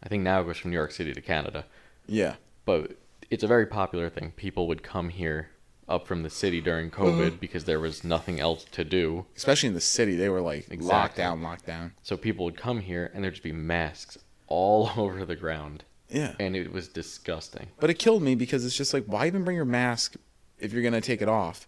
I 0.02 0.10
think 0.10 0.24
now 0.24 0.42
it 0.42 0.46
goes 0.46 0.58
from 0.58 0.72
New 0.72 0.78
York 0.78 0.92
City 0.92 1.14
to 1.14 1.22
Canada, 1.22 1.66
Yeah. 2.08 2.36
but 2.66 2.98
it's 3.30 3.44
a 3.44 3.48
very 3.48 3.68
popular 3.68 4.10
thing. 4.10 4.32
People 4.32 4.68
would 4.68 4.82
come 4.82 5.10
here 5.10 5.50
up 5.88 6.08
from 6.08 6.24
the 6.24 6.30
city 6.30 6.60
during 6.62 6.90
COVID 6.90 7.28
Uh-huh. 7.28 7.38
because 7.40 7.66
there 7.66 7.80
was 7.80 8.04
nothing 8.04 8.40
else 8.40 8.64
to 8.72 8.84
do. 8.84 9.26
Especially 9.36 9.68
in 9.68 9.76
the 9.76 9.82
city, 9.82 10.16
they 10.16 10.30
were 10.30 10.42
like 10.42 10.64
locked 10.70 10.74
Exactly. 10.74 11.24
down, 11.24 11.42
locked 11.44 11.66
down. 11.68 11.94
So 12.02 12.18
people 12.18 12.46
would 12.46 12.58
come 12.58 12.80
here 12.82 13.12
and 13.14 13.24
there'd 13.24 13.34
just 13.36 13.44
be 13.44 13.52
masks 13.52 14.18
all 14.48 14.90
over 14.98 15.24
the 15.26 15.36
ground, 15.36 15.84
Yeah. 16.10 16.34
and 16.40 16.56
it 16.56 16.72
was 16.74 16.88
disgusting. 16.88 17.68
But 17.80 17.90
it 17.90 17.96
killed 18.00 18.24
me 18.24 18.34
because 18.36 18.66
it's 18.66 18.76
just 18.76 18.94
like, 18.94 19.06
why 19.06 19.28
even 19.28 19.44
bring 19.44 19.56
your 19.56 19.66
mask 19.66 20.16
if 20.60 20.74
you're 20.74 20.82
gonna 20.84 21.02
take 21.02 21.22
it 21.22 21.30
off? 21.30 21.68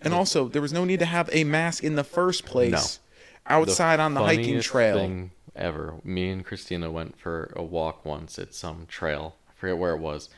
And 0.00 0.12
also, 0.14 0.48
there 0.48 0.60
was 0.62 0.72
no 0.72 0.84
need 0.84 0.98
to 1.00 1.06
have 1.06 1.28
a 1.32 1.44
mask 1.44 1.82
in 1.82 1.94
the 1.96 2.04
first 2.04 2.44
place. 2.44 2.98
Outside 3.46 4.00
on 4.00 4.14
the 4.14 4.20
hiking 4.22 4.60
trail. 4.60 4.96
Thing 4.96 5.30
ever. 5.56 5.94
Me 6.04 6.30
and 6.30 6.44
Christina 6.44 6.90
went 6.90 7.18
for 7.18 7.52
a 7.56 7.62
walk 7.62 8.04
once 8.04 8.38
at 8.38 8.54
some 8.54 8.86
trail. 8.86 9.36
I 9.48 9.52
forget 9.54 9.78
where 9.78 9.92
it 9.92 9.98
was, 10.00 10.28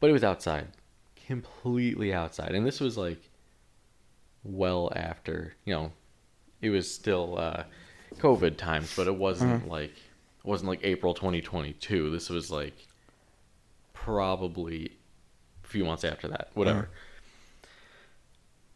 but 0.00 0.10
it 0.10 0.12
was 0.12 0.24
outside, 0.24 0.68
completely 1.26 2.12
outside, 2.14 2.54
and 2.54 2.66
this 2.66 2.80
was 2.80 2.96
like 2.96 3.30
well 4.44 4.92
after 4.94 5.54
you 5.64 5.74
know, 5.74 5.92
it 6.60 6.70
was 6.70 6.92
still 6.92 7.38
uh, 7.38 7.64
COVID 8.18 8.56
times, 8.56 8.94
but 8.96 9.06
it 9.08 9.16
wasn't 9.16 9.62
Uh-huh. 9.64 9.70
like 9.70 9.94
wasn't 10.46 10.68
like 10.68 10.80
April 10.82 11.12
2022. 11.14 12.10
This 12.10 12.30
was 12.30 12.50
like 12.50 12.86
probably 13.92 14.92
a 15.64 15.66
few 15.66 15.84
months 15.84 16.04
after 16.04 16.28
that, 16.28 16.50
whatever. 16.54 16.78
Uh-huh. 16.80 17.68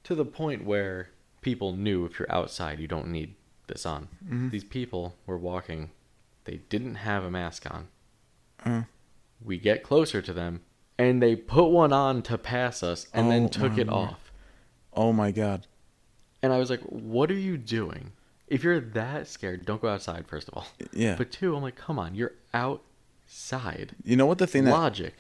To 0.05 0.15
the 0.15 0.25
point 0.25 0.65
where 0.65 1.11
people 1.41 1.73
knew 1.75 2.05
if 2.05 2.19
you're 2.19 2.31
outside, 2.33 2.81
you 2.81 2.89
don't 2.89 3.09
need 3.09 3.35
this 3.67 3.87
on. 3.87 4.09
Mm-hmm. 4.25 4.49
These 4.51 4.65
people 4.65 5.15
were 5.27 5.39
walking, 5.39 5.91
they 6.45 6.61
didn't 6.69 6.97
have 6.97 7.23
a 7.25 7.31
mask 7.31 7.67
on. 7.71 7.89
Uh. 8.65 8.83
We 9.43 9.57
get 9.57 9.83
closer 9.83 10.21
to 10.21 10.33
them, 10.33 10.63
and 10.99 11.23
they 11.23 11.37
put 11.37 11.69
one 11.69 11.93
on 11.93 12.23
to 12.23 12.37
pass 12.37 12.83
us 12.83 13.07
and 13.15 13.27
Oh, 13.27 13.31
then 13.31 13.49
took 13.49 13.79
it 13.79 13.87
Lord. 13.87 14.11
off. 14.11 14.33
Oh 14.93 15.13
my 15.13 15.31
god. 15.31 15.67
And 16.43 16.53
I 16.53 16.59
was 16.59 16.71
like, 16.71 16.81
what 16.81 17.31
are 17.31 17.35
you 17.35 17.57
doing? 17.57 18.13
If 18.51 18.65
you're 18.65 18.81
that 18.81 19.29
scared, 19.29 19.65
don't 19.65 19.81
go 19.81 19.89
outside, 19.89 20.27
first 20.27 20.49
of 20.49 20.55
all. 20.55 20.67
Yeah. 20.93 21.15
But 21.17 21.31
two, 21.31 21.57
I'm 21.57 21.63
like, 21.63 21.77
come 21.77 21.99
on, 21.99 22.15
you're 22.15 22.33
outside. 22.53 23.95
you 24.05 24.17
know 24.17 24.27
what 24.27 24.39
the 24.39 24.47
thing 24.47 24.65
that 24.65 24.73
Logic. 24.73 25.15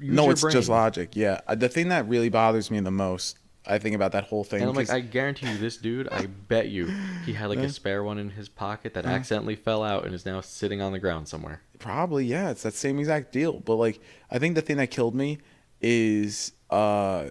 Use 0.00 0.14
no, 0.14 0.30
it's 0.30 0.42
just 0.44 0.70
logic. 0.70 1.14
Yeah, 1.14 1.40
Uh, 1.46 1.54
the 1.54 1.68
thing 1.68 1.88
that 1.88 2.08
really 2.08 2.30
bothers 2.30 2.70
me 2.70 2.80
the 2.80 2.90
most, 2.90 3.36
I 3.66 3.78
think 3.78 3.94
about 3.94 4.12
that 4.12 4.24
whole 4.24 4.42
thing. 4.44 4.62
And 4.62 4.70
I'm 4.70 4.76
like, 4.76 4.88
I 4.88 5.00
guarantee 5.00 5.50
you, 5.50 5.58
this 5.58 5.76
dude, 5.76 6.08
I 6.08 6.24
bet 6.24 6.68
you, 6.68 6.86
he 7.26 7.34
had 7.34 7.50
like 7.50 7.58
a 7.58 7.68
spare 7.68 8.02
one 8.02 8.18
in 8.18 8.30
his 8.30 8.48
pocket 8.48 8.94
that 8.94 9.04
accidentally 9.04 9.56
fell 9.56 9.82
out 9.82 10.06
and 10.06 10.14
is 10.14 10.24
now 10.24 10.40
sitting 10.40 10.80
on 10.80 10.92
the 10.92 10.98
ground 10.98 11.28
somewhere. 11.28 11.60
Probably, 11.78 12.24
yeah, 12.24 12.48
it's 12.50 12.62
that 12.62 12.72
same 12.74 12.98
exact 12.98 13.30
deal. 13.30 13.60
But 13.60 13.74
like, 13.74 14.00
I 14.30 14.38
think 14.38 14.54
the 14.54 14.62
thing 14.62 14.78
that 14.78 14.90
killed 14.90 15.14
me 15.14 15.38
is 15.82 16.52
uh, 16.70 17.26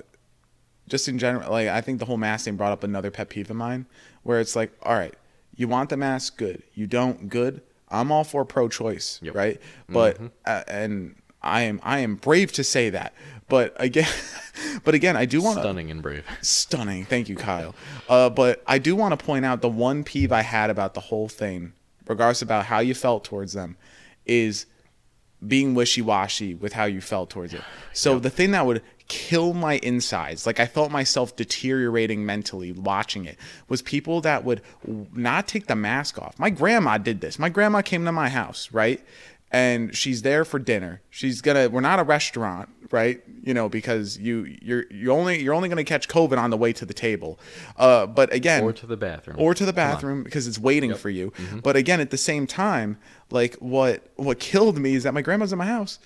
just 0.88 1.08
in 1.08 1.18
general. 1.18 1.50
Like, 1.52 1.70
I 1.70 1.82
think 1.82 1.98
the 1.98 2.06
whole 2.06 2.18
mass 2.18 2.44
thing 2.44 2.56
brought 2.56 2.72
up 2.72 2.84
another 2.84 3.10
pet 3.10 3.30
peeve 3.30 3.50
of 3.50 3.56
mine, 3.56 3.88
where 4.22 4.40
it's 4.40 4.56
like, 4.56 4.72
all 4.84 4.94
right, 4.94 5.16
you 5.58 5.68
want 5.68 5.90
the 5.90 5.98
mask, 5.98 6.38
good. 6.38 6.64
You 6.74 6.88
don't, 6.88 7.28
good. 7.30 7.62
I'm 7.90 8.12
all 8.12 8.24
for 8.24 8.46
pro-choice, 8.46 9.20
Yep. 9.22 9.36
right? 9.36 9.62
But 9.90 10.20
Mhm. 10.22 10.32
uh, 10.46 10.64
and 10.68 11.16
I 11.42 11.62
am 11.64 11.80
I 11.84 12.00
am 12.00 12.16
brave 12.16 12.52
to 12.54 12.64
say 12.64 12.90
that. 12.92 13.14
But 13.50 13.74
again, 13.80 14.08
but 14.84 14.94
again, 14.94 15.16
I 15.16 15.26
do 15.26 15.42
want 15.42 15.60
Stunning 15.60 15.90
and 15.92 16.02
brave. 16.02 16.26
stunning. 16.42 17.06
Thank 17.06 17.30
you, 17.30 17.36
Kyle. 17.36 17.76
Uh, 18.10 18.30
but 18.30 18.62
I 18.68 18.78
do 18.78 18.96
want 18.96 19.18
to 19.18 19.26
point 19.26 19.46
out 19.46 19.62
the 19.62 19.70
one 19.70 20.04
peeve 20.04 20.32
I 20.32 20.42
had 20.42 20.70
about 20.70 20.94
the 20.94 21.00
whole 21.02 21.30
thing, 21.30 21.74
regardless 22.08 22.42
about 22.42 22.66
how 22.66 22.80
you 22.80 22.94
felt 22.94 23.24
towards 23.24 23.54
them, 23.54 23.78
is 24.26 24.66
being 25.48 25.76
wishy-washy 25.76 26.56
with 26.56 26.74
how 26.74 26.86
you 26.86 27.00
felt 27.00 27.30
towards 27.30 27.54
it. 27.54 27.62
So 27.94 28.18
the 28.20 28.30
thing 28.32 28.52
that 28.52 28.66
would 28.66 28.82
kill 29.08 29.54
my 29.54 29.78
insides, 29.84 30.46
like 30.46 30.60
I 30.60 30.66
felt 30.66 30.92
myself 30.92 31.36
deteriorating 31.36 32.26
mentally 32.26 32.72
watching 32.72 33.26
it, 33.26 33.38
was 33.70 33.82
people 33.82 34.22
that 34.22 34.44
would 34.44 34.62
not 35.14 35.48
take 35.48 35.68
the 35.68 35.76
mask 35.76 36.18
off. 36.20 36.38
My 36.40 36.50
grandma 36.50 36.98
did 36.98 37.22
this. 37.22 37.40
My 37.40 37.50
grandma 37.50 37.82
came 37.82 38.06
to 38.06 38.12
my 38.12 38.30
house, 38.30 38.70
right? 38.72 39.04
and 39.50 39.96
she's 39.96 40.24
there 40.24 40.44
for 40.44 40.60
dinner. 40.60 41.02
She's 41.10 41.40
gonna. 41.40 41.70
We're 41.70 41.80
not 41.80 42.00
a 42.00 42.04
restaurant, 42.04 42.68
right? 42.92 43.24
You 43.44 43.54
know, 43.54 43.70
because 43.70 44.18
you 44.18 44.58
you're 44.62 44.84
you're 44.92 45.14
only 45.14 45.42
you're 45.42 45.54
only 45.54 45.70
gonna 45.70 45.86
catch 45.86 46.10
COVID 46.10 46.38
on 46.38 46.50
the 46.50 46.58
way 46.58 46.74
to 46.74 46.86
the 46.86 46.94
table. 46.94 47.40
Uh, 47.78 48.08
but 48.08 48.34
again, 48.34 48.62
Or 48.64 48.74
to 48.74 48.86
the 48.86 48.98
bathroom. 48.98 49.38
or 49.40 49.54
to 49.54 49.66
the 49.66 49.72
bathroom 49.72 50.24
because 50.26 50.48
it's 50.48 50.60
waiting 50.60 50.94
for 50.96 51.10
you. 51.10 51.32
But 51.64 51.78
again, 51.78 52.02
at 52.02 52.10
the 52.10 52.18
same 52.18 52.46
time, 52.46 52.98
like 53.32 53.56
what 53.56 54.12
what 54.18 54.40
killed 54.42 54.78
me 54.80 54.96
is 54.96 55.04
that 55.04 55.14
my 55.14 55.22
grandma's 55.22 55.54
in 55.54 55.58
my 55.60 55.66
house, 55.66 55.98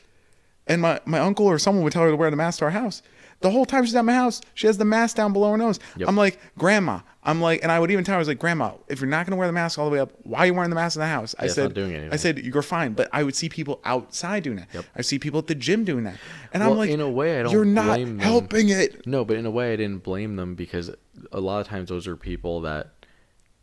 and 0.72 0.82
my 0.82 1.00
my 1.06 1.20
uncle 1.20 1.46
or 1.46 1.60
someone 1.60 1.84
would 1.84 1.94
tell 1.94 2.04
her 2.04 2.10
to 2.12 2.16
wear 2.16 2.30
the 2.30 2.36
mask 2.38 2.60
to 2.60 2.66
our 2.66 2.72
house. 2.72 3.02
The 3.42 3.50
whole 3.50 3.66
time 3.66 3.84
she's 3.86 3.96
at 3.96 4.06
my 4.06 4.14
house, 4.14 4.40
she 4.54 4.68
has 4.68 4.78
the 4.78 4.86
mask 4.86 5.16
down 5.16 5.34
below 5.34 5.50
her 5.52 5.58
nose. 5.58 5.80
Yep. 5.98 6.08
I'm 6.08 6.16
like, 6.16 6.40
Grandma. 6.60 7.00
I'm 7.24 7.42
like, 7.42 7.62
and 7.64 7.72
I 7.72 7.80
would 7.80 7.90
even 7.92 8.04
tell 8.04 8.14
her, 8.14 8.18
I 8.18 8.20
was 8.20 8.28
like, 8.28 8.38
Grandma, 8.38 8.74
if 8.88 9.00
you're 9.02 9.10
not 9.10 9.26
gonna 9.26 9.36
wear 9.36 9.48
the 9.48 9.54
mask 9.54 9.80
all 9.80 9.86
the 9.86 9.92
way 9.92 10.00
up, 10.00 10.12
why 10.24 10.40
are 10.40 10.46
you 10.46 10.54
wearing 10.54 10.70
the 10.70 10.76
mask 10.76 10.96
in 10.96 11.00
the 11.02 11.08
house? 11.08 11.34
I 11.40 11.46
Yeah, 11.46 11.52
said, 11.52 11.74
doing 11.74 11.92
anything. 11.94 12.14
I 12.14 12.18
said, 12.18 12.38
you're 12.40 12.62
fine. 12.62 12.94
But 12.94 13.10
I 13.12 13.24
would 13.24 13.36
see 13.36 13.50
people 13.50 13.80
outside 13.84 14.44
doing 14.44 14.58
that. 14.58 14.68
Yep. 14.74 14.86
I 14.96 15.02
see 15.02 15.18
people 15.18 15.40
at 15.40 15.48
the 15.48 15.56
gym 15.56 15.84
doing 15.86 16.04
that, 16.04 16.18
and 16.54 16.64
I'm 16.64 16.78
like, 16.78 16.90
in 16.92 17.02
a 17.02 17.10
way, 17.10 17.40
I 17.40 17.44
don't 17.44 17.52
you're 17.52 17.66
not 17.66 17.86
blame 17.88 18.18
them. 18.18 18.20
helping 18.20 18.70
it. 18.70 19.06
No, 19.08 19.26
but 19.26 19.38
in 19.38 19.46
a 19.48 19.52
way, 19.52 19.74
I 19.74 19.76
didn't 19.76 20.04
blame 20.04 20.36
them 20.36 20.54
because 20.56 20.92
a 21.32 21.40
lot 21.40 21.62
of 21.62 21.68
times 21.68 21.90
those 21.90 22.06
are 22.08 22.16
people 22.16 22.62
that 22.62 22.92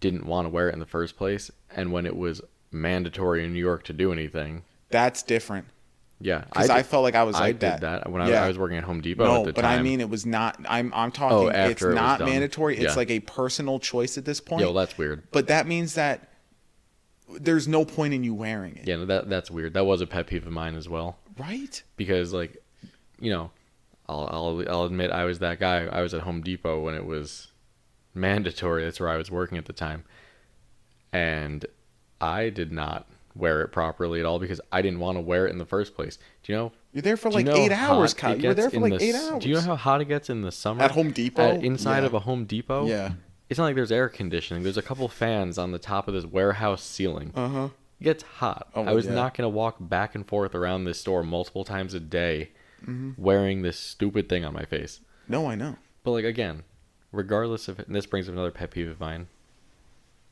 didn't 0.00 0.26
want 0.26 0.46
to 0.46 0.50
wear 0.50 0.68
it 0.68 0.72
in 0.72 0.78
the 0.80 0.86
first 0.86 1.16
place, 1.16 1.50
and 1.74 1.92
when 1.92 2.04
it 2.06 2.16
was 2.16 2.40
mandatory 2.72 3.44
in 3.44 3.52
New 3.52 3.61
York 3.61 3.84
to 3.84 3.92
do 3.92 4.12
anything, 4.12 4.62
That's 4.90 5.22
different. 5.22 5.66
Yeah, 6.20 6.44
Because 6.52 6.68
I, 6.70 6.78
did- 6.78 6.86
felt 6.86 7.02
like 7.04 7.14
I 7.14 7.22
was 7.24 7.36
I 7.36 7.40
like 7.40 7.54
did 7.54 7.60
that. 7.60 7.80
that, 7.82 8.10
when 8.10 8.20
I, 8.22 8.28
Yeah. 8.30 8.44
I 8.44 8.48
was 8.48 8.58
working 8.58 8.76
at 8.76 8.84
Home 8.84 9.00
Depot 9.00 9.24
No, 9.24 9.40
at 9.40 9.46
the 9.46 9.52
but 9.52 9.62
time. 9.62 9.78
I 9.78 9.82
mean, 9.82 10.00
it 10.00 10.10
was 10.10 10.26
not. 10.26 10.58
I'm 10.68 10.92
I'm 10.94 11.08
oh, 11.08 11.10
talking. 11.10 11.38
Oh, 11.38 11.68
it's 11.70 11.82
it 11.82 11.94
not 11.94 12.20
mandatory. 12.20 12.74
It's 12.76 12.84
Yeah. 12.84 12.94
like 12.94 13.10
a 13.10 13.20
personal 13.20 13.78
choice 13.78 14.18
at 14.18 14.24
this 14.24 14.40
point. 14.40 14.62
well, 14.62 14.72
that's 14.74 14.98
weird. 14.98 15.22
but 15.30 15.46
that 15.46 15.66
means 15.66 15.94
that 15.94 16.28
there's 17.38 17.68
no 17.68 17.84
point 17.84 18.14
in 18.14 18.24
you 18.24 18.32
wearing 18.34 18.74
it, 18.76 18.86
Yeah, 18.88 18.96
that 19.04 19.28
that's 19.28 19.50
weird. 19.50 19.74
That 19.74 19.84
was 19.84 20.00
a 20.00 20.06
pet 20.06 20.26
peeve 20.26 20.46
of 20.46 20.52
mine 20.52 20.74
as 20.74 20.88
well. 20.88 21.18
right? 21.38 21.82
because 21.96 22.32
like 22.32 22.56
you 23.20 23.30
know 23.30 23.50
I'll, 24.08 24.26
I'll 24.32 24.64
I'll 24.70 24.84
admit 24.84 25.10
I 25.10 25.24
was 25.24 25.38
that 25.40 25.60
guy. 25.60 25.84
I 25.86 26.00
was 26.00 26.14
at 26.14 26.22
Home 26.22 26.40
Depot 26.40 26.80
when 26.80 26.94
it 26.94 27.04
was 27.04 27.48
mandatory. 28.14 28.84
That's 28.84 28.98
where 28.98 29.10
I 29.10 29.16
was 29.18 29.30
working 29.30 29.58
at 29.58 29.66
the 29.66 29.72
time, 29.74 30.04
and 31.12 31.66
I 32.20 32.48
did 32.48 32.72
not 32.72 33.06
wear 33.39 33.62
it 33.62 33.68
properly 33.68 34.20
at 34.20 34.26
all 34.26 34.39
because 34.39 34.61
I 34.72 34.82
didn't 34.82 35.01
want 35.01 35.16
to 35.16 35.20
wear 35.22 35.47
it 35.47 35.51
in 35.53 35.59
the 35.59 35.64
first 35.64 35.95
place. 35.95 36.18
Do 36.43 36.53
you 36.53 36.59
know? 36.59 36.72
You're 36.93 37.03
there 37.03 37.16
for 37.16 37.30
do 37.30 37.39
you 37.39 37.45
like 37.45 37.47
know 37.47 37.57
eight 37.62 37.72
hours, 37.72 38.12
Kyle. 38.14 38.36
You 38.39 38.49
were 38.49 38.55
there 38.55 38.68
for 38.70 38.80
like 38.80 38.99
the 38.99 39.03
eight 39.05 39.14
hours. 39.14 39.43
Do 39.43 39.49
you 39.49 39.55
know 39.55 39.61
how 39.62 39.76
hot 39.76 40.01
it 40.01 40.07
gets 40.07 40.28
in 40.28 40.43
the 40.43 40.53
summer 40.53 40.82
At 40.82 40.91
Home 40.91 41.11
Depot? 41.12 41.43
At- 41.57 41.64
inside 41.64 42.01
Yeah. 42.01 42.07
of 42.07 42.14
a 42.14 42.20
Home 42.20 42.45
Depot? 42.45 42.86
Yeah. 42.86 43.12
It's 43.49 43.57
not 43.59 43.64
like 43.64 43.76
there's 43.76 43.93
air 43.93 44.09
conditioning. 44.09 44.62
There's 44.62 44.76
a 44.76 44.82
couple 44.82 45.09
fans 45.09 45.57
on 45.57 45.70
the 45.72 45.78
top 45.78 46.07
of 46.09 46.12
this 46.14 46.26
warehouse 46.26 46.82
ceiling. 46.82 47.32
Uh 47.34 47.49
huh. 47.49 47.68
It 48.01 48.05
gets 48.05 48.22
hot. 48.22 48.68
Oh, 48.74 48.84
I 48.84 48.93
was 48.93 49.07
yeah. 49.07 49.14
not 49.14 49.34
going 49.34 49.45
to 49.45 49.49
walk 49.49 49.76
back 49.80 50.14
and 50.14 50.26
forth 50.26 50.55
around 50.55 50.84
this 50.84 51.01
store 51.01 51.22
multiple 51.22 51.64
times 51.64 51.95
a 51.95 52.01
day 52.01 52.51
Mm-hmm. 52.82 53.20
wearing 53.20 53.62
this 53.62 53.76
stupid 53.76 54.28
thing 54.28 54.45
on 54.45 54.53
my 54.55 54.64
face. 54.64 55.01
No, 55.26 55.47
I 55.49 55.57
know. 55.57 55.74
But 56.05 56.12
like 56.12 56.24
again, 56.24 56.62
regardless 57.11 57.66
of 57.66 57.80
and 57.80 57.95
this 57.97 58.07
brings 58.07 58.28
up 58.28 58.34
another 58.34 58.51
pet 58.53 58.70
peeve 58.70 58.89
of 58.89 59.01
mine, 59.01 59.26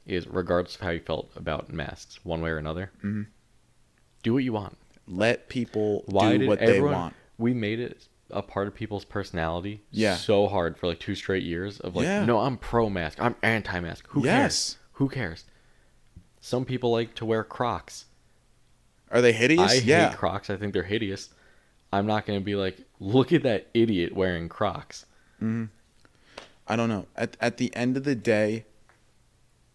is 0.07 0.27
regardless 0.27 0.77
of 0.77 0.83
how 0.83 0.91
you 0.91 1.01
felt 1.01 1.31
about 1.37 1.73
masks, 1.73 2.21
one 2.25 2.41
way 2.41 2.51
or 2.51 2.59
another, 2.59 2.91
Mhm. 3.03 3.27
do 4.23 4.33
what 4.35 4.45
you 4.45 4.53
want. 4.53 4.77
Let 5.07 5.49
people 5.49 6.05
Why 6.07 6.33
do 6.33 6.39
did 6.39 6.49
what 6.49 6.59
everyone? 6.59 6.91
they 6.93 6.97
want. 6.97 7.15
We 7.39 7.55
made 7.55 7.81
it 7.81 8.09
a 8.31 8.43
part 8.43 8.67
of 8.67 8.75
people's 8.75 9.05
personality 9.05 9.83
Yeah. 9.91 10.17
so 10.17 10.49
hard 10.49 10.77
for 10.77 10.87
like 10.89 10.99
two 11.01 11.15
straight 11.15 11.45
years 11.45 11.79
of 11.81 11.95
like, 11.95 12.05
Yeah. 12.05 12.25
no, 12.25 12.41
I'm 12.41 12.57
pro 12.57 12.89
mask, 12.91 13.21
I'm 13.21 13.37
anti 13.43 13.79
mask. 13.81 14.07
Who 14.11 14.23
cares? 14.23 14.79
Who 14.93 15.09
cares? 15.09 15.45
Some 16.41 16.65
people 16.65 16.91
like 16.91 17.15
to 17.17 17.25
wear 17.25 17.45
Crocs. 17.45 18.07
Are 19.11 19.21
they 19.21 19.33
hideous? 19.33 19.71
I 19.73 19.75
yeah. 19.75 20.09
hate 20.11 20.17
Crocs. 20.19 20.51
I 20.51 20.57
think 20.57 20.73
they're 20.73 20.83
hideous. 20.85 21.31
I'm 21.93 22.07
not 22.07 22.27
going 22.27 22.39
to 22.39 22.45
be 22.45 22.57
like, 22.57 22.79
look 22.99 23.33
at 23.33 23.43
that 23.45 23.69
idiot 23.75 24.13
wearing 24.15 24.49
Crocs. 24.49 25.07
I 25.41 26.75
don't 26.75 26.89
know. 26.89 27.07
At 27.15 27.37
at 27.41 27.59
the 27.59 27.75
end 27.77 27.97
of 27.97 28.03
the 28.05 28.17
day, 28.17 28.65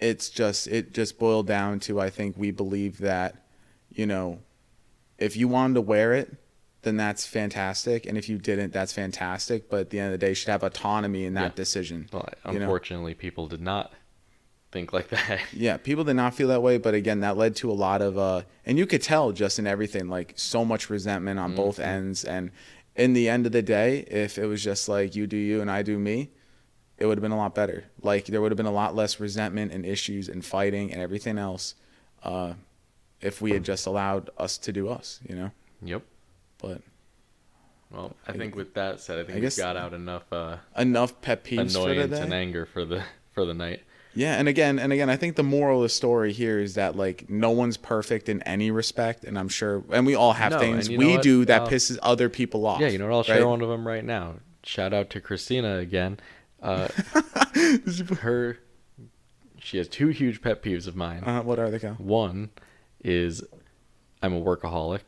it's 0.01 0.29
just 0.29 0.67
it 0.67 0.93
just 0.93 1.17
boiled 1.19 1.47
down 1.47 1.79
to 1.81 1.99
I 2.01 2.09
think 2.09 2.35
we 2.37 2.51
believe 2.51 2.97
that, 2.99 3.35
you 3.91 4.05
know, 4.05 4.39
if 5.17 5.37
you 5.37 5.47
wanted 5.47 5.75
to 5.75 5.81
wear 5.81 6.13
it, 6.13 6.35
then 6.81 6.97
that's 6.97 7.25
fantastic, 7.27 8.07
and 8.07 8.17
if 8.17 8.27
you 8.27 8.39
didn't, 8.39 8.73
that's 8.73 8.91
fantastic. 8.91 9.69
But 9.69 9.81
at 9.81 9.89
the 9.91 9.99
end 9.99 10.13
of 10.13 10.19
the 10.19 10.25
day, 10.25 10.29
you 10.29 10.35
should 10.35 10.49
have 10.49 10.63
autonomy 10.63 11.25
in 11.25 11.35
that 11.35 11.51
Yeah. 11.51 11.55
decision. 11.55 12.07
But 12.11 12.39
you 12.47 12.53
know? 12.53 12.61
unfortunately, 12.61 13.13
people 13.13 13.47
did 13.47 13.61
not 13.61 13.93
think 14.71 14.91
like 14.91 15.09
that. 15.09 15.41
Yeah, 15.53 15.77
people 15.77 16.03
did 16.03 16.15
not 16.15 16.33
feel 16.33 16.47
that 16.47 16.63
way, 16.63 16.79
but 16.79 16.95
again, 16.95 17.19
that 17.19 17.37
led 17.37 17.55
to 17.57 17.69
a 17.69 17.73
lot 17.73 18.01
of 18.01 18.17
uh 18.17 18.41
and 18.65 18.77
you 18.79 18.87
could 18.87 19.03
tell 19.03 19.31
just 19.31 19.59
in 19.59 19.67
everything 19.67 20.07
like 20.09 20.33
so 20.37 20.65
much 20.65 20.89
resentment 20.89 21.39
on 21.39 21.55
both 21.55 21.75
Mm-hmm. 21.77 21.89
ends 21.89 22.23
and 22.23 22.49
in 22.95 23.13
the 23.13 23.29
end 23.29 23.45
of 23.45 23.51
the 23.53 23.61
day, 23.61 23.99
if 24.09 24.37
it 24.37 24.47
was 24.47 24.63
just 24.63 24.89
like 24.89 25.15
you 25.15 25.27
do 25.27 25.37
you 25.37 25.61
and 25.61 25.69
I 25.69 25.81
do 25.83 25.97
me, 25.99 26.31
it 27.01 27.05
would 27.05 27.17
have 27.17 27.21
been 27.23 27.31
a 27.31 27.37
lot 27.37 27.53
better. 27.55 27.83
Like 28.01 28.25
there 28.27 28.41
would 28.41 28.51
have 28.51 28.57
been 28.57 28.65
a 28.65 28.71
lot 28.71 28.95
less 28.95 29.19
resentment 29.19 29.71
and 29.73 29.85
issues 29.85 30.29
and 30.29 30.43
fighting 30.45 30.91
and 30.93 31.01
everything 31.01 31.37
else 31.37 31.75
uh 32.23 32.53
if 33.21 33.41
we 33.41 33.51
had 33.51 33.63
just 33.63 33.85
allowed 33.85 34.29
us 34.37 34.57
to 34.57 34.71
do 34.71 34.89
us, 34.89 35.19
you 35.27 35.35
know? 35.35 35.51
Yep. 35.83 36.01
But 36.61 36.81
Well, 37.91 38.15
I 38.27 38.31
think 38.31 38.55
with 38.55 38.73
that 38.75 38.99
said, 38.99 39.19
I 39.19 39.23
think 39.23 39.37
I 39.37 39.41
we 39.41 39.49
got 39.49 39.77
out 39.77 39.93
enough 39.93 40.31
uh, 40.31 40.57
enough 40.77 41.19
pet 41.21 41.43
peeves 41.43 41.75
annoyance 41.75 42.17
and 42.17 42.33
anger 42.33 42.65
for 42.65 42.85
the 42.85 43.03
for 43.33 43.45
the 43.45 43.53
night. 43.53 43.81
Yeah, 44.13 44.35
and 44.37 44.47
again, 44.49 44.77
and 44.77 44.91
again, 44.91 45.09
I 45.09 45.15
think 45.15 45.37
the 45.37 45.43
moral 45.43 45.77
of 45.77 45.83
the 45.83 45.89
story 45.89 46.33
here 46.33 46.59
is 46.59 46.73
that 46.75 46.95
like 46.95 47.29
no 47.29 47.51
one's 47.51 47.77
perfect 47.77 48.27
in 48.27 48.41
any 48.43 48.69
respect, 48.69 49.23
and 49.23 49.39
I'm 49.39 49.47
sure, 49.47 49.83
and 49.91 50.05
we 50.05 50.15
all 50.15 50.33
have 50.33 50.51
No, 50.51 50.59
things 50.59 50.87
and 50.87 50.93
you 50.93 50.97
know 50.97 51.15
we 51.15 51.21
do 51.21 51.45
that 51.45 51.61
Uh, 51.63 51.67
pisses 51.69 51.97
other 52.01 52.27
people 52.27 52.65
off. 52.65 52.81
Yeah, 52.81 52.89
you 52.89 52.97
know 52.97 53.07
what? 53.07 53.15
I'll 53.15 53.23
share 53.23 53.41
right? 53.41 53.47
one 53.47 53.61
of 53.61 53.69
them 53.69 53.87
right 53.87 54.03
now. 54.03 54.35
Shout 54.63 54.93
out 54.93 55.09
to 55.11 55.21
Christina 55.21 55.77
again. 55.77 56.19
Uh, 56.61 56.87
her, 58.21 58.59
she 59.59 59.77
has 59.77 59.87
two 59.87 60.07
huge 60.09 60.41
pet 60.41 60.61
peeves 60.61 60.87
of 60.87 60.95
mine. 60.95 61.23
Uh, 61.23 61.41
what 61.41 61.59
are 61.59 61.69
they, 61.69 61.79
Cal? 61.79 61.93
One 61.95 62.49
is 63.03 63.43
I'm 64.21 64.33
a 64.33 64.41
workaholic. 64.41 65.01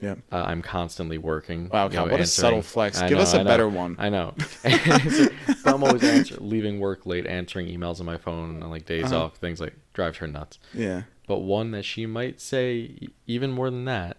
Yeah. 0.00 0.14
Uh, 0.30 0.44
I'm 0.46 0.62
constantly 0.62 1.18
working. 1.18 1.68
Wow, 1.70 1.88
Cal, 1.88 2.06
know, 2.06 2.12
what 2.12 2.20
a 2.20 2.26
subtle 2.26 2.62
flex. 2.62 3.00
I 3.00 3.08
Give 3.08 3.18
know, 3.18 3.22
us 3.24 3.34
a 3.34 3.42
better 3.42 3.68
one. 3.68 3.96
I 3.98 4.08
know. 4.10 4.34
but 4.62 5.32
I'm 5.66 5.82
always 5.82 6.04
answer, 6.04 6.36
leaving 6.38 6.78
work 6.78 7.04
late, 7.04 7.26
answering 7.26 7.66
emails 7.66 7.98
on 7.98 8.06
my 8.06 8.16
phone 8.16 8.62
on 8.62 8.70
like 8.70 8.86
days 8.86 9.06
Uh-huh. 9.06 9.24
off, 9.24 9.36
things 9.38 9.60
like 9.60 9.74
drives 9.94 10.18
her 10.18 10.28
nuts. 10.28 10.60
Yeah. 10.72 11.02
But 11.26 11.38
one 11.38 11.72
that 11.72 11.84
she 11.84 12.06
might 12.06 12.40
say 12.40 13.08
even 13.26 13.50
more 13.50 13.70
than 13.70 13.86
that, 13.86 14.18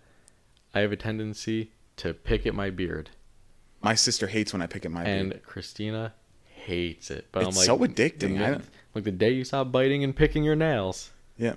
I 0.74 0.82
have 0.82 0.92
a 0.92 0.98
tendency 0.98 1.72
to 1.98 2.14
pick 2.14 2.46
at 2.46 2.54
my 2.54 2.70
beard, 2.70 3.10
My 3.82 3.96
sister 3.96 4.28
hates 4.28 4.52
when 4.54 4.62
I 4.62 4.68
pick 4.68 4.86
at 4.86 4.92
my 4.92 5.04
and 5.04 5.30
beard. 5.32 5.44
Christina 5.44 6.14
hates 6.60 7.10
it. 7.12 7.28
But 7.32 7.40
I'm 7.46 7.56
like, 7.56 7.66
so 7.66 7.78
addicting. 7.80 8.42
I 8.42 8.62
like 8.96 9.04
the 9.04 9.12
day 9.12 9.32
you 9.32 9.44
stop 9.44 9.72
biting 9.72 10.04
and 10.04 10.16
picking 10.16 10.44
your 10.44 10.56
nails, 10.56 11.12
Yeah. 11.38 11.54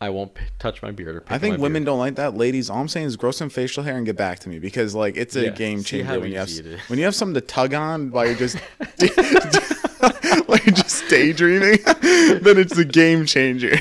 I 0.00 0.10
won't 0.10 0.34
p- 0.34 0.44
touch 0.58 0.82
my 0.82 0.90
beard 0.90 1.16
or. 1.16 1.20
Pick 1.20 1.32
I 1.32 1.38
think 1.38 1.58
women 1.58 1.82
beard. 1.82 1.86
don't 1.86 1.98
like 1.98 2.16
that. 2.16 2.36
Ladies, 2.36 2.68
all 2.68 2.78
I'm 2.80 2.88
saying 2.88 3.06
is 3.06 3.16
grow 3.16 3.30
some 3.30 3.48
facial 3.48 3.84
hair 3.84 3.96
and 3.96 4.04
get 4.04 4.16
back 4.16 4.38
to 4.40 4.48
me 4.50 4.58
because 4.58 4.94
like 4.94 5.16
it's 5.16 5.34
a 5.36 5.44
Yeah, 5.44 5.50
game 5.50 5.82
changer 5.82 6.20
when 6.20 6.30
you 6.32 6.36
have 6.38 6.48
easy 6.48 6.60
it 6.60 6.66
is. 6.66 6.80
when 6.90 6.98
you 6.98 7.04
have 7.06 7.14
something 7.14 7.34
to 7.34 7.40
tug 7.40 7.72
on 7.72 8.10
while 8.10 8.26
you're 8.26 8.34
just 8.34 8.56
while 10.46 10.58
you're 10.66 10.74
just 10.74 11.08
daydreaming. 11.08 11.78
then 11.84 12.58
it's 12.58 12.76
a 12.76 12.84
game 12.84 13.24
changer. 13.24 13.78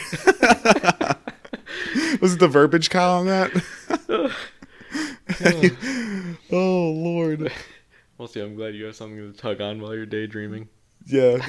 Was 2.21 2.33
it 2.35 2.39
the 2.39 2.47
verbiage, 2.47 2.89
Kyle, 2.89 3.19
on 3.19 3.25
that? 3.25 3.51
oh 6.51 6.91
Lord. 6.95 7.51
We'll 8.17 8.27
see. 8.27 8.41
I'm 8.41 8.55
glad 8.55 8.75
you 8.75 8.85
have 8.85 8.95
something 8.95 9.17
to 9.17 9.31
tug 9.37 9.61
on 9.61 9.81
while 9.81 9.95
you're 9.95 10.05
daydreaming. 10.05 10.69
Yeah. 11.05 11.37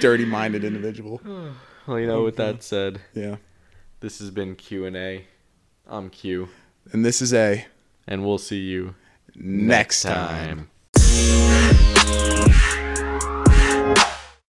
Dirty-minded 0.00 0.64
individual. 0.64 1.20
Well, 1.86 2.00
you 2.00 2.06
know, 2.06 2.22
with 2.24 2.36
that 2.36 2.62
said, 2.62 3.00
Yeah. 3.14 3.36
this 4.00 4.18
has 4.20 4.30
been 4.30 4.56
Q 4.56 4.86
and 4.86 4.96
A. 4.96 5.24
I'm 5.86 6.10
Q, 6.10 6.48
And 6.92 7.04
this 7.04 7.20
is 7.22 7.32
a 7.32 7.66
and 8.06 8.24
we'll 8.24 8.38
see 8.38 8.60
you 8.60 8.94
next 9.34 10.02
time. 10.02 10.68
time. 10.94 12.87